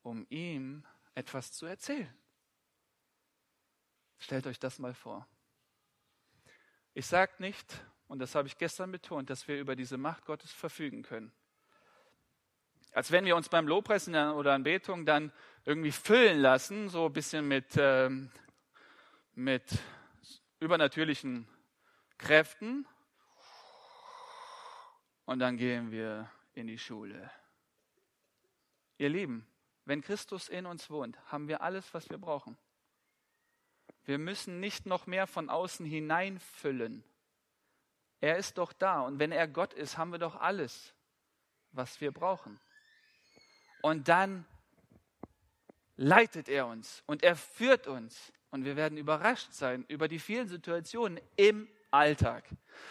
um 0.00 0.26
ihm 0.30 0.86
etwas 1.14 1.52
zu 1.52 1.66
erzählen? 1.66 2.16
Stellt 4.16 4.46
euch 4.46 4.58
das 4.58 4.78
mal 4.78 4.94
vor. 4.94 5.28
Ich 6.94 7.04
sage 7.04 7.34
nicht, 7.40 7.84
und 8.08 8.20
das 8.20 8.34
habe 8.34 8.48
ich 8.48 8.56
gestern 8.56 8.90
betont, 8.90 9.28
dass 9.28 9.46
wir 9.48 9.60
über 9.60 9.76
diese 9.76 9.98
Macht 9.98 10.24
Gottes 10.24 10.50
verfügen 10.50 11.02
können. 11.02 11.30
Als 12.92 13.10
wenn 13.10 13.26
wir 13.26 13.36
uns 13.36 13.50
beim 13.50 13.68
Lobpreis 13.68 14.08
oder 14.08 14.54
Anbetung 14.54 15.04
dann 15.04 15.30
irgendwie 15.66 15.92
füllen 15.92 16.40
lassen, 16.40 16.88
so 16.88 17.04
ein 17.04 17.12
bisschen 17.12 17.46
mit, 17.46 17.76
ähm, 17.76 18.32
mit 19.34 19.78
übernatürlichen 20.58 21.46
Kräften. 22.16 22.88
Und 25.26 25.40
dann 25.40 25.58
gehen 25.58 25.90
wir 25.90 26.30
in 26.56 26.66
die 26.66 26.78
Schule. 26.78 27.30
Ihr 28.98 29.08
Lieben, 29.08 29.46
wenn 29.84 30.02
Christus 30.02 30.48
in 30.48 30.66
uns 30.66 30.90
wohnt, 30.90 31.18
haben 31.30 31.48
wir 31.48 31.60
alles, 31.60 31.92
was 31.94 32.08
wir 32.10 32.18
brauchen. 32.18 32.56
Wir 34.04 34.18
müssen 34.18 34.60
nicht 34.60 34.86
noch 34.86 35.06
mehr 35.06 35.26
von 35.26 35.50
außen 35.50 35.84
hineinfüllen. 35.84 37.04
Er 38.20 38.36
ist 38.36 38.58
doch 38.58 38.72
da. 38.72 39.00
Und 39.00 39.18
wenn 39.18 39.32
er 39.32 39.46
Gott 39.46 39.74
ist, 39.74 39.98
haben 39.98 40.12
wir 40.12 40.18
doch 40.18 40.36
alles, 40.36 40.94
was 41.72 42.00
wir 42.00 42.12
brauchen. 42.12 42.58
Und 43.82 44.08
dann 44.08 44.46
leitet 45.96 46.48
er 46.48 46.66
uns 46.66 47.02
und 47.06 47.22
er 47.22 47.36
führt 47.36 47.86
uns. 47.86 48.32
Und 48.50 48.64
wir 48.64 48.76
werden 48.76 48.96
überrascht 48.96 49.52
sein 49.52 49.84
über 49.88 50.08
die 50.08 50.18
vielen 50.18 50.48
Situationen 50.48 51.20
im 51.36 51.68
Alltag. 51.90 52.44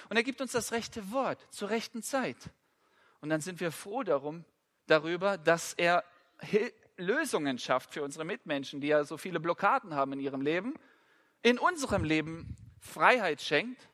Und 0.10 0.18
er 0.18 0.24
gibt 0.24 0.42
uns 0.42 0.52
das 0.52 0.72
rechte 0.72 1.12
Wort 1.12 1.46
zur 1.52 1.70
rechten 1.70 2.04
Zeit. 2.04 2.38
Und 3.22 3.30
dann 3.30 3.42
sind 3.42 3.60
wir 3.60 3.72
froh 3.72 4.04
darum, 4.04 4.46
darüber, 4.88 5.38
dass 5.38 5.74
er 5.74 6.04
Lösungen 6.98 7.58
schafft 7.58 7.94
für 7.94 8.04
unsere 8.04 8.26
Mitmenschen, 8.26 8.82
die 8.82 8.88
ja 8.88 9.04
so 9.04 9.18
viele 9.18 9.40
Blockaden 9.40 9.94
haben 9.96 10.14
in 10.14 10.20
ihrem 10.20 10.42
Leben 10.42 10.76
in 11.46 11.60
unserem 11.60 12.04
Leben 12.04 12.58
Freiheit 12.80 13.40
schenkt. 13.40 13.88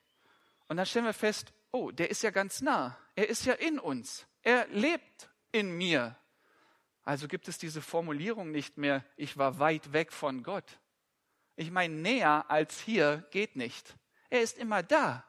Und 0.69 0.77
dann 0.77 0.85
stellen 0.85 1.03
wir 1.03 1.13
fest, 1.13 1.51
oh, 1.71 1.91
der 1.91 2.09
ist 2.09 2.23
ja 2.23 2.29
ganz 2.29 2.61
nah. 2.61 2.97
Er 3.13 3.27
ist 3.27 3.45
ja 3.45 3.53
in 3.53 3.77
uns. 3.77 4.25
Er 4.41 4.67
lebt 4.67 5.29
in 5.51 5.77
mir. 5.77 6.15
Also 7.03 7.27
gibt 7.27 7.49
es 7.49 7.57
diese 7.57 7.81
Formulierung 7.81 8.51
nicht 8.51 8.77
mehr, 8.77 9.03
ich 9.17 9.37
war 9.37 9.59
weit 9.59 9.91
weg 9.91 10.13
von 10.13 10.43
Gott. 10.43 10.79
Ich 11.57 11.71
meine, 11.71 11.93
näher 11.93 12.45
als 12.47 12.79
hier 12.79 13.27
geht 13.31 13.57
nicht. 13.57 13.97
Er 14.29 14.41
ist 14.41 14.57
immer 14.57 14.81
da. 14.81 15.25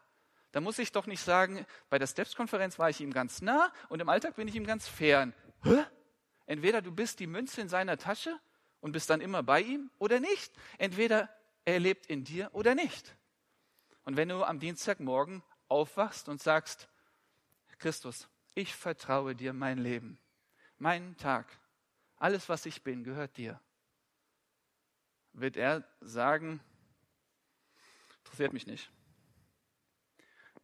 Da 0.52 0.60
muss 0.60 0.78
ich 0.78 0.92
doch 0.92 1.06
nicht 1.06 1.22
sagen, 1.22 1.66
bei 1.88 1.98
der 1.98 2.06
Steps-Konferenz 2.06 2.78
war 2.78 2.90
ich 2.90 3.00
ihm 3.00 3.12
ganz 3.12 3.40
nah 3.40 3.72
und 3.88 4.00
im 4.00 4.08
Alltag 4.08 4.36
bin 4.36 4.48
ich 4.48 4.54
ihm 4.54 4.66
ganz 4.66 4.86
fern. 4.86 5.34
Hä? 5.64 5.84
Entweder 6.46 6.82
du 6.82 6.92
bist 6.92 7.20
die 7.20 7.26
Münze 7.26 7.62
in 7.62 7.68
seiner 7.68 7.96
Tasche 7.96 8.38
und 8.80 8.92
bist 8.92 9.08
dann 9.08 9.22
immer 9.22 9.42
bei 9.42 9.62
ihm 9.62 9.90
oder 9.98 10.20
nicht. 10.20 10.52
Entweder 10.76 11.30
er 11.64 11.80
lebt 11.80 12.06
in 12.06 12.24
dir 12.24 12.50
oder 12.52 12.74
nicht. 12.74 13.16
Und 14.04 14.16
wenn 14.16 14.28
du 14.28 14.44
am 14.44 14.58
Dienstagmorgen 14.58 15.42
aufwachst 15.68 16.28
und 16.28 16.42
sagst, 16.42 16.88
Christus, 17.78 18.28
ich 18.54 18.74
vertraue 18.74 19.34
dir 19.34 19.52
mein 19.52 19.78
Leben, 19.78 20.18
meinen 20.78 21.16
Tag, 21.16 21.46
alles, 22.16 22.48
was 22.48 22.66
ich 22.66 22.82
bin, 22.82 23.04
gehört 23.04 23.36
dir, 23.36 23.58
wird 25.32 25.56
er 25.56 25.84
sagen, 26.00 26.60
interessiert 28.18 28.52
mich 28.52 28.66
nicht. 28.66 28.90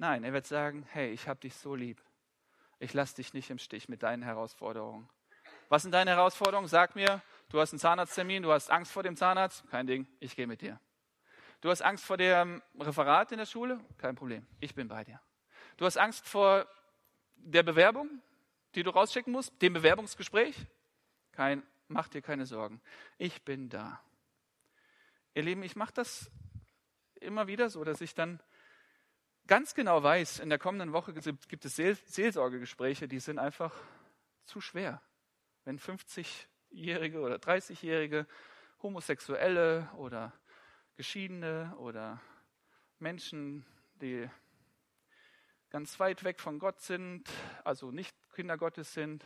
Nein, 0.00 0.22
er 0.22 0.32
wird 0.32 0.46
sagen, 0.46 0.87
hey, 0.92 1.11
ich 1.11 1.26
habe 1.26 1.40
dich 1.40 1.56
so 1.56 1.74
lieb. 1.74 2.00
Ich 2.78 2.94
lasse 2.94 3.16
dich 3.16 3.34
nicht 3.34 3.50
im 3.50 3.58
Stich 3.58 3.88
mit 3.88 4.04
deinen 4.04 4.22
Herausforderungen. 4.22 5.08
Was 5.68 5.82
sind 5.82 5.90
deine 5.90 6.12
Herausforderungen? 6.12 6.68
Sag 6.68 6.94
mir, 6.94 7.20
du 7.48 7.61
hast 7.61 7.72
einen 7.72 7.80
Zahnarzttermin, 7.80 8.44
du 8.44 8.52
hast 8.52 8.70
Angst 8.70 8.92
vor 8.92 9.02
dem 9.02 9.16
Zahnarzt. 9.16 9.68
Kein 9.70 9.88
Ding, 9.88 10.06
ich 10.20 10.37
gehe 10.37 10.46
mit 10.46 10.61
dir. 10.61 10.80
Du 11.61 11.68
hast 11.68 11.82
Angst 11.82 12.04
vor 12.04 12.16
dem 12.16 12.62
Referat 12.78 13.32
in 13.32 13.38
der 13.38 13.46
Schule? 13.46 13.80
Kein 13.96 14.14
Problem, 14.14 14.46
ich 14.61 14.76
bin 14.76 14.87
bei 14.87 15.02
dir. 15.02 15.20
Du 15.76 15.84
hast 15.84 15.98
Angst 15.98 16.28
vor 16.28 16.68
der 17.34 17.64
Bewerbung, 17.64 18.22
die 18.76 18.84
du 18.84 18.90
rausschicken 18.90 19.32
musst, 19.32 19.61
dem 19.61 19.72
Bewerbungsgespräch? 19.72 20.54
Kein, 21.32 21.64
mach 21.88 22.06
dir 22.06 22.22
keine 22.22 22.46
Sorgen. 22.46 22.80
Ich 23.16 23.44
bin 23.44 23.68
da. 23.68 24.00
Ihr 25.34 25.42
Lieben, 25.42 25.64
ich 25.64 25.74
mache 25.74 25.92
das 25.92 26.30
immer 27.16 27.48
wieder 27.48 27.68
so, 27.68 27.82
dass 27.82 28.00
ich 28.00 28.14
dann 28.14 28.40
ganz 29.48 29.74
genau 29.74 30.02
weiß, 30.02 30.38
in 30.38 30.50
der 30.50 30.58
kommenden 30.58 30.92
Woche 30.92 31.12
gibt 31.12 31.64
es 31.64 31.76
Seelsorgegespräche, 31.76 33.08
die 33.08 33.18
sind 33.18 33.40
einfach 33.40 33.74
zu 34.44 34.61
schwer. 34.61 35.02
Wenn 35.64 35.80
50-Jährige 35.80 37.20
oder 37.20 37.37
30-Jährige 37.37 38.26
Homosexuelle 38.82 39.90
oder 39.96 40.32
Geschiedene 40.96 41.74
oder 41.78 42.20
Menschen, 43.00 43.66
die 44.00 44.28
ganz 45.70 45.98
weit 45.98 46.24
weg 46.24 46.40
von 46.40 46.58
Gott 46.58 46.80
sind, 46.80 47.28
also 47.64 47.90
nicht 47.90 48.16
Kinder 48.34 48.56
Gottes 48.56 48.94
sind. 48.94 49.24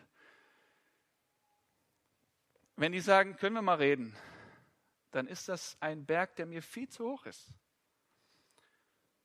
Wenn 2.77 2.93
die 2.93 3.01
sagen, 3.01 3.37
können 3.37 3.55
wir 3.55 3.63
mal 3.63 3.77
reden, 3.77 4.17
dann 5.11 5.27
ist 5.27 5.49
das 5.49 5.77
ein 5.81 6.07
Berg, 6.07 6.37
der 6.37 6.47
mir 6.47 6.63
viel 6.63 6.89
zu 6.89 7.05
hoch 7.05 7.27
ist. 7.27 7.53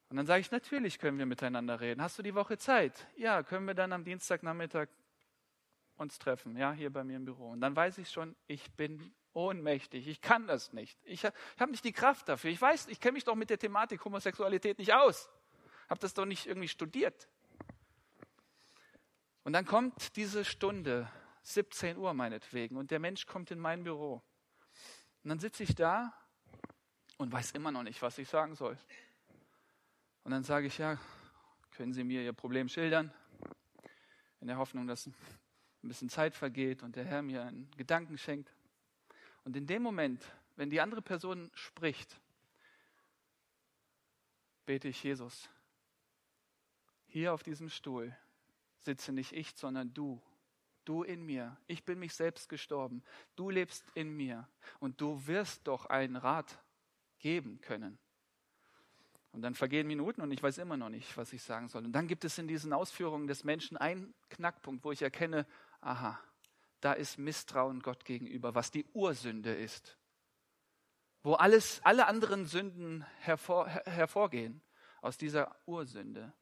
Und 0.09 0.17
dann 0.17 0.25
sage 0.25 0.41
ich, 0.41 0.51
natürlich 0.51 0.99
können 0.99 1.17
wir 1.17 1.25
miteinander 1.25 1.79
reden. 1.79 2.01
Hast 2.01 2.17
du 2.17 2.23
die 2.23 2.33
Woche 2.33 2.57
Zeit? 2.57 3.07
Ja, 3.17 3.43
können 3.43 3.67
wir 3.67 3.73
dann 3.73 3.91
am 3.91 4.03
Dienstagnachmittag 4.03 4.87
uns 5.97 6.19
treffen, 6.19 6.55
ja, 6.55 6.71
hier 6.71 6.91
bei 6.91 7.03
mir 7.03 7.17
im 7.17 7.25
Büro. 7.25 7.49
Und 7.49 7.61
dann 7.61 7.75
weiß 7.75 7.97
ich 7.97 8.09
schon, 8.09 8.35
ich 8.45 8.71
bin 8.73 9.13
ohnmächtig. 9.33 10.07
Ich 10.07 10.21
kann 10.21 10.47
das 10.47 10.73
nicht. 10.73 10.97
Ich 11.03 11.25
habe 11.25 11.71
nicht 11.71 11.83
die 11.83 11.91
Kraft 11.91 12.29
dafür. 12.29 12.49
Ich 12.51 12.61
weiß, 12.61 12.87
ich 12.87 12.99
kenne 12.99 13.13
mich 13.13 13.23
doch 13.23 13.35
mit 13.35 13.49
der 13.49 13.59
Thematik 13.59 14.03
Homosexualität 14.05 14.79
nicht 14.79 14.93
aus. 14.93 15.29
Habe 15.89 15.99
das 15.99 16.13
doch 16.13 16.25
nicht 16.25 16.47
irgendwie 16.47 16.67
studiert. 16.67 17.27
Und 19.43 19.53
dann 19.53 19.65
kommt 19.65 20.15
diese 20.15 20.43
Stunde, 20.43 21.09
17 21.43 21.97
Uhr 21.97 22.13
meinetwegen, 22.13 22.77
und 22.77 22.91
der 22.91 22.99
Mensch 22.99 23.25
kommt 23.25 23.51
in 23.51 23.59
mein 23.59 23.83
Büro. 23.83 24.21
Und 25.23 25.29
dann 25.29 25.39
sitze 25.39 25.63
ich 25.63 25.75
da 25.75 26.13
und 27.17 27.31
weiß 27.31 27.51
immer 27.51 27.71
noch 27.71 27.83
nicht, 27.83 28.01
was 28.01 28.17
ich 28.17 28.27
sagen 28.27 28.55
soll. 28.55 28.77
Und 30.27 30.31
dann 30.31 30.43
sage 30.43 30.67
ich, 30.67 30.77
ja, 30.77 30.99
können 31.71 31.93
Sie 31.93 32.03
mir 32.03 32.21
Ihr 32.21 32.33
Problem 32.33 32.67
schildern? 32.67 33.13
In 34.41 34.47
der 34.47 34.57
Hoffnung, 34.57 34.85
dass 34.85 35.07
ein 35.07 35.13
bisschen 35.83 36.09
Zeit 36.09 36.35
vergeht 36.35 36.83
und 36.83 36.97
der 36.97 37.05
Herr 37.05 37.21
mir 37.21 37.45
einen 37.45 37.71
Gedanken 37.77 38.17
schenkt. 38.17 38.53
Und 39.45 39.55
in 39.55 39.65
dem 39.65 39.81
Moment, 39.81 40.21
wenn 40.57 40.69
die 40.69 40.81
andere 40.81 41.01
Person 41.01 41.49
spricht, 41.53 42.19
bete 44.65 44.89
ich 44.89 45.01
Jesus. 45.01 45.49
Hier 47.05 47.33
auf 47.33 47.41
diesem 47.41 47.69
Stuhl 47.69 48.13
sitze 48.79 49.13
nicht 49.13 49.31
ich, 49.31 49.55
sondern 49.55 49.93
du. 49.93 50.21
Du 50.83 51.03
in 51.03 51.25
mir. 51.25 51.55
Ich 51.67 51.85
bin 51.85 51.99
mich 51.99 52.13
selbst 52.13 52.49
gestorben. 52.49 53.01
Du 53.37 53.49
lebst 53.49 53.85
in 53.95 54.09
mir. 54.17 54.49
Und 54.81 54.99
du 54.99 55.25
wirst 55.25 55.67
doch 55.67 55.85
einen 55.85 56.17
Rat 56.17 56.61
geben 57.17 57.61
können. 57.61 57.97
Und 59.31 59.41
dann 59.41 59.53
vergehen 59.53 59.87
Minuten 59.87 60.21
und 60.21 60.31
ich 60.31 60.41
weiß 60.41 60.57
immer 60.57 60.77
noch 60.77 60.89
nicht, 60.89 61.15
was 61.17 61.33
ich 61.33 61.43
sagen 61.43 61.67
soll. 61.67 61.85
Und 61.85 61.91
dann 61.91 62.07
gibt 62.07 62.25
es 62.25 62.37
in 62.37 62.47
diesen 62.47 62.73
Ausführungen 62.73 63.27
des 63.27 63.43
Menschen 63.43 63.77
einen 63.77 64.13
Knackpunkt, 64.29 64.83
wo 64.83 64.91
ich 64.91 65.01
erkenne, 65.01 65.45
aha, 65.81 66.19
da 66.81 66.93
ist 66.93 67.17
Misstrauen 67.17 67.81
Gott 67.81 68.05
gegenüber, 68.05 68.55
was 68.55 68.71
die 68.71 68.85
Ursünde 68.93 69.53
ist. 69.53 69.97
Wo 71.23 71.33
alles, 71.33 71.81
alle 71.83 72.07
anderen 72.07 72.45
Sünden 72.45 73.05
hervor, 73.19 73.67
her, 73.67 73.83
hervorgehen 73.85 74.61
aus 75.01 75.17
dieser 75.17 75.55
Ursünde. 75.65 76.33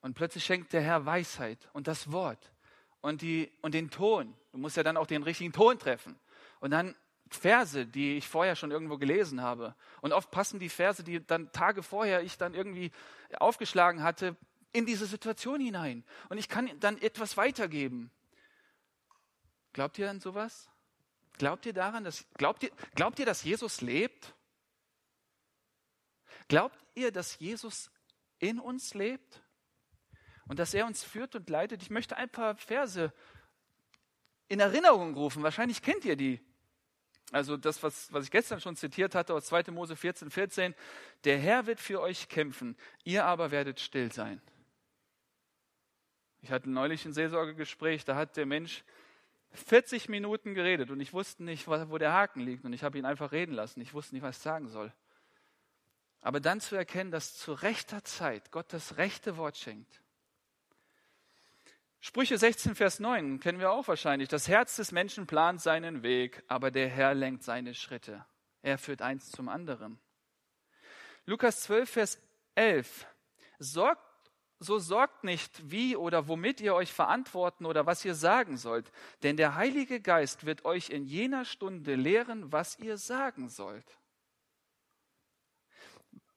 Und 0.00 0.14
plötzlich 0.14 0.44
schenkt 0.44 0.72
der 0.72 0.82
Herr 0.82 1.06
Weisheit 1.06 1.68
und 1.72 1.86
das 1.86 2.10
Wort 2.12 2.52
und, 3.00 3.22
die, 3.22 3.50
und 3.62 3.74
den 3.74 3.90
Ton. 3.90 4.34
Du 4.52 4.58
musst 4.58 4.76
ja 4.76 4.82
dann 4.82 4.96
auch 4.96 5.06
den 5.06 5.22
richtigen 5.22 5.52
Ton 5.52 5.78
treffen. 5.78 6.18
Und 6.60 6.70
dann 6.70 6.94
Verse, 7.30 7.86
die 7.86 8.16
ich 8.16 8.28
vorher 8.28 8.56
schon 8.56 8.70
irgendwo 8.70 8.98
gelesen 8.98 9.42
habe. 9.42 9.74
Und 10.00 10.12
oft 10.12 10.30
passen 10.30 10.58
die 10.58 10.68
Verse, 10.68 11.02
die 11.02 11.24
dann 11.24 11.52
Tage 11.52 11.82
vorher 11.82 12.22
ich 12.22 12.38
dann 12.38 12.54
irgendwie 12.54 12.90
aufgeschlagen 13.38 14.02
hatte, 14.02 14.36
in 14.72 14.86
diese 14.86 15.06
Situation 15.06 15.60
hinein. 15.60 16.04
Und 16.28 16.38
ich 16.38 16.48
kann 16.48 16.70
dann 16.80 16.98
etwas 16.98 17.36
weitergeben. 17.36 18.10
Glaubt 19.72 19.98
ihr 19.98 20.10
an 20.10 20.20
sowas? 20.20 20.68
Glaubt 21.38 21.66
ihr 21.66 21.72
daran, 21.72 22.04
dass, 22.04 22.26
glaubt 22.34 22.62
ihr, 22.62 22.70
glaubt 22.94 23.18
ihr, 23.18 23.26
dass 23.26 23.44
Jesus 23.44 23.80
lebt? 23.80 24.34
Glaubt 26.48 26.78
ihr, 26.94 27.12
dass 27.12 27.38
Jesus 27.38 27.90
in 28.38 28.58
uns 28.58 28.94
lebt? 28.94 29.42
Und 30.48 30.58
dass 30.58 30.74
er 30.74 30.86
uns 30.86 31.04
führt 31.04 31.34
und 31.34 31.48
leitet? 31.48 31.82
Ich 31.82 31.90
möchte 31.90 32.16
ein 32.16 32.30
paar 32.30 32.56
Verse 32.56 33.12
in 34.48 34.60
Erinnerung 34.60 35.14
rufen. 35.14 35.42
Wahrscheinlich 35.42 35.82
kennt 35.82 36.04
ihr 36.04 36.16
die. 36.16 36.40
Also 37.32 37.56
das, 37.56 37.82
was, 37.82 38.12
was 38.12 38.24
ich 38.24 38.30
gestern 38.30 38.60
schon 38.60 38.76
zitiert 38.76 39.14
hatte 39.14 39.34
aus 39.34 39.46
2. 39.46 39.70
Mose 39.70 39.96
14, 39.96 40.30
14. 40.30 40.74
Der 41.24 41.38
Herr 41.38 41.66
wird 41.66 41.80
für 41.80 42.00
euch 42.00 42.28
kämpfen, 42.28 42.76
ihr 43.04 43.24
aber 43.26 43.50
werdet 43.50 43.80
still 43.80 44.10
sein. 44.12 44.40
Ich 46.40 46.50
hatte 46.50 46.70
neulich 46.70 47.04
ein 47.04 47.12
Seelsorgegespräch, 47.12 48.04
da 48.04 48.14
hat 48.14 48.36
der 48.36 48.46
Mensch 48.46 48.84
40 49.52 50.08
Minuten 50.08 50.54
geredet 50.54 50.90
und 50.90 51.00
ich 51.00 51.12
wusste 51.12 51.42
nicht, 51.42 51.66
wo 51.68 51.98
der 51.98 52.12
Haken 52.12 52.40
liegt 52.40 52.64
und 52.64 52.72
ich 52.72 52.84
habe 52.84 52.96
ihn 52.98 53.04
einfach 53.04 53.32
reden 53.32 53.52
lassen. 53.52 53.80
Ich 53.80 53.92
wusste 53.92 54.14
nicht, 54.14 54.22
was 54.22 54.36
ich 54.36 54.42
sagen 54.42 54.68
soll. 54.68 54.92
Aber 56.20 56.40
dann 56.40 56.60
zu 56.60 56.76
erkennen, 56.76 57.10
dass 57.10 57.36
zu 57.36 57.52
rechter 57.52 58.04
Zeit 58.04 58.50
Gott 58.50 58.72
das 58.72 58.96
rechte 58.96 59.36
Wort 59.36 59.56
schenkt 59.56 60.00
Sprüche 62.00 62.38
16, 62.38 62.76
Vers 62.76 63.00
9 63.00 63.40
kennen 63.40 63.58
wir 63.58 63.72
auch 63.72 63.88
wahrscheinlich. 63.88 64.28
Das 64.28 64.46
Herz 64.46 64.76
des 64.76 64.92
Menschen 64.92 65.26
plant 65.26 65.60
seinen 65.60 66.02
Weg, 66.02 66.44
aber 66.46 66.70
der 66.70 66.88
Herr 66.88 67.14
lenkt 67.14 67.42
seine 67.42 67.74
Schritte. 67.74 68.24
Er 68.62 68.78
führt 68.78 69.02
eins 69.02 69.30
zum 69.30 69.48
anderen. 69.48 69.98
Lukas 71.26 71.62
12, 71.62 71.90
Vers 71.90 72.22
11. 72.54 73.06
Sorgt, 73.58 74.02
so 74.60 74.78
sorgt 74.78 75.24
nicht, 75.24 75.70
wie 75.70 75.96
oder 75.96 76.28
womit 76.28 76.60
ihr 76.60 76.74
euch 76.74 76.92
verantworten 76.92 77.66
oder 77.66 77.86
was 77.86 78.04
ihr 78.04 78.14
sagen 78.14 78.56
sollt, 78.56 78.90
denn 79.22 79.36
der 79.36 79.56
Heilige 79.56 80.00
Geist 80.00 80.46
wird 80.46 80.64
euch 80.64 80.90
in 80.90 81.04
jener 81.04 81.44
Stunde 81.44 81.96
lehren, 81.96 82.52
was 82.52 82.78
ihr 82.78 82.96
sagen 82.96 83.48
sollt. 83.48 83.98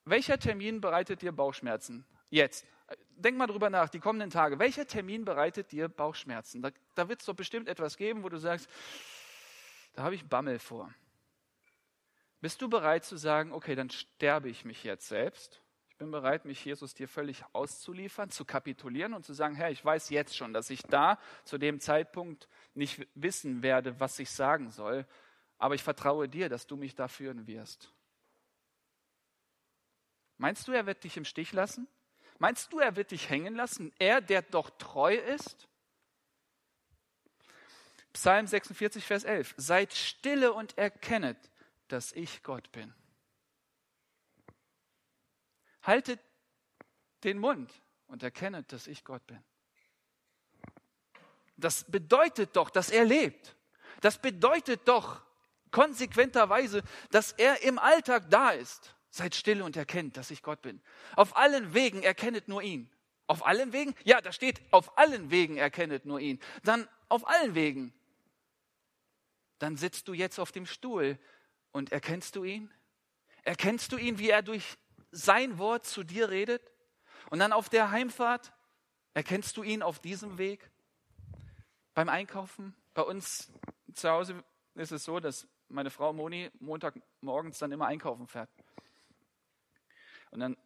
Welcher 0.06 0.40
Termin 0.40 0.82
bereitet 0.82 1.22
dir 1.22 1.32
Bauchschmerzen? 1.32 2.06
Jetzt 2.30 2.66
denk 2.98 3.38
mal 3.38 3.48
drüber 3.48 3.70
nach, 3.70 3.90
die 3.90 4.00
kommenden 4.00 4.30
Tage. 4.30 4.60
Welcher 4.60 4.88
Termin 4.88 5.26
bereitet 5.26 5.72
dir 5.72 5.88
Bauchschmerzen? 5.88 6.62
Da, 6.62 6.72
da 6.96 7.10
wird 7.10 7.22
es 7.22 7.26
doch 7.26 7.36
bestimmt 7.36 7.68
etwas 7.68 7.98
geben, 7.98 8.24
wo 8.24 8.30
du 8.30 8.38
sagst, 8.38 8.70
da 9.94 10.04
habe 10.04 10.16
ich 10.16 10.28
Bammel 10.28 10.60
vor. 10.60 10.94
Bist 12.40 12.62
du 12.62 12.70
bereit 12.70 13.06
zu 13.06 13.18
sagen, 13.18 13.52
okay, 13.52 13.76
dann 13.76 13.90
sterbe 13.90 14.50
ich 14.50 14.66
mich 14.66 14.84
jetzt 14.84 15.08
selbst? 15.08 15.62
Ich 15.90 15.98
bin 15.98 16.10
bereit, 16.10 16.46
mich 16.46 16.66
Jesus 16.66 16.96
dir 16.96 17.08
völlig 17.08 17.44
auszuliefern, 17.54 18.32
zu 18.32 18.46
kapitulieren 18.46 19.14
und 19.14 19.24
zu 19.24 19.34
sagen, 19.34 19.54
Herr, 19.54 19.70
ich 19.70 19.86
weiß 19.86 20.10
jetzt 20.10 20.36
schon, 20.36 20.52
dass 20.52 20.72
ich 20.72 20.82
da 20.82 21.20
zu 21.44 21.60
dem 21.60 21.80
Zeitpunkt 21.80 22.50
nicht 22.74 23.08
wissen 23.14 23.62
werde, 23.62 24.00
was 24.00 24.18
ich 24.18 24.32
sagen 24.32 24.72
soll, 24.72 25.06
aber 25.60 25.76
ich 25.76 25.84
vertraue 25.84 26.28
dir, 26.28 26.50
dass 26.50 26.66
du 26.66 26.76
mich 26.76 26.96
da 26.96 27.08
führen 27.08 27.46
wirst. 27.46 27.94
Meinst 30.38 30.68
du, 30.68 30.72
er 30.72 30.88
wird 30.88 31.04
dich 31.04 31.18
im 31.18 31.26
Stich 31.26 31.54
lassen? 31.54 31.88
Meinst 32.42 32.74
du, 32.74 32.80
er 32.80 32.96
wird 32.96 33.12
dich 33.12 33.30
hängen 33.30 33.54
lassen? 33.54 33.94
Er, 34.00 34.20
der 34.20 34.42
doch 34.42 34.72
treu 34.80 35.14
ist? 35.14 35.68
Psalm 38.14 38.48
46, 38.48 39.06
Vers 39.06 39.26
11. 39.26 39.54
Seid 39.58 39.94
stille 39.94 40.52
und 40.52 40.76
erkennet, 40.76 41.38
dass 41.88 42.12
ich 42.14 42.42
Gott 42.42 42.72
bin. 42.72 42.96
Haltet 45.84 46.20
den 47.24 47.38
Mund 47.38 47.72
und 48.08 48.24
erkennet, 48.24 48.74
dass 48.74 48.88
ich 48.88 49.04
Gott 49.04 49.26
bin. 49.28 49.44
Das 51.58 51.84
bedeutet 51.84 52.56
doch, 52.56 52.72
dass 52.72 52.90
er 52.90 53.06
lebt. 53.06 53.56
Das 54.00 54.20
bedeutet 54.20 54.88
doch 54.88 55.22
konsequenterweise, 55.70 56.82
dass 57.12 57.34
er 57.34 57.62
im 57.62 57.78
Alltag 57.78 58.32
da 58.32 58.50
ist. 58.50 58.96
Seid 59.12 59.36
still 59.36 59.62
und 59.62 59.76
erkennt, 59.76 60.18
dass 60.18 60.32
ich 60.32 60.42
Gott 60.42 60.62
bin. 60.62 60.82
Auf 61.16 61.36
allen 61.36 61.74
Wegen 61.74 62.02
erkennet 62.02 62.48
nur 62.48 62.64
ihn. 62.64 62.90
Auf 63.28 63.46
allen 63.46 63.74
Wegen? 63.74 63.94
Ja, 64.04 64.22
da 64.22 64.32
steht, 64.32 64.62
auf 64.72 64.98
allen 64.98 65.30
Wegen 65.30 65.58
erkennet 65.58 66.06
nur 66.06 66.20
ihn. 66.20 66.40
Dann 66.64 66.88
auf 67.10 67.28
allen 67.28 67.54
Wegen. 67.54 67.94
Dann 69.60 69.78
sitzt 69.78 70.08
du 70.08 70.14
jetzt 70.14 70.40
auf 70.40 70.52
dem 70.52 70.66
Stuhl 70.66 71.20
und 71.72 71.92
erkennst 71.92 72.36
du 72.36 72.44
ihn? 72.44 72.72
Erkennst 73.44 73.92
du 73.92 73.98
ihn, 73.98 74.18
wie 74.18 74.30
er 74.30 74.42
durch 74.42 74.78
sein 75.12 75.58
Wort 75.58 75.86
zu 75.86 76.04
dir 76.04 76.30
redet? 76.30 76.62
Und 77.30 77.40
dann 77.40 77.54
auf 77.54 77.70
der 77.70 77.92
Heimfahrt 77.92 78.54
erkennst 79.14 79.58
du 79.58 79.64
ihn 79.64 79.84
auf 79.84 80.00
diesem 80.00 80.38
Weg? 80.38 80.72
Beim 81.94 82.10
Einkaufen? 82.10 82.76
Bei 82.94 83.02
uns 83.02 83.52
zu 83.94 84.10
Hause 84.10 84.44
ist 84.76 84.92
es 84.92 85.04
so, 85.04 85.20
dass 85.20 85.48
meine 85.68 85.90
Frau 85.90 86.14
Moni 86.14 86.50
Montagmorgens 86.60 87.60
dann 87.60 87.72
immer 87.72 87.88
einkaufen 87.88 88.28
fährt. 88.28 88.50
Und 90.32 90.40
dann 90.40 90.58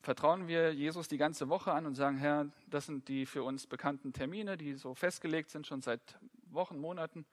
vertrauen 0.00 0.48
wir 0.48 0.72
Jesus 0.74 1.08
die 1.08 1.16
ganze 1.16 1.48
Woche 1.48 1.72
an 1.72 1.86
und 1.86 1.94
sagen, 1.94 2.18
Herr, 2.18 2.50
das 2.66 2.86
sind 2.86 3.08
die 3.08 3.26
für 3.26 3.42
uns 3.44 3.66
bekannten 3.66 4.12
Termine, 4.12 4.56
die 4.56 4.74
so 4.74 4.94
festgelegt 4.94 5.50
sind, 5.50 5.66
schon 5.66 5.80
seit 5.80 6.18
Wochen, 6.46 6.78
Monaten. 6.78 7.24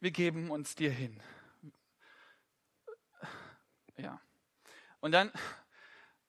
Wir 0.00 0.10
geben 0.10 0.50
uns 0.50 0.74
dir 0.74 0.90
hin. 0.90 1.20
Ja. 3.96 4.20
Und 5.00 5.12
dann, 5.12 5.32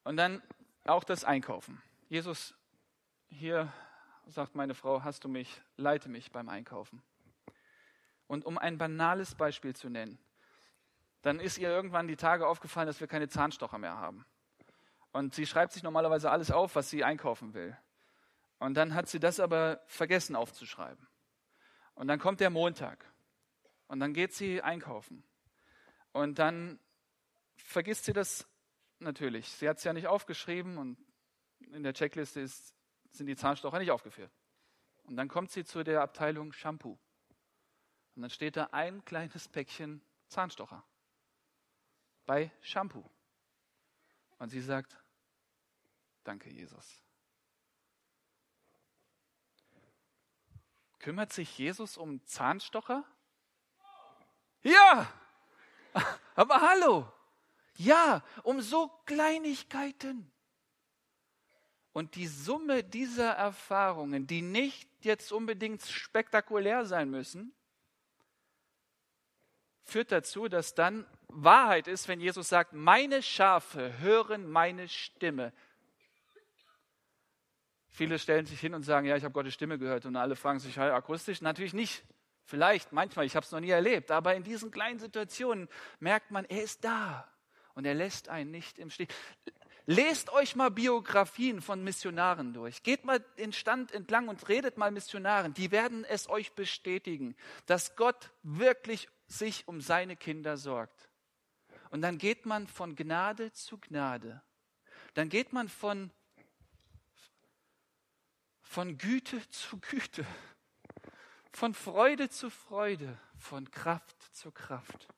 und 0.04 0.16
dann 0.16 0.42
auch 0.84 1.04
das 1.04 1.24
Einkaufen. 1.24 1.80
Jesus, 2.08 2.54
hier 3.28 3.72
sagt 4.26 4.54
meine 4.54 4.74
Frau, 4.74 5.04
hast 5.04 5.24
du 5.24 5.28
mich, 5.28 5.60
leite 5.76 6.08
mich 6.08 6.32
beim 6.32 6.48
Einkaufen. 6.48 7.02
Und 8.26 8.44
um 8.44 8.58
ein 8.58 8.78
banales 8.78 9.34
Beispiel 9.34 9.74
zu 9.74 9.88
nennen, 9.88 10.18
dann 11.22 11.38
ist 11.38 11.58
ihr 11.58 11.68
irgendwann 11.68 12.08
die 12.08 12.16
Tage 12.16 12.46
aufgefallen, 12.46 12.86
dass 12.86 13.00
wir 13.00 13.08
keine 13.08 13.28
Zahnstocher 13.28 13.78
mehr 13.78 13.96
haben. 13.96 14.24
Und 15.12 15.34
sie 15.34 15.46
schreibt 15.46 15.72
sich 15.72 15.82
normalerweise 15.82 16.30
alles 16.30 16.50
auf, 16.50 16.76
was 16.76 16.90
sie 16.90 17.04
einkaufen 17.04 17.54
will. 17.54 17.76
Und 18.58 18.74
dann 18.74 18.94
hat 18.94 19.08
sie 19.08 19.18
das 19.18 19.40
aber 19.40 19.82
vergessen 19.86 20.36
aufzuschreiben. 20.36 21.06
Und 21.94 22.08
dann 22.08 22.18
kommt 22.18 22.40
der 22.40 22.50
Montag. 22.50 23.04
Und 23.88 24.00
dann 24.00 24.14
geht 24.14 24.32
sie 24.32 24.62
einkaufen. 24.62 25.24
Und 26.12 26.38
dann 26.38 26.78
vergisst 27.56 28.04
sie 28.04 28.12
das 28.12 28.46
natürlich. 28.98 29.48
Sie 29.48 29.68
hat 29.68 29.78
es 29.78 29.84
ja 29.84 29.92
nicht 29.92 30.06
aufgeschrieben 30.06 30.78
und 30.78 30.98
in 31.58 31.82
der 31.82 31.94
Checkliste 31.94 32.40
ist, 32.40 32.74
sind 33.10 33.26
die 33.26 33.36
Zahnstocher 33.36 33.78
nicht 33.78 33.90
aufgeführt. 33.90 34.32
Und 35.04 35.16
dann 35.16 35.28
kommt 35.28 35.50
sie 35.50 35.64
zu 35.64 35.82
der 35.82 36.02
Abteilung 36.02 36.52
Shampoo. 36.52 36.98
Und 38.14 38.22
dann 38.22 38.30
steht 38.30 38.56
da 38.56 38.68
ein 38.72 39.04
kleines 39.04 39.48
Päckchen 39.48 40.02
Zahnstocher 40.28 40.84
bei 42.26 42.52
Shampoo. 42.60 43.04
Und 44.38 44.50
sie 44.50 44.60
sagt, 44.60 44.99
danke 46.24 46.50
Jesus. 46.50 47.02
Kümmert 50.98 51.32
sich 51.32 51.56
Jesus 51.58 51.96
um 51.96 52.24
Zahnstocher? 52.26 53.04
Ja! 54.62 55.10
Aber 56.34 56.60
hallo! 56.60 57.10
Ja, 57.76 58.22
um 58.42 58.60
so 58.60 58.88
Kleinigkeiten. 59.06 60.30
Und 61.92 62.14
die 62.14 62.26
Summe 62.26 62.84
dieser 62.84 63.32
Erfahrungen, 63.32 64.26
die 64.26 64.42
nicht 64.42 64.88
jetzt 65.00 65.32
unbedingt 65.32 65.82
spektakulär 65.82 66.84
sein 66.84 67.10
müssen, 67.10 67.54
führt 69.82 70.12
dazu, 70.12 70.48
dass 70.48 70.74
dann 70.74 71.06
Wahrheit 71.28 71.88
ist, 71.88 72.06
wenn 72.06 72.20
Jesus 72.20 72.48
sagt, 72.48 72.74
meine 72.74 73.22
Schafe 73.22 73.98
hören 73.98 74.48
meine 74.48 74.88
Stimme. 74.88 75.52
Viele 77.90 78.18
stellen 78.18 78.46
sich 78.46 78.60
hin 78.60 78.74
und 78.74 78.82
sagen, 78.82 79.06
ja, 79.06 79.16
ich 79.16 79.24
habe 79.24 79.32
Gottes 79.32 79.54
Stimme 79.54 79.78
gehört 79.78 80.06
und 80.06 80.16
alle 80.16 80.36
fragen 80.36 80.60
sich, 80.60 80.76
ja, 80.76 80.94
akustisch? 80.94 81.42
Natürlich 81.42 81.74
nicht. 81.74 82.04
Vielleicht, 82.44 82.92
manchmal, 82.92 83.26
ich 83.26 83.36
habe 83.36 83.44
es 83.44 83.52
noch 83.52 83.60
nie 83.60 83.70
erlebt, 83.70 84.10
aber 84.10 84.34
in 84.34 84.42
diesen 84.42 84.70
kleinen 84.70 84.98
Situationen 84.98 85.68
merkt 85.98 86.30
man, 86.30 86.44
er 86.44 86.62
ist 86.62 86.84
da 86.84 87.28
und 87.74 87.84
er 87.84 87.94
lässt 87.94 88.28
einen 88.28 88.50
nicht 88.50 88.78
im 88.78 88.90
Stich. 88.90 89.08
Lest 89.86 90.30
euch 90.30 90.56
mal 90.56 90.70
Biografien 90.70 91.62
von 91.62 91.82
Missionaren 91.82 92.52
durch. 92.52 92.82
Geht 92.82 93.04
mal 93.04 93.20
den 93.38 93.52
Stand 93.52 93.92
entlang 93.92 94.28
und 94.28 94.48
redet 94.48 94.76
mal 94.76 94.90
Missionaren. 94.90 95.54
Die 95.54 95.70
werden 95.72 96.04
es 96.04 96.28
euch 96.28 96.52
bestätigen, 96.52 97.34
dass 97.66 97.96
Gott 97.96 98.30
wirklich 98.42 99.08
sich 99.26 99.66
um 99.66 99.80
seine 99.80 100.16
Kinder 100.16 100.56
sorgt. 100.56 101.08
Und 101.90 102.02
dann 102.02 102.18
geht 102.18 102.46
man 102.46 102.66
von 102.66 102.94
Gnade 102.94 103.52
zu 103.52 103.78
Gnade. 103.78 104.42
Dann 105.14 105.28
geht 105.28 105.52
man 105.52 105.68
von, 105.68 106.12
von 108.70 108.96
Güte 108.98 109.50
zu 109.50 109.80
Güte. 109.80 110.24
Von 111.50 111.74
Freude 111.74 112.30
zu 112.30 112.50
Freude. 112.50 113.18
Von 113.36 113.68
Kraft 113.72 114.16
zu 114.32 114.52
Kraft. 114.52 115.08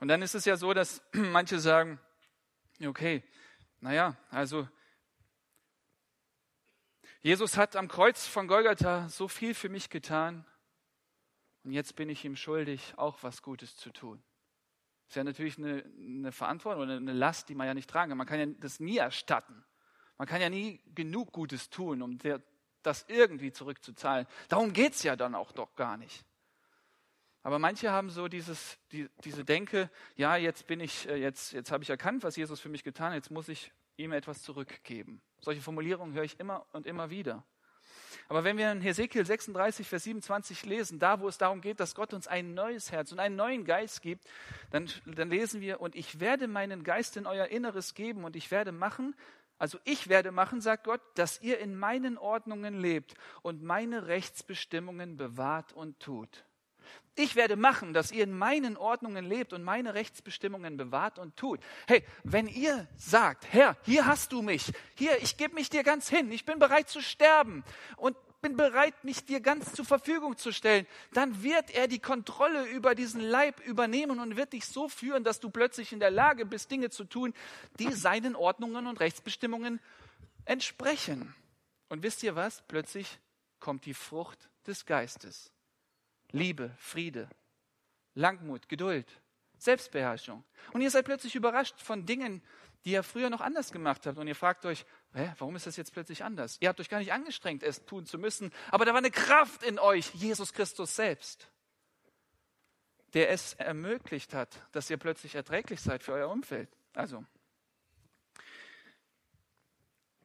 Und 0.00 0.08
dann 0.08 0.20
ist 0.20 0.34
es 0.34 0.46
ja 0.46 0.56
so, 0.56 0.74
dass 0.74 1.00
manche 1.12 1.60
sagen, 1.60 2.00
okay, 2.84 3.22
naja, 3.78 4.16
also 4.30 4.68
Jesus 7.22 7.56
hat 7.56 7.76
am 7.76 7.86
Kreuz 7.86 8.26
von 8.26 8.48
Golgatha 8.48 9.08
so 9.10 9.28
viel 9.28 9.54
für 9.54 9.68
mich 9.68 9.90
getan 9.90 10.44
und 11.62 11.70
jetzt 11.70 11.94
bin 11.94 12.08
ich 12.08 12.24
ihm 12.24 12.34
schuldig, 12.34 12.94
auch 12.96 13.22
was 13.22 13.42
Gutes 13.42 13.76
zu 13.76 13.90
tun. 13.90 14.20
Das 15.04 15.12
ist 15.12 15.16
ja 15.16 15.24
natürlich 15.24 15.56
eine, 15.56 15.84
eine 15.96 16.32
Verantwortung 16.32 16.82
oder 16.82 16.96
eine 16.96 17.12
Last, 17.12 17.48
die 17.48 17.54
man 17.54 17.68
ja 17.68 17.74
nicht 17.74 17.88
tragen 17.88 18.10
kann. 18.10 18.18
Man 18.18 18.26
kann 18.26 18.40
ja 18.40 18.46
das 18.58 18.80
nie 18.80 18.96
erstatten. 18.96 19.64
Man 20.20 20.28
kann 20.28 20.42
ja 20.42 20.50
nie 20.50 20.82
genug 20.94 21.32
Gutes 21.32 21.70
tun, 21.70 22.02
um 22.02 22.18
das 22.82 23.06
irgendwie 23.08 23.52
zurückzuzahlen. 23.52 24.26
Darum 24.50 24.74
geht 24.74 24.92
es 24.92 25.02
ja 25.02 25.16
dann 25.16 25.34
auch 25.34 25.50
doch 25.50 25.74
gar 25.76 25.96
nicht. 25.96 26.26
Aber 27.42 27.58
manche 27.58 27.90
haben 27.90 28.10
so 28.10 28.28
dieses, 28.28 28.76
die, 28.92 29.08
diese 29.24 29.46
Denke, 29.46 29.88
ja, 30.16 30.36
jetzt 30.36 30.66
bin 30.66 30.78
ich, 30.78 31.08
äh, 31.08 31.16
jetzt, 31.16 31.54
jetzt 31.54 31.72
habe 31.72 31.84
ich 31.84 31.88
erkannt, 31.88 32.22
was 32.22 32.36
Jesus 32.36 32.60
für 32.60 32.68
mich 32.68 32.84
getan 32.84 33.12
hat, 33.12 33.14
jetzt 33.14 33.30
muss 33.30 33.48
ich 33.48 33.72
ihm 33.96 34.12
etwas 34.12 34.42
zurückgeben. 34.42 35.22
Solche 35.40 35.62
Formulierungen 35.62 36.14
höre 36.14 36.24
ich 36.24 36.38
immer 36.38 36.66
und 36.72 36.86
immer 36.86 37.08
wieder. 37.08 37.42
Aber 38.28 38.44
wenn 38.44 38.58
wir 38.58 38.70
in 38.70 38.82
Hesekiel 38.82 39.24
36, 39.24 39.88
Vers 39.88 40.04
27 40.04 40.66
lesen, 40.66 40.98
da 40.98 41.20
wo 41.20 41.28
es 41.28 41.38
darum 41.38 41.62
geht, 41.62 41.80
dass 41.80 41.94
Gott 41.94 42.12
uns 42.12 42.28
ein 42.28 42.52
neues 42.52 42.92
Herz 42.92 43.10
und 43.10 43.20
einen 43.20 43.36
neuen 43.36 43.64
Geist 43.64 44.02
gibt, 44.02 44.24
dann, 44.70 44.90
dann 45.06 45.30
lesen 45.30 45.60
wir, 45.60 45.80
und 45.80 45.94
ich 45.94 46.20
werde 46.20 46.46
meinen 46.46 46.84
Geist 46.84 47.16
in 47.16 47.26
euer 47.26 47.46
Inneres 47.46 47.94
geben 47.94 48.24
und 48.24 48.36
ich 48.36 48.50
werde 48.50 48.70
machen, 48.70 49.14
also 49.60 49.78
ich 49.84 50.08
werde 50.08 50.32
machen, 50.32 50.62
sagt 50.62 50.84
Gott, 50.84 51.02
dass 51.16 51.42
ihr 51.42 51.58
in 51.58 51.78
meinen 51.78 52.16
Ordnungen 52.16 52.80
lebt 52.80 53.12
und 53.42 53.62
meine 53.62 54.06
Rechtsbestimmungen 54.06 55.18
bewahrt 55.18 55.74
und 55.74 56.00
tut. 56.00 56.46
Ich 57.14 57.36
werde 57.36 57.56
machen, 57.56 57.92
dass 57.92 58.10
ihr 58.10 58.24
in 58.24 58.32
meinen 58.32 58.78
Ordnungen 58.78 59.26
lebt 59.26 59.52
und 59.52 59.62
meine 59.62 59.92
Rechtsbestimmungen 59.92 60.78
bewahrt 60.78 61.18
und 61.18 61.36
tut. 61.36 61.60
Hey, 61.86 62.02
wenn 62.24 62.48
ihr 62.48 62.88
sagt, 62.96 63.52
Herr, 63.52 63.76
hier 63.82 64.06
hast 64.06 64.32
du 64.32 64.40
mich, 64.40 64.72
hier, 64.94 65.22
ich 65.22 65.36
gebe 65.36 65.54
mich 65.54 65.68
dir 65.68 65.82
ganz 65.82 66.08
hin, 66.08 66.32
ich 66.32 66.46
bin 66.46 66.58
bereit 66.58 66.88
zu 66.88 67.02
sterben 67.02 67.62
und 67.98 68.16
bin 68.40 68.56
bereit, 68.56 69.04
mich 69.04 69.24
dir 69.24 69.40
ganz 69.40 69.72
zur 69.72 69.84
Verfügung 69.84 70.36
zu 70.36 70.52
stellen, 70.52 70.86
dann 71.12 71.42
wird 71.42 71.70
er 71.70 71.88
die 71.88 71.98
Kontrolle 71.98 72.66
über 72.66 72.94
diesen 72.94 73.20
Leib 73.20 73.60
übernehmen 73.66 74.20
und 74.20 74.36
wird 74.36 74.52
dich 74.52 74.66
so 74.66 74.88
führen, 74.88 75.24
dass 75.24 75.40
du 75.40 75.50
plötzlich 75.50 75.92
in 75.92 76.00
der 76.00 76.10
Lage 76.10 76.46
bist, 76.46 76.70
Dinge 76.70 76.90
zu 76.90 77.04
tun, 77.04 77.34
die 77.78 77.92
seinen 77.92 78.36
Ordnungen 78.36 78.86
und 78.86 79.00
Rechtsbestimmungen 79.00 79.80
entsprechen. 80.44 81.34
Und 81.88 82.02
wisst 82.02 82.22
ihr 82.22 82.36
was? 82.36 82.62
Plötzlich 82.68 83.18
kommt 83.58 83.84
die 83.84 83.94
Frucht 83.94 84.48
des 84.66 84.86
Geistes. 84.86 85.52
Liebe, 86.32 86.74
Friede, 86.78 87.28
Langmut, 88.14 88.68
Geduld, 88.68 89.06
Selbstbeherrschung. 89.58 90.44
Und 90.72 90.80
ihr 90.80 90.90
seid 90.90 91.04
plötzlich 91.04 91.34
überrascht 91.34 91.80
von 91.80 92.06
Dingen, 92.06 92.42
die 92.84 92.92
ihr 92.92 93.02
früher 93.02 93.30
noch 93.30 93.40
anders 93.40 93.72
gemacht 93.72 94.06
habt. 94.06 94.18
Und 94.18 94.26
ihr 94.26 94.34
fragt 94.34 94.64
euch, 94.64 94.86
hä, 95.12 95.32
warum 95.38 95.56
ist 95.56 95.66
das 95.66 95.76
jetzt 95.76 95.92
plötzlich 95.92 96.24
anders? 96.24 96.56
Ihr 96.60 96.68
habt 96.68 96.80
euch 96.80 96.88
gar 96.88 96.98
nicht 96.98 97.12
angestrengt, 97.12 97.62
es 97.62 97.84
tun 97.84 98.06
zu 98.06 98.18
müssen, 98.18 98.52
aber 98.70 98.84
da 98.84 98.92
war 98.92 98.98
eine 98.98 99.10
Kraft 99.10 99.62
in 99.62 99.78
euch, 99.78 100.14
Jesus 100.14 100.52
Christus 100.52 100.96
selbst, 100.96 101.50
der 103.12 103.30
es 103.30 103.54
ermöglicht 103.54 104.34
hat, 104.34 104.62
dass 104.72 104.88
ihr 104.88 104.96
plötzlich 104.96 105.34
erträglich 105.34 105.80
seid 105.80 106.02
für 106.02 106.12
euer 106.12 106.30
Umfeld. 106.30 106.70
Also, 106.94 107.24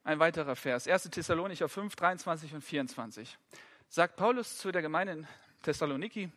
ein 0.03 0.19
weiterer 0.19 0.55
Vers, 0.55 0.87
1. 0.87 1.09
Thessalonicher 1.09 1.67
5, 1.67 1.95
23 1.95 2.53
und 2.53 2.61
24. 2.61 3.37
Sagt 3.89 4.15
Paulus 4.15 4.57
zu 4.57 4.71
der 4.71 4.81
Gemeinde 4.81 5.13
in 5.13 5.27
Thessaloniki. 5.63 6.31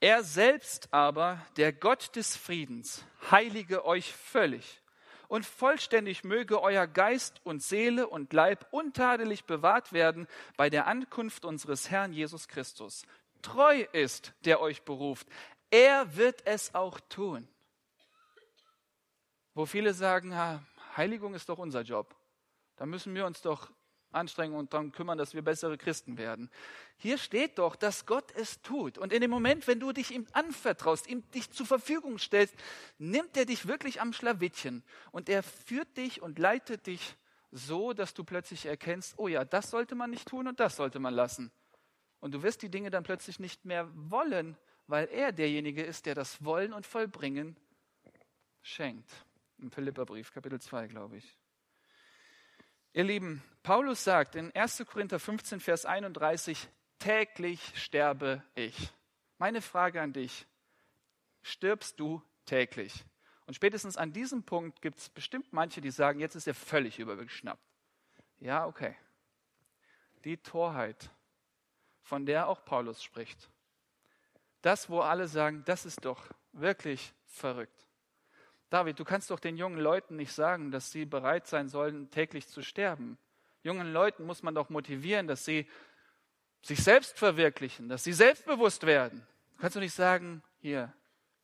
Er 0.00 0.24
selbst 0.24 0.92
aber, 0.92 1.44
der 1.56 1.72
Gott 1.72 2.16
des 2.16 2.36
Friedens, 2.36 3.04
heilige 3.30 3.84
euch 3.84 4.12
völlig 4.12 4.82
und 5.34 5.44
vollständig 5.44 6.22
möge 6.22 6.62
euer 6.62 6.86
Geist 6.86 7.40
und 7.42 7.60
Seele 7.60 8.06
und 8.06 8.32
Leib 8.32 8.68
untadelig 8.70 9.46
bewahrt 9.46 9.92
werden 9.92 10.28
bei 10.56 10.70
der 10.70 10.86
Ankunft 10.86 11.44
unseres 11.44 11.90
Herrn 11.90 12.12
Jesus 12.12 12.46
Christus. 12.46 13.02
Treu 13.42 13.80
ist, 13.90 14.32
der 14.44 14.60
euch 14.60 14.82
beruft. 14.82 15.26
Er 15.72 16.14
wird 16.14 16.46
es 16.46 16.72
auch 16.76 17.00
tun. 17.00 17.48
Wo 19.54 19.66
viele 19.66 19.92
sagen, 19.92 20.32
Heiligung 20.96 21.34
ist 21.34 21.48
doch 21.48 21.58
unser 21.58 21.80
Job. 21.80 22.14
Da 22.76 22.86
müssen 22.86 23.12
wir 23.12 23.26
uns 23.26 23.40
doch 23.40 23.72
anstrengen 24.14 24.54
und 24.56 24.72
darum 24.72 24.92
kümmern, 24.92 25.18
dass 25.18 25.34
wir 25.34 25.42
bessere 25.42 25.76
Christen 25.76 26.18
werden. 26.18 26.50
Hier 26.96 27.18
steht 27.18 27.58
doch, 27.58 27.76
dass 27.76 28.06
Gott 28.06 28.32
es 28.36 28.62
tut. 28.62 28.98
Und 28.98 29.12
in 29.12 29.20
dem 29.20 29.30
Moment, 29.30 29.66
wenn 29.66 29.80
du 29.80 29.92
dich 29.92 30.12
ihm 30.12 30.26
anvertraust, 30.32 31.08
ihm 31.08 31.28
dich 31.32 31.50
zur 31.50 31.66
Verfügung 31.66 32.18
stellst, 32.18 32.54
nimmt 32.98 33.36
er 33.36 33.44
dich 33.44 33.66
wirklich 33.66 34.00
am 34.00 34.12
Schlawittchen 34.12 34.82
und 35.12 35.28
er 35.28 35.42
führt 35.42 35.96
dich 35.96 36.22
und 36.22 36.38
leitet 36.38 36.86
dich 36.86 37.16
so, 37.50 37.92
dass 37.92 38.14
du 38.14 38.24
plötzlich 38.24 38.66
erkennst, 38.66 39.14
oh 39.16 39.28
ja, 39.28 39.44
das 39.44 39.70
sollte 39.70 39.94
man 39.94 40.10
nicht 40.10 40.28
tun 40.28 40.48
und 40.48 40.58
das 40.60 40.76
sollte 40.76 40.98
man 40.98 41.14
lassen. 41.14 41.52
Und 42.20 42.32
du 42.32 42.42
wirst 42.42 42.62
die 42.62 42.70
Dinge 42.70 42.90
dann 42.90 43.04
plötzlich 43.04 43.38
nicht 43.38 43.64
mehr 43.64 43.88
wollen, 43.94 44.56
weil 44.86 45.08
er 45.08 45.32
derjenige 45.32 45.82
ist, 45.82 46.06
der 46.06 46.14
das 46.14 46.44
Wollen 46.44 46.72
und 46.72 46.86
Vollbringen 46.86 47.56
schenkt. 48.62 49.10
Im 49.58 49.70
Philipperbrief, 49.70 50.32
Kapitel 50.32 50.60
2, 50.60 50.88
glaube 50.88 51.18
ich. 51.18 51.38
Ihr 52.96 53.02
Lieben, 53.02 53.42
Paulus 53.64 54.04
sagt 54.04 54.36
in 54.36 54.54
1. 54.54 54.84
Korinther 54.86 55.18
15, 55.18 55.58
Vers 55.58 55.84
31, 55.84 56.68
täglich 57.00 57.60
sterbe 57.74 58.40
ich. 58.54 58.92
Meine 59.36 59.62
Frage 59.62 60.00
an 60.00 60.12
dich, 60.12 60.46
stirbst 61.42 61.98
du 61.98 62.22
täglich? 62.46 63.04
Und 63.46 63.54
spätestens 63.54 63.96
an 63.96 64.12
diesem 64.12 64.44
Punkt 64.44 64.80
gibt 64.80 65.00
es 65.00 65.08
bestimmt 65.08 65.52
manche, 65.52 65.80
die 65.80 65.90
sagen, 65.90 66.20
jetzt 66.20 66.36
ist 66.36 66.46
er 66.46 66.54
völlig 66.54 67.00
übergeschnappt. 67.00 67.66
Ja, 68.38 68.64
okay. 68.64 68.94
Die 70.24 70.36
Torheit, 70.36 71.10
von 72.04 72.26
der 72.26 72.46
auch 72.46 72.64
Paulus 72.64 73.02
spricht. 73.02 73.50
Das, 74.62 74.88
wo 74.88 75.00
alle 75.00 75.26
sagen, 75.26 75.64
das 75.66 75.84
ist 75.84 76.04
doch 76.04 76.30
wirklich 76.52 77.12
verrückt. 77.26 77.88
David, 78.74 78.98
du 78.98 79.04
kannst 79.04 79.30
doch 79.30 79.38
den 79.38 79.56
jungen 79.56 79.78
Leuten 79.78 80.16
nicht 80.16 80.32
sagen, 80.32 80.72
dass 80.72 80.90
sie 80.90 81.04
bereit 81.04 81.46
sein 81.46 81.68
sollen, 81.68 82.10
täglich 82.10 82.48
zu 82.48 82.60
sterben. 82.60 83.18
Jungen 83.62 83.92
Leuten 83.92 84.26
muss 84.26 84.42
man 84.42 84.52
doch 84.52 84.68
motivieren, 84.68 85.28
dass 85.28 85.44
sie 85.44 85.68
sich 86.60 86.82
selbst 86.82 87.16
verwirklichen, 87.16 87.88
dass 87.88 88.02
sie 88.02 88.12
selbstbewusst 88.12 88.84
werden. 88.84 89.24
Du 89.52 89.60
kannst 89.60 89.76
doch 89.76 89.80
nicht 89.80 89.94
sagen, 89.94 90.42
hier, 90.60 90.92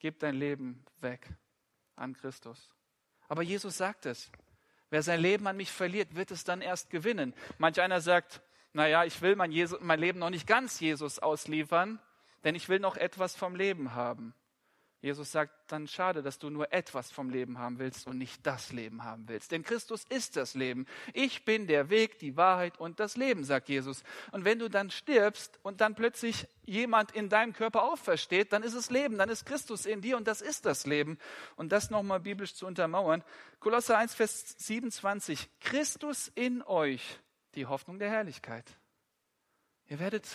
gib 0.01 0.18
dein 0.18 0.35
Leben 0.35 0.85
weg 1.03 1.24
an 1.95 2.14
Christus. 2.14 2.68
Aber 3.28 3.43
Jesus 3.43 3.76
sagt 3.76 4.07
es. 4.07 4.33
Wer 4.89 5.05
sein 5.05 5.20
Leben 5.20 5.47
an 5.47 5.57
mich 5.57 5.70
verliert, 5.70 6.16
wird 6.16 6.33
es 6.33 6.43
dann 6.43 6.61
erst 6.61 6.91
gewinnen. 6.91 7.33
Manch 7.59 7.81
einer 7.81 8.01
sagt, 8.01 8.43
naja, 8.72 9.05
ich 9.05 9.22
will 9.22 9.37
mein, 9.37 9.53
Jesus, 9.53 9.78
mein 9.81 10.01
Leben 10.01 10.18
noch 10.18 10.31
nicht 10.31 10.49
ganz 10.49 10.81
Jesus 10.81 11.20
ausliefern, 11.20 12.01
denn 12.43 12.57
ich 12.57 12.68
will 12.68 12.81
noch 12.81 12.97
etwas 12.97 13.37
vom 13.37 13.55
Leben 13.55 13.95
haben. 13.95 14.35
Jesus 15.03 15.33
sagt, 15.33 15.73
dann 15.73 15.89
schade, 15.89 16.23
dass 16.23 16.39
du 16.39 16.51
nur 16.51 16.73
etwas 16.75 17.11
vom 17.11 17.31
Leben 17.31 17.59
haben 17.59 17.79
willst 17.79 18.07
und 18.07 18.19
nicht 18.19 18.47
das 18.47 18.71
Leben 18.71 19.03
haben 19.03 19.29
willst. 19.29 19.51
Denn 19.51 19.63
Christus 19.63 20.05
ist 20.11 20.37
das 20.37 20.55
Leben. 20.55 20.87
Ich 21.15 21.47
bin 21.47 21.67
der 21.67 21.89
Weg, 21.89 22.19
die 22.19 22.37
Wahrheit 22.37 22.79
und 22.79 23.01
das 23.01 23.17
Leben, 23.17 23.43
sagt 23.45 23.71
Jesus. 23.71 24.03
Und 24.31 24.45
wenn 24.45 24.59
du 24.59 24.69
dann 24.69 24.91
stirbst 24.91 25.59
und 25.63 25.81
dann 25.81 25.95
plötzlich 25.95 26.47
jemand 26.67 27.13
in 27.13 27.31
deinem 27.31 27.55
Körper 27.55 27.85
aufersteht, 27.85 28.53
dann 28.53 28.63
ist 28.63 28.75
es 28.75 28.91
Leben, 28.91 29.17
dann 29.17 29.31
ist 29.31 29.47
Christus 29.47 29.87
in 29.87 30.03
dir 30.03 30.19
und 30.19 30.27
das 30.27 30.43
ist 30.43 30.67
das 30.67 30.85
Leben. 30.85 31.19
Und 31.57 31.73
das 31.73 31.89
nochmal 31.89 32.21
biblisch 32.21 32.55
zu 32.55 32.67
untermauern. 32.67 33.25
Kolosser 33.59 33.97
1, 33.97 34.15
Vers 34.15 34.55
27. 34.59 35.49
Christus 35.61 36.31
in 36.35 36.63
euch, 36.63 37.19
die 37.55 37.65
Hoffnung 37.65 37.99
der 37.99 38.11
Herrlichkeit. 38.11 38.67
Ihr 39.87 39.99
werdet 39.99 40.27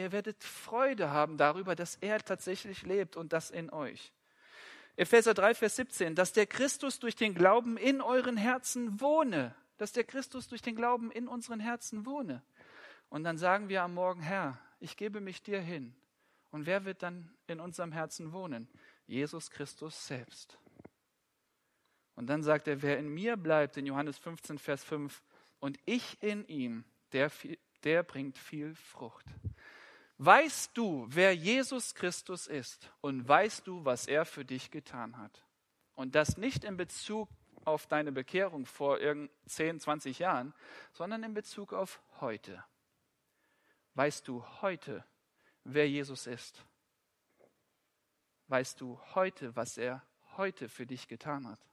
Ihr 0.00 0.12
werdet 0.12 0.42
Freude 0.42 1.10
haben 1.10 1.36
darüber, 1.36 1.76
dass 1.76 1.96
er 1.96 2.18
tatsächlich 2.20 2.82
lebt 2.82 3.16
und 3.16 3.34
das 3.34 3.50
in 3.50 3.70
euch. 3.70 4.12
Epheser 4.96 5.34
3, 5.34 5.54
Vers 5.54 5.76
17, 5.76 6.14
dass 6.14 6.32
der 6.32 6.46
Christus 6.46 6.98
durch 6.98 7.16
den 7.16 7.34
Glauben 7.34 7.76
in 7.76 8.00
euren 8.00 8.36
Herzen 8.36 9.00
wohne. 9.00 9.54
Dass 9.76 9.92
der 9.92 10.04
Christus 10.04 10.48
durch 10.48 10.62
den 10.62 10.74
Glauben 10.74 11.10
in 11.10 11.28
unseren 11.28 11.60
Herzen 11.60 12.06
wohne. 12.06 12.42
Und 13.08 13.24
dann 13.24 13.38
sagen 13.38 13.68
wir 13.68 13.82
am 13.82 13.94
Morgen, 13.94 14.22
Herr, 14.22 14.58
ich 14.78 14.96
gebe 14.96 15.20
mich 15.20 15.42
dir 15.42 15.60
hin. 15.60 15.94
Und 16.50 16.66
wer 16.66 16.84
wird 16.84 17.02
dann 17.02 17.30
in 17.46 17.60
unserem 17.60 17.92
Herzen 17.92 18.32
wohnen? 18.32 18.68
Jesus 19.06 19.50
Christus 19.50 20.06
selbst. 20.06 20.58
Und 22.14 22.26
dann 22.26 22.42
sagt 22.42 22.68
er, 22.68 22.82
wer 22.82 22.98
in 22.98 23.08
mir 23.08 23.36
bleibt, 23.36 23.76
in 23.76 23.86
Johannes 23.86 24.18
15, 24.18 24.58
Vers 24.58 24.82
5, 24.84 25.22
und 25.60 25.78
ich 25.84 26.22
in 26.22 26.46
ihm, 26.46 26.84
der, 27.12 27.30
der 27.84 28.02
bringt 28.02 28.38
viel 28.38 28.74
Frucht. 28.74 29.26
Weißt 30.22 30.76
du, 30.76 31.06
wer 31.08 31.34
Jesus 31.34 31.94
Christus 31.94 32.46
ist 32.46 32.90
und 33.00 33.26
weißt 33.26 33.66
du, 33.66 33.86
was 33.86 34.06
er 34.06 34.26
für 34.26 34.44
dich 34.44 34.70
getan 34.70 35.16
hat? 35.16 35.46
Und 35.94 36.14
das 36.14 36.36
nicht 36.36 36.62
in 36.62 36.76
Bezug 36.76 37.30
auf 37.64 37.86
deine 37.86 38.12
Bekehrung 38.12 38.66
vor 38.66 38.98
10, 39.46 39.80
20 39.80 40.18
Jahren, 40.18 40.52
sondern 40.92 41.22
in 41.22 41.32
Bezug 41.32 41.72
auf 41.72 42.02
heute. 42.20 42.62
Weißt 43.94 44.28
du 44.28 44.44
heute, 44.60 45.06
wer 45.64 45.88
Jesus 45.88 46.26
ist? 46.26 46.62
Weißt 48.48 48.78
du 48.78 49.00
heute, 49.14 49.56
was 49.56 49.78
er 49.78 50.06
heute 50.36 50.68
für 50.68 50.84
dich 50.84 51.08
getan 51.08 51.48
hat? 51.48 51.66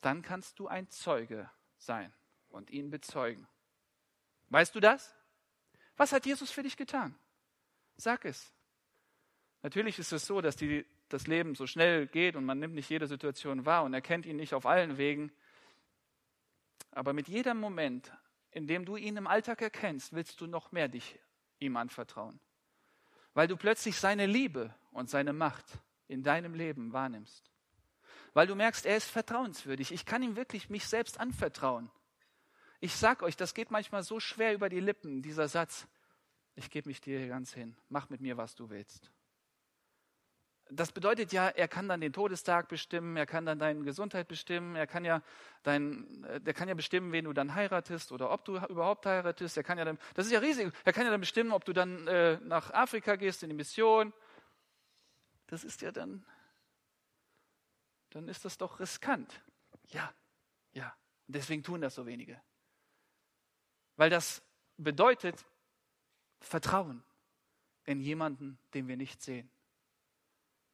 Dann 0.00 0.22
kannst 0.22 0.58
du 0.58 0.66
ein 0.66 0.90
Zeuge 0.90 1.48
sein 1.76 2.12
und 2.48 2.70
ihn 2.70 2.90
bezeugen. 2.90 3.46
Weißt 4.48 4.74
du 4.74 4.80
das? 4.80 5.14
Was 5.98 6.12
hat 6.12 6.24
Jesus 6.24 6.50
für 6.50 6.62
dich 6.62 6.76
getan? 6.76 7.14
Sag 7.96 8.24
es. 8.24 8.54
Natürlich 9.62 9.98
ist 9.98 10.12
es 10.12 10.24
so, 10.24 10.40
dass 10.40 10.56
die, 10.56 10.86
das 11.08 11.26
Leben 11.26 11.56
so 11.56 11.66
schnell 11.66 12.06
geht 12.06 12.36
und 12.36 12.44
man 12.44 12.60
nimmt 12.60 12.74
nicht 12.74 12.88
jede 12.88 13.08
Situation 13.08 13.66
wahr 13.66 13.82
und 13.82 13.92
erkennt 13.92 14.24
ihn 14.24 14.36
nicht 14.36 14.54
auf 14.54 14.64
allen 14.64 14.96
Wegen. 14.96 15.32
Aber 16.92 17.12
mit 17.12 17.26
jedem 17.26 17.58
Moment, 17.58 18.12
in 18.52 18.68
dem 18.68 18.84
du 18.84 18.96
ihn 18.96 19.16
im 19.16 19.26
Alltag 19.26 19.60
erkennst, 19.60 20.12
willst 20.12 20.40
du 20.40 20.46
noch 20.46 20.70
mehr 20.70 20.88
dich 20.88 21.18
ihm 21.58 21.76
anvertrauen. 21.76 22.38
Weil 23.34 23.48
du 23.48 23.56
plötzlich 23.56 23.96
seine 23.96 24.26
Liebe 24.26 24.72
und 24.92 25.10
seine 25.10 25.32
Macht 25.32 25.66
in 26.06 26.22
deinem 26.22 26.54
Leben 26.54 26.92
wahrnimmst. 26.92 27.50
Weil 28.34 28.46
du 28.46 28.54
merkst, 28.54 28.86
er 28.86 28.96
ist 28.96 29.10
vertrauenswürdig. 29.10 29.90
Ich 29.90 30.06
kann 30.06 30.22
ihm 30.22 30.36
wirklich 30.36 30.70
mich 30.70 30.86
selbst 30.86 31.18
anvertrauen. 31.18 31.90
Ich 32.80 32.94
sag 32.94 33.22
euch, 33.22 33.36
das 33.36 33.54
geht 33.54 33.70
manchmal 33.70 34.02
so 34.02 34.20
schwer 34.20 34.54
über 34.54 34.68
die 34.68 34.80
Lippen, 34.80 35.22
dieser 35.22 35.48
Satz. 35.48 35.88
Ich 36.54 36.70
gebe 36.70 36.88
mich 36.88 37.00
dir 37.00 37.26
ganz 37.28 37.52
hin. 37.52 37.76
Mach 37.88 38.08
mit 38.08 38.20
mir, 38.20 38.36
was 38.36 38.54
du 38.54 38.70
willst. 38.70 39.10
Das 40.70 40.92
bedeutet 40.92 41.32
ja, 41.32 41.48
er 41.48 41.66
kann 41.66 41.88
dann 41.88 42.00
den 42.00 42.12
Todestag 42.12 42.68
bestimmen, 42.68 43.16
er 43.16 43.24
kann 43.24 43.46
dann 43.46 43.58
deine 43.58 43.82
Gesundheit 43.84 44.28
bestimmen, 44.28 44.76
er 44.76 44.86
kann 44.86 45.04
ja 45.04 45.22
dein, 45.62 46.24
äh, 46.24 46.40
der 46.40 46.52
kann 46.52 46.68
ja 46.68 46.74
bestimmen, 46.74 47.10
wen 47.10 47.24
du 47.24 47.32
dann 47.32 47.54
heiratest 47.54 48.12
oder 48.12 48.30
ob 48.30 48.44
du 48.44 48.56
überhaupt 48.56 49.06
heiratest. 49.06 49.56
Er 49.56 49.62
kann 49.62 49.78
ja 49.78 49.84
dann, 49.84 49.98
das 50.14 50.26
ist 50.26 50.32
ja 50.32 50.40
riesig. 50.40 50.70
Er 50.84 50.92
kann 50.92 51.04
ja 51.04 51.10
dann 51.10 51.20
bestimmen, 51.20 51.52
ob 51.52 51.64
du 51.64 51.72
dann 51.72 52.06
äh, 52.06 52.38
nach 52.42 52.70
Afrika 52.72 53.16
gehst 53.16 53.42
in 53.42 53.48
die 53.48 53.56
Mission. 53.56 54.12
Das 55.46 55.64
ist 55.64 55.80
ja 55.80 55.90
dann, 55.90 56.24
dann 58.10 58.28
ist 58.28 58.44
das 58.44 58.58
doch 58.58 58.78
riskant. 58.78 59.40
Ja, 59.86 60.12
ja. 60.72 60.94
Deswegen 61.28 61.62
tun 61.62 61.80
das 61.80 61.94
so 61.94 62.06
wenige. 62.06 62.40
Weil 63.98 64.10
das 64.10 64.42
bedeutet 64.76 65.44
Vertrauen 66.40 67.02
in 67.84 68.00
jemanden, 68.00 68.56
den 68.72 68.86
wir 68.86 68.96
nicht 68.96 69.20
sehen. 69.20 69.50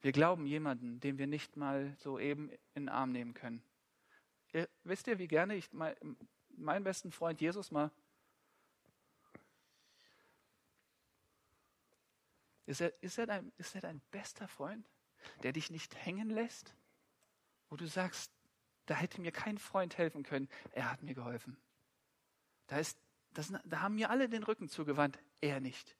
Wir 0.01 0.11
glauben 0.11 0.45
jemanden, 0.45 0.99
den 0.99 1.17
wir 1.17 1.25
nicht 1.25 1.57
mal 1.57 1.95
so 1.97 2.19
eben 2.19 2.51
in 2.75 2.83
den 2.83 2.89
Arm 2.89 3.11
nehmen 3.11 3.33
können. 3.33 3.63
Ihr, 4.53 4.69
wisst 4.83 5.07
ihr, 5.07 5.17
wie 5.17 5.27
gerne 5.27 5.55
ich 5.55 5.73
mal, 5.73 5.97
meinen 6.49 6.83
besten 6.83 7.11
Freund 7.11 7.41
Jesus 7.41 7.71
mal. 7.71 7.89
Ist 12.67 12.81
er, 12.81 12.93
ist, 13.01 13.17
er 13.17 13.25
dein, 13.25 13.51
ist 13.57 13.73
er 13.73 13.81
dein 13.81 14.01
bester 14.11 14.47
Freund, 14.47 14.87
der 15.41 15.51
dich 15.51 15.71
nicht 15.71 15.95
hängen 15.95 16.29
lässt? 16.29 16.75
Wo 17.69 17.75
du 17.75 17.87
sagst, 17.87 18.31
da 18.85 18.93
hätte 18.93 19.19
mir 19.19 19.31
kein 19.31 19.57
Freund 19.57 19.97
helfen 19.97 20.21
können. 20.21 20.47
Er 20.73 20.91
hat 20.91 21.01
mir 21.01 21.15
geholfen. 21.15 21.57
Da 22.67 22.77
ist 22.77 22.99
das, 23.37 23.53
da 23.65 23.81
haben 23.81 23.95
mir 23.95 24.09
alle 24.09 24.29
den 24.29 24.43
Rücken 24.43 24.69
zugewandt, 24.69 25.19
er 25.41 25.59
nicht. 25.59 25.95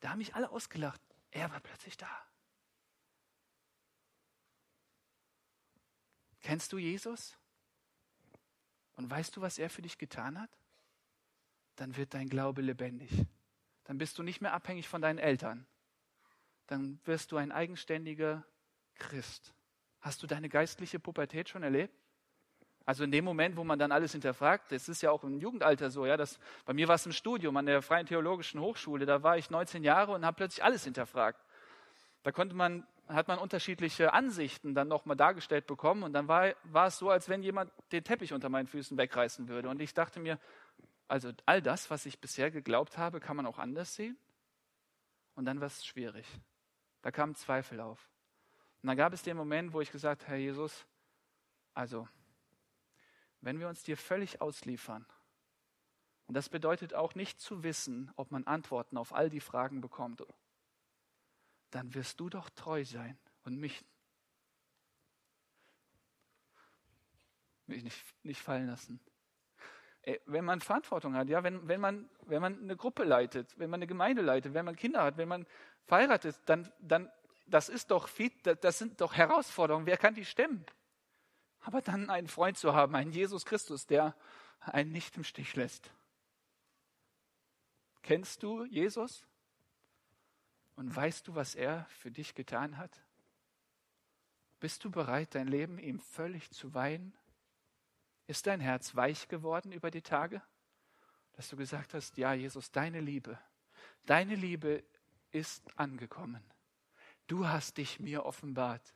Da 0.00 0.10
haben 0.10 0.18
mich 0.18 0.34
alle 0.34 0.50
ausgelacht, 0.50 1.00
er 1.30 1.50
war 1.50 1.60
plötzlich 1.60 1.96
da. 1.96 2.10
Kennst 6.40 6.72
du 6.72 6.78
Jesus? 6.78 7.36
Und 8.96 9.10
weißt 9.10 9.36
du, 9.36 9.40
was 9.40 9.58
er 9.58 9.70
für 9.70 9.82
dich 9.82 9.98
getan 9.98 10.40
hat? 10.40 10.50
Dann 11.76 11.96
wird 11.96 12.14
dein 12.14 12.28
Glaube 12.28 12.62
lebendig. 12.62 13.26
Dann 13.84 13.98
bist 13.98 14.18
du 14.18 14.22
nicht 14.22 14.40
mehr 14.40 14.52
abhängig 14.52 14.88
von 14.88 15.00
deinen 15.00 15.18
Eltern. 15.18 15.66
Dann 16.66 17.00
wirst 17.04 17.30
du 17.30 17.36
ein 17.36 17.52
eigenständiger 17.52 18.44
Christ. 18.96 19.54
Hast 20.00 20.22
du 20.22 20.26
deine 20.26 20.48
geistliche 20.48 20.98
Pubertät 20.98 21.48
schon 21.48 21.62
erlebt? 21.62 21.94
Also 22.88 23.04
in 23.04 23.10
dem 23.10 23.22
Moment, 23.22 23.58
wo 23.58 23.64
man 23.64 23.78
dann 23.78 23.92
alles 23.92 24.12
hinterfragt, 24.12 24.72
das 24.72 24.88
ist 24.88 25.02
ja 25.02 25.10
auch 25.10 25.22
im 25.22 25.38
Jugendalter 25.38 25.90
so, 25.90 26.06
ja, 26.06 26.16
das, 26.16 26.38
bei 26.64 26.72
mir 26.72 26.88
war 26.88 26.94
es 26.94 27.04
im 27.04 27.12
Studium 27.12 27.54
an 27.58 27.66
der 27.66 27.82
Freien 27.82 28.06
Theologischen 28.06 28.62
Hochschule, 28.62 29.04
da 29.04 29.22
war 29.22 29.36
ich 29.36 29.50
19 29.50 29.84
Jahre 29.84 30.12
und 30.12 30.24
habe 30.24 30.36
plötzlich 30.36 30.64
alles 30.64 30.84
hinterfragt. 30.84 31.38
Da 32.22 32.32
konnte 32.32 32.56
man, 32.56 32.86
hat 33.06 33.28
man 33.28 33.38
unterschiedliche 33.40 34.14
Ansichten 34.14 34.74
dann 34.74 34.88
nochmal 34.88 35.18
dargestellt 35.18 35.66
bekommen 35.66 36.02
und 36.02 36.14
dann 36.14 36.28
war, 36.28 36.54
war 36.62 36.86
es 36.86 36.96
so, 36.96 37.10
als 37.10 37.28
wenn 37.28 37.42
jemand 37.42 37.70
den 37.92 38.04
Teppich 38.04 38.32
unter 38.32 38.48
meinen 38.48 38.66
Füßen 38.66 38.96
wegreißen 38.96 39.48
würde. 39.48 39.68
Und 39.68 39.82
ich 39.82 39.92
dachte 39.92 40.18
mir, 40.18 40.38
also 41.08 41.32
all 41.44 41.60
das, 41.60 41.90
was 41.90 42.06
ich 42.06 42.18
bisher 42.20 42.50
geglaubt 42.50 42.96
habe, 42.96 43.20
kann 43.20 43.36
man 43.36 43.44
auch 43.44 43.58
anders 43.58 43.96
sehen? 43.96 44.16
Und 45.34 45.44
dann 45.44 45.60
war 45.60 45.66
es 45.66 45.84
schwierig. 45.84 46.26
Da 47.02 47.10
kamen 47.10 47.34
Zweifel 47.34 47.80
auf. 47.80 48.08
Und 48.82 48.86
dann 48.86 48.96
gab 48.96 49.12
es 49.12 49.22
den 49.22 49.36
Moment, 49.36 49.74
wo 49.74 49.82
ich 49.82 49.92
gesagt, 49.92 50.26
Herr 50.26 50.38
Jesus, 50.38 50.86
also 51.74 52.08
wenn 53.40 53.60
wir 53.60 53.68
uns 53.68 53.82
dir 53.82 53.96
völlig 53.96 54.40
ausliefern, 54.40 55.06
und 56.26 56.34
das 56.34 56.50
bedeutet 56.50 56.92
auch 56.92 57.14
nicht 57.14 57.40
zu 57.40 57.62
wissen, 57.62 58.12
ob 58.16 58.30
man 58.30 58.44
Antworten 58.44 58.98
auf 58.98 59.14
all 59.14 59.30
die 59.30 59.40
Fragen 59.40 59.80
bekommt, 59.80 60.22
dann 61.70 61.94
wirst 61.94 62.20
du 62.20 62.28
doch 62.28 62.50
treu 62.50 62.84
sein 62.84 63.18
und 63.44 63.56
mich, 63.56 63.82
mich 67.66 67.82
nicht, 67.82 68.04
nicht 68.24 68.42
fallen 68.42 68.66
lassen. 68.66 69.00
Wenn 70.26 70.44
man 70.44 70.60
Verantwortung 70.60 71.14
hat, 71.14 71.28
ja, 71.28 71.42
wenn, 71.42 71.66
wenn, 71.66 71.80
man, 71.80 72.10
wenn 72.26 72.42
man 72.42 72.60
eine 72.60 72.76
Gruppe 72.76 73.04
leitet, 73.04 73.58
wenn 73.58 73.70
man 73.70 73.78
eine 73.78 73.86
Gemeinde 73.86 74.20
leitet, 74.22 74.52
wenn 74.52 74.66
man 74.66 74.76
Kinder 74.76 75.02
hat, 75.02 75.16
wenn 75.16 75.28
man 75.28 75.46
verheiratet, 75.86 76.38
dann, 76.44 76.70
dann 76.78 77.10
das 77.46 77.70
ist 77.70 77.90
doch 77.90 78.06
viel, 78.08 78.30
das 78.42 78.78
sind 78.78 79.00
doch 79.00 79.14
Herausforderungen. 79.14 79.86
Wer 79.86 79.96
kann 79.96 80.14
die 80.14 80.26
stemmen? 80.26 80.64
Aber 81.68 81.82
dann 81.82 82.08
einen 82.08 82.28
Freund 82.28 82.56
zu 82.56 82.72
haben, 82.72 82.94
einen 82.94 83.12
Jesus 83.12 83.44
Christus, 83.44 83.84
der 83.84 84.16
einen 84.60 84.90
nicht 84.90 85.14
im 85.18 85.22
Stich 85.22 85.54
lässt. 85.54 85.90
Kennst 88.00 88.42
du 88.42 88.64
Jesus? 88.64 89.26
Und 90.76 90.96
weißt 90.96 91.28
du, 91.28 91.34
was 91.34 91.54
er 91.54 91.84
für 91.90 92.10
dich 92.10 92.34
getan 92.34 92.78
hat? 92.78 93.02
Bist 94.60 94.82
du 94.82 94.90
bereit, 94.90 95.34
dein 95.34 95.46
Leben 95.46 95.78
ihm 95.78 96.00
völlig 96.00 96.50
zu 96.52 96.72
weihen? 96.72 97.14
Ist 98.26 98.46
dein 98.46 98.60
Herz 98.60 98.96
weich 98.96 99.28
geworden 99.28 99.70
über 99.70 99.90
die 99.90 100.00
Tage? 100.00 100.40
Dass 101.32 101.50
du 101.50 101.56
gesagt 101.58 101.92
hast, 101.92 102.16
ja, 102.16 102.32
Jesus, 102.32 102.70
deine 102.70 103.02
Liebe, 103.02 103.38
deine 104.06 104.36
Liebe 104.36 104.82
ist 105.32 105.62
angekommen. 105.78 106.42
Du 107.26 107.46
hast 107.46 107.76
dich 107.76 108.00
mir 108.00 108.24
offenbart. 108.24 108.94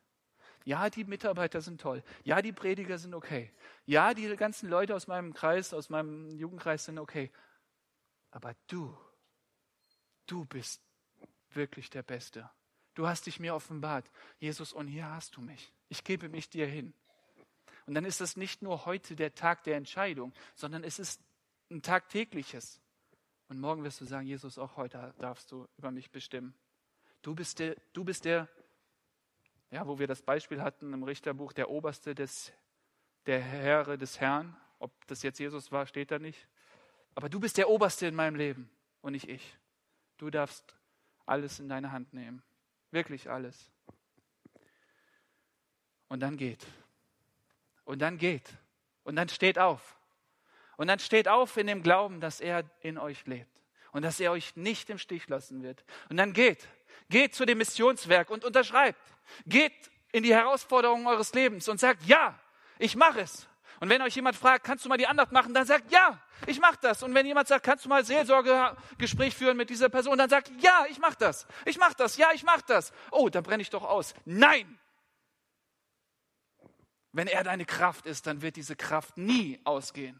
Ja, 0.65 0.91
die 0.91 1.05
Mitarbeiter 1.05 1.61
sind 1.61 1.81
toll. 1.81 2.03
Ja, 2.25 2.43
die 2.43 2.53
Prediger 2.53 2.99
sind 2.99 3.15
okay. 3.15 3.53
Ja, 3.87 4.15
die 4.15 4.37
ganzen 4.37 4.69
Leute 4.69 4.95
aus 4.95 5.07
meinem 5.07 5.35
Kreis, 5.35 5.75
aus 5.75 5.91
meinem 5.91 6.31
Jugendkreis 6.37 6.85
sind 6.85 6.99
okay. 6.99 7.31
Aber 8.31 8.55
du, 8.69 8.97
du 10.27 10.45
bist 10.45 10.83
wirklich 11.51 11.91
der 11.91 12.03
Beste. 12.03 12.51
Du 12.95 13.07
hast 13.07 13.27
dich 13.27 13.41
mir 13.41 13.55
offenbart. 13.55 14.11
Jesus, 14.39 14.73
und 14.73 14.87
hier 14.87 15.09
hast 15.09 15.37
du 15.37 15.41
mich. 15.41 15.73
Ich 15.89 16.05
gebe 16.05 16.29
mich 16.29 16.49
dir 16.51 16.67
hin. 16.67 16.95
Und 17.87 17.95
dann 17.95 18.05
ist 18.05 18.21
es 18.21 18.37
nicht 18.37 18.63
nur 18.63 18.87
heute 18.87 19.17
der 19.17 19.35
Tag 19.35 19.65
der 19.65 19.77
Entscheidung, 19.77 20.33
sondern 20.55 20.85
es 20.85 20.99
ist 20.99 21.21
ein 21.71 21.83
tagtägliches. 21.83 22.81
Und 23.49 23.61
morgen 23.61 23.83
wirst 23.85 24.01
du 24.01 24.05
sagen, 24.05 24.27
Jesus, 24.27 24.59
auch 24.59 24.77
heute 24.77 25.15
darfst 25.19 25.51
du 25.53 25.69
über 25.77 25.91
mich 25.91 26.11
bestimmen. 26.11 26.55
Du 27.23 27.35
bist 27.35 27.59
der, 27.59 27.77
du 27.93 28.05
bist 28.05 28.25
der, 28.25 28.49
ja, 29.73 29.87
wo 29.87 29.99
wir 29.99 30.07
das 30.07 30.21
Beispiel 30.21 30.63
hatten 30.63 30.93
im 30.93 31.03
Richterbuch, 31.03 31.55
der 31.55 31.71
Oberste 31.71 32.15
des, 32.15 32.53
der 33.27 33.41
Herre 33.41 33.97
des 33.97 34.21
Herrn. 34.21 34.55
Ob 34.79 34.93
das 35.07 35.23
jetzt 35.23 35.39
Jesus 35.39 35.73
war, 35.73 35.87
steht 35.87 36.11
da 36.11 36.19
nicht. 36.19 36.47
Aber 37.15 37.31
du 37.31 37.41
bist 37.41 37.57
der 37.57 37.71
Oberste 37.71 38.07
in 38.07 38.15
meinem 38.15 38.37
Leben 38.37 38.71
und 39.01 39.13
nicht 39.13 39.29
ich. 39.29 39.57
Du 40.19 40.29
darfst 40.29 40.77
alles 41.25 41.59
in 41.59 41.71
deine 41.71 41.91
Hand 41.91 42.13
nehmen. 42.13 42.43
Wirklich 42.91 43.31
alles. 43.31 43.71
Und 46.09 46.21
dann 46.21 46.37
geht. 46.37 46.67
Und 47.85 48.01
dann 48.01 48.19
geht. 48.19 48.53
Und 49.05 49.17
dann 49.17 49.31
steht 49.31 49.59
auf. 49.59 49.97
Und 50.77 50.89
dann 50.89 50.99
steht 50.99 51.29
auf 51.29 51.57
in 51.57 51.67
dem 51.67 51.83
Glauben, 51.83 52.21
dass 52.21 52.43
er 52.43 52.65
in 52.81 52.99
euch 52.99 53.27
lebt. 53.27 53.49
Und 53.93 54.03
dass 54.03 54.21
er 54.21 54.33
euch 54.33 54.55
nicht 54.55 54.91
im 54.91 54.99
Stich 54.99 55.29
lassen 55.29 55.63
wird. 55.63 55.83
Und 56.11 56.19
dann 56.19 56.35
geht. 56.35 56.69
Geht 57.13 57.35
zu 57.35 57.45
dem 57.45 57.59
Missionswerk 57.59 58.31
und 58.31 58.43
unterschreibt. 58.43 58.99
Geht 59.45 59.75
in 60.13 60.23
die 60.23 60.35
Herausforderungen 60.35 61.07
eures 61.07 61.35
Lebens 61.35 61.69
und 61.69 61.79
sagt, 61.79 62.03
ja, 62.05 62.41
ich 62.79 62.97
mache 62.97 63.21
es. 63.21 63.47
Und 63.81 63.91
wenn 63.91 64.01
euch 64.01 64.17
jemand 64.17 64.35
fragt, 64.35 64.65
kannst 64.65 64.87
du 64.87 64.89
mal 64.89 64.97
die 64.97 65.07
Andacht 65.07 65.31
machen, 65.31 65.53
dann 65.53 65.67
sagt, 65.67 65.93
ja, 65.93 66.19
ich 66.47 66.59
mache 66.59 66.79
das. 66.81 67.03
Und 67.03 67.15
wenn 67.15 67.27
jemand 67.27 67.49
sagt, 67.49 67.67
kannst 67.67 67.85
du 67.85 67.91
mal 67.91 68.03
Seelsorgegespräch 68.03 69.35
führen 69.35 69.59
mit 69.59 69.69
dieser 69.69 69.91
Person, 69.91 70.17
dann 70.17 70.31
sagt, 70.31 70.51
ja, 70.59 70.87
ich 70.89 70.99
mache 71.01 71.17
das. 71.19 71.47
Ich 71.67 71.79
mache 71.79 71.95
das. 71.99 72.17
Ja, 72.17 72.31
ich 72.33 72.45
mache 72.45 72.63
das. 72.67 72.95
Oh, 73.11 73.29
da 73.29 73.43
brenne 73.43 73.61
ich 73.61 73.69
doch 73.69 73.85
aus. 73.85 74.15
Nein. 74.25 74.79
Wenn 77.13 77.27
er 77.27 77.45
deine 77.45 77.67
Kraft 77.67 78.07
ist, 78.07 78.27
dann 78.27 78.41
wird 78.41 78.57
diese 78.57 78.75
Kraft 78.75 79.19
nie 79.19 79.61
ausgehen. 79.65 80.19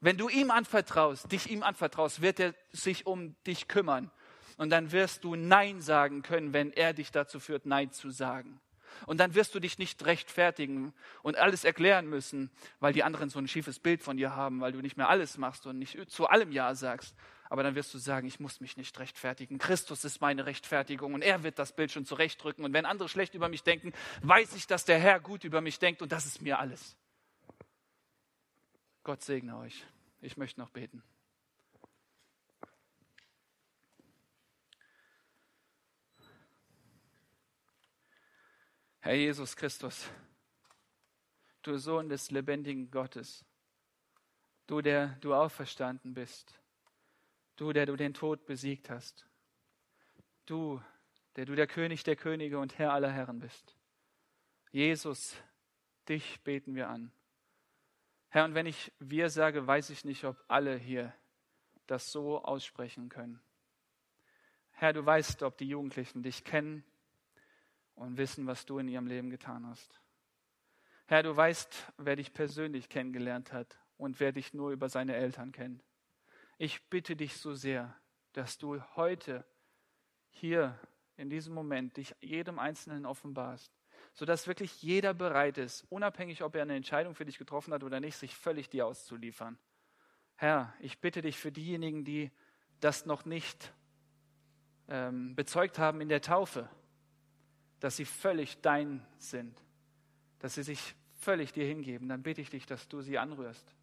Wenn 0.00 0.16
du 0.16 0.28
ihm 0.28 0.52
anvertraust, 0.52 1.32
dich 1.32 1.50
ihm 1.50 1.64
anvertraust, 1.64 2.22
wird 2.22 2.38
er 2.38 2.54
sich 2.70 3.04
um 3.04 3.34
dich 3.44 3.66
kümmern. 3.66 4.12
Und 4.56 4.70
dann 4.70 4.92
wirst 4.92 5.24
du 5.24 5.34
Nein 5.34 5.80
sagen 5.80 6.22
können, 6.22 6.52
wenn 6.52 6.72
er 6.72 6.92
dich 6.92 7.10
dazu 7.10 7.40
führt, 7.40 7.66
Nein 7.66 7.92
zu 7.92 8.10
sagen. 8.10 8.60
Und 9.06 9.18
dann 9.18 9.34
wirst 9.34 9.54
du 9.54 9.60
dich 9.60 9.78
nicht 9.78 10.04
rechtfertigen 10.04 10.92
und 11.22 11.36
alles 11.36 11.64
erklären 11.64 12.08
müssen, 12.08 12.50
weil 12.80 12.92
die 12.92 13.02
anderen 13.02 13.30
so 13.30 13.38
ein 13.38 13.48
schiefes 13.48 13.78
Bild 13.78 14.02
von 14.02 14.16
dir 14.16 14.36
haben, 14.36 14.60
weil 14.60 14.72
du 14.72 14.80
nicht 14.80 14.96
mehr 14.96 15.08
alles 15.08 15.38
machst 15.38 15.66
und 15.66 15.78
nicht 15.78 16.10
zu 16.10 16.26
allem 16.26 16.52
Ja 16.52 16.74
sagst. 16.74 17.14
Aber 17.48 17.62
dann 17.62 17.74
wirst 17.74 17.92
du 17.92 17.98
sagen, 17.98 18.26
ich 18.26 18.40
muss 18.40 18.60
mich 18.60 18.76
nicht 18.76 18.98
rechtfertigen. 18.98 19.58
Christus 19.58 20.04
ist 20.04 20.20
meine 20.20 20.46
Rechtfertigung 20.46 21.12
und 21.12 21.22
er 21.22 21.42
wird 21.42 21.58
das 21.58 21.74
Bild 21.74 21.92
schon 21.92 22.06
zurechtdrücken. 22.06 22.64
Und 22.64 22.72
wenn 22.72 22.86
andere 22.86 23.08
schlecht 23.08 23.34
über 23.34 23.48
mich 23.48 23.62
denken, 23.62 23.92
weiß 24.22 24.54
ich, 24.54 24.66
dass 24.66 24.84
der 24.84 24.98
Herr 24.98 25.20
gut 25.20 25.44
über 25.44 25.60
mich 25.60 25.78
denkt 25.78 26.00
und 26.00 26.12
das 26.12 26.24
ist 26.24 26.40
mir 26.40 26.58
alles. 26.58 26.96
Gott 29.04 29.22
segne 29.22 29.58
euch. 29.58 29.84
Ich 30.20 30.36
möchte 30.36 30.60
noch 30.60 30.70
beten. 30.70 31.02
Herr 39.04 39.14
Jesus 39.14 39.56
Christus, 39.56 40.08
du 41.62 41.76
Sohn 41.76 42.08
des 42.08 42.30
lebendigen 42.30 42.88
Gottes, 42.88 43.44
du, 44.68 44.80
der 44.80 45.16
du 45.20 45.34
auferstanden 45.34 46.14
bist, 46.14 46.60
du, 47.56 47.72
der 47.72 47.86
du 47.86 47.96
den 47.96 48.14
Tod 48.14 48.46
besiegt 48.46 48.90
hast, 48.90 49.26
du, 50.46 50.80
der 51.34 51.46
du 51.46 51.56
der 51.56 51.66
König 51.66 52.04
der 52.04 52.14
Könige 52.14 52.60
und 52.60 52.78
Herr 52.78 52.92
aller 52.92 53.10
Herren 53.10 53.40
bist. 53.40 53.76
Jesus, 54.70 55.34
dich 56.08 56.40
beten 56.44 56.76
wir 56.76 56.88
an. 56.88 57.10
Herr, 58.28 58.44
und 58.44 58.54
wenn 58.54 58.66
ich 58.66 58.92
wir 59.00 59.30
sage, 59.30 59.66
weiß 59.66 59.90
ich 59.90 60.04
nicht, 60.04 60.22
ob 60.22 60.36
alle 60.46 60.76
hier 60.76 61.12
das 61.88 62.12
so 62.12 62.40
aussprechen 62.44 63.08
können. 63.08 63.42
Herr, 64.70 64.92
du 64.92 65.04
weißt, 65.04 65.42
ob 65.42 65.58
die 65.58 65.66
Jugendlichen 65.66 66.22
dich 66.22 66.44
kennen 66.44 66.84
und 67.94 68.16
wissen, 68.16 68.46
was 68.46 68.66
du 68.66 68.78
in 68.78 68.88
ihrem 68.88 69.06
Leben 69.06 69.30
getan 69.30 69.66
hast. 69.66 70.00
Herr, 71.06 71.22
du 71.22 71.36
weißt, 71.36 71.92
wer 71.98 72.16
dich 72.16 72.32
persönlich 72.32 72.88
kennengelernt 72.88 73.52
hat 73.52 73.78
und 73.96 74.20
wer 74.20 74.32
dich 74.32 74.54
nur 74.54 74.70
über 74.70 74.88
seine 74.88 75.14
Eltern 75.14 75.52
kennt. 75.52 75.84
Ich 76.58 76.88
bitte 76.88 77.16
dich 77.16 77.36
so 77.36 77.54
sehr, 77.54 77.94
dass 78.32 78.58
du 78.58 78.80
heute 78.96 79.44
hier 80.30 80.78
in 81.16 81.28
diesem 81.28 81.54
Moment 81.54 81.96
dich 81.96 82.14
jedem 82.20 82.58
Einzelnen 82.58 83.04
offenbarst, 83.04 83.72
sodass 84.14 84.46
wirklich 84.46 84.82
jeder 84.82 85.14
bereit 85.14 85.58
ist, 85.58 85.84
unabhängig 85.90 86.42
ob 86.42 86.54
er 86.54 86.62
eine 86.62 86.76
Entscheidung 86.76 87.14
für 87.14 87.24
dich 87.24 87.38
getroffen 87.38 87.72
hat 87.72 87.84
oder 87.84 88.00
nicht, 88.00 88.16
sich 88.16 88.34
völlig 88.34 88.70
dir 88.70 88.86
auszuliefern. 88.86 89.58
Herr, 90.36 90.72
ich 90.80 91.00
bitte 91.00 91.22
dich 91.22 91.38
für 91.38 91.52
diejenigen, 91.52 92.04
die 92.04 92.30
das 92.80 93.06
noch 93.06 93.24
nicht 93.24 93.72
ähm, 94.88 95.36
bezeugt 95.36 95.78
haben 95.78 96.00
in 96.00 96.08
der 96.08 96.22
Taufe, 96.22 96.68
dass 97.82 97.96
sie 97.96 98.04
völlig 98.04 98.60
dein 98.60 99.04
sind, 99.18 99.60
dass 100.38 100.54
sie 100.54 100.62
sich 100.62 100.94
völlig 101.18 101.52
dir 101.52 101.66
hingeben, 101.66 102.08
dann 102.08 102.22
bitte 102.22 102.40
ich 102.40 102.48
dich, 102.48 102.64
dass 102.64 102.86
du 102.86 103.00
sie 103.00 103.18
anrührst. 103.18 103.74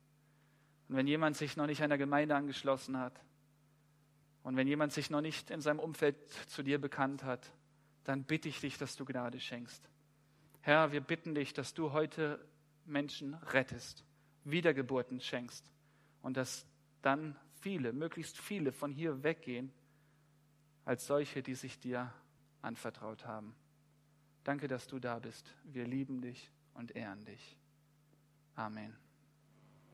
Und 0.87 0.95
wenn 0.95 1.05
jemand 1.05 1.35
sich 1.35 1.57
noch 1.57 1.65
nicht 1.65 1.83
einer 1.83 1.97
Gemeinde 1.97 2.33
angeschlossen 2.33 2.97
hat 2.97 3.19
und 4.41 4.55
wenn 4.55 4.67
jemand 4.69 4.93
sich 4.93 5.09
noch 5.09 5.19
nicht 5.19 5.51
in 5.51 5.59
seinem 5.59 5.79
Umfeld 5.79 6.15
zu 6.47 6.63
dir 6.63 6.79
bekannt 6.79 7.25
hat, 7.25 7.51
dann 8.05 8.23
bitte 8.23 8.47
ich 8.47 8.61
dich, 8.61 8.77
dass 8.77 8.95
du 8.95 9.03
Gnade 9.03 9.37
schenkst. 9.41 9.89
Herr, 10.61 10.93
wir 10.93 11.01
bitten 11.01 11.35
dich, 11.35 11.51
dass 11.51 11.73
du 11.73 11.91
heute 11.91 12.39
Menschen 12.85 13.33
rettest, 13.33 14.05
Wiedergeburten 14.45 15.19
schenkst 15.19 15.69
und 16.21 16.37
dass 16.37 16.65
dann 17.01 17.35
viele, 17.59 17.91
möglichst 17.91 18.37
viele 18.37 18.71
von 18.71 18.93
hier 18.93 19.23
weggehen 19.23 19.73
als 20.85 21.05
solche, 21.05 21.43
die 21.43 21.55
sich 21.55 21.79
dir 21.79 22.13
anvertraut 22.61 23.25
haben. 23.25 23.53
Danke, 24.49 24.67
dass 24.67 24.87
du 24.87 24.97
da 24.97 25.19
bist. 25.19 25.53
Wir 25.63 25.85
lieben 25.85 26.21
dich 26.21 26.49
und 26.73 26.95
ehren 26.95 27.23
dich. 27.23 27.55
Amen. 28.55 28.97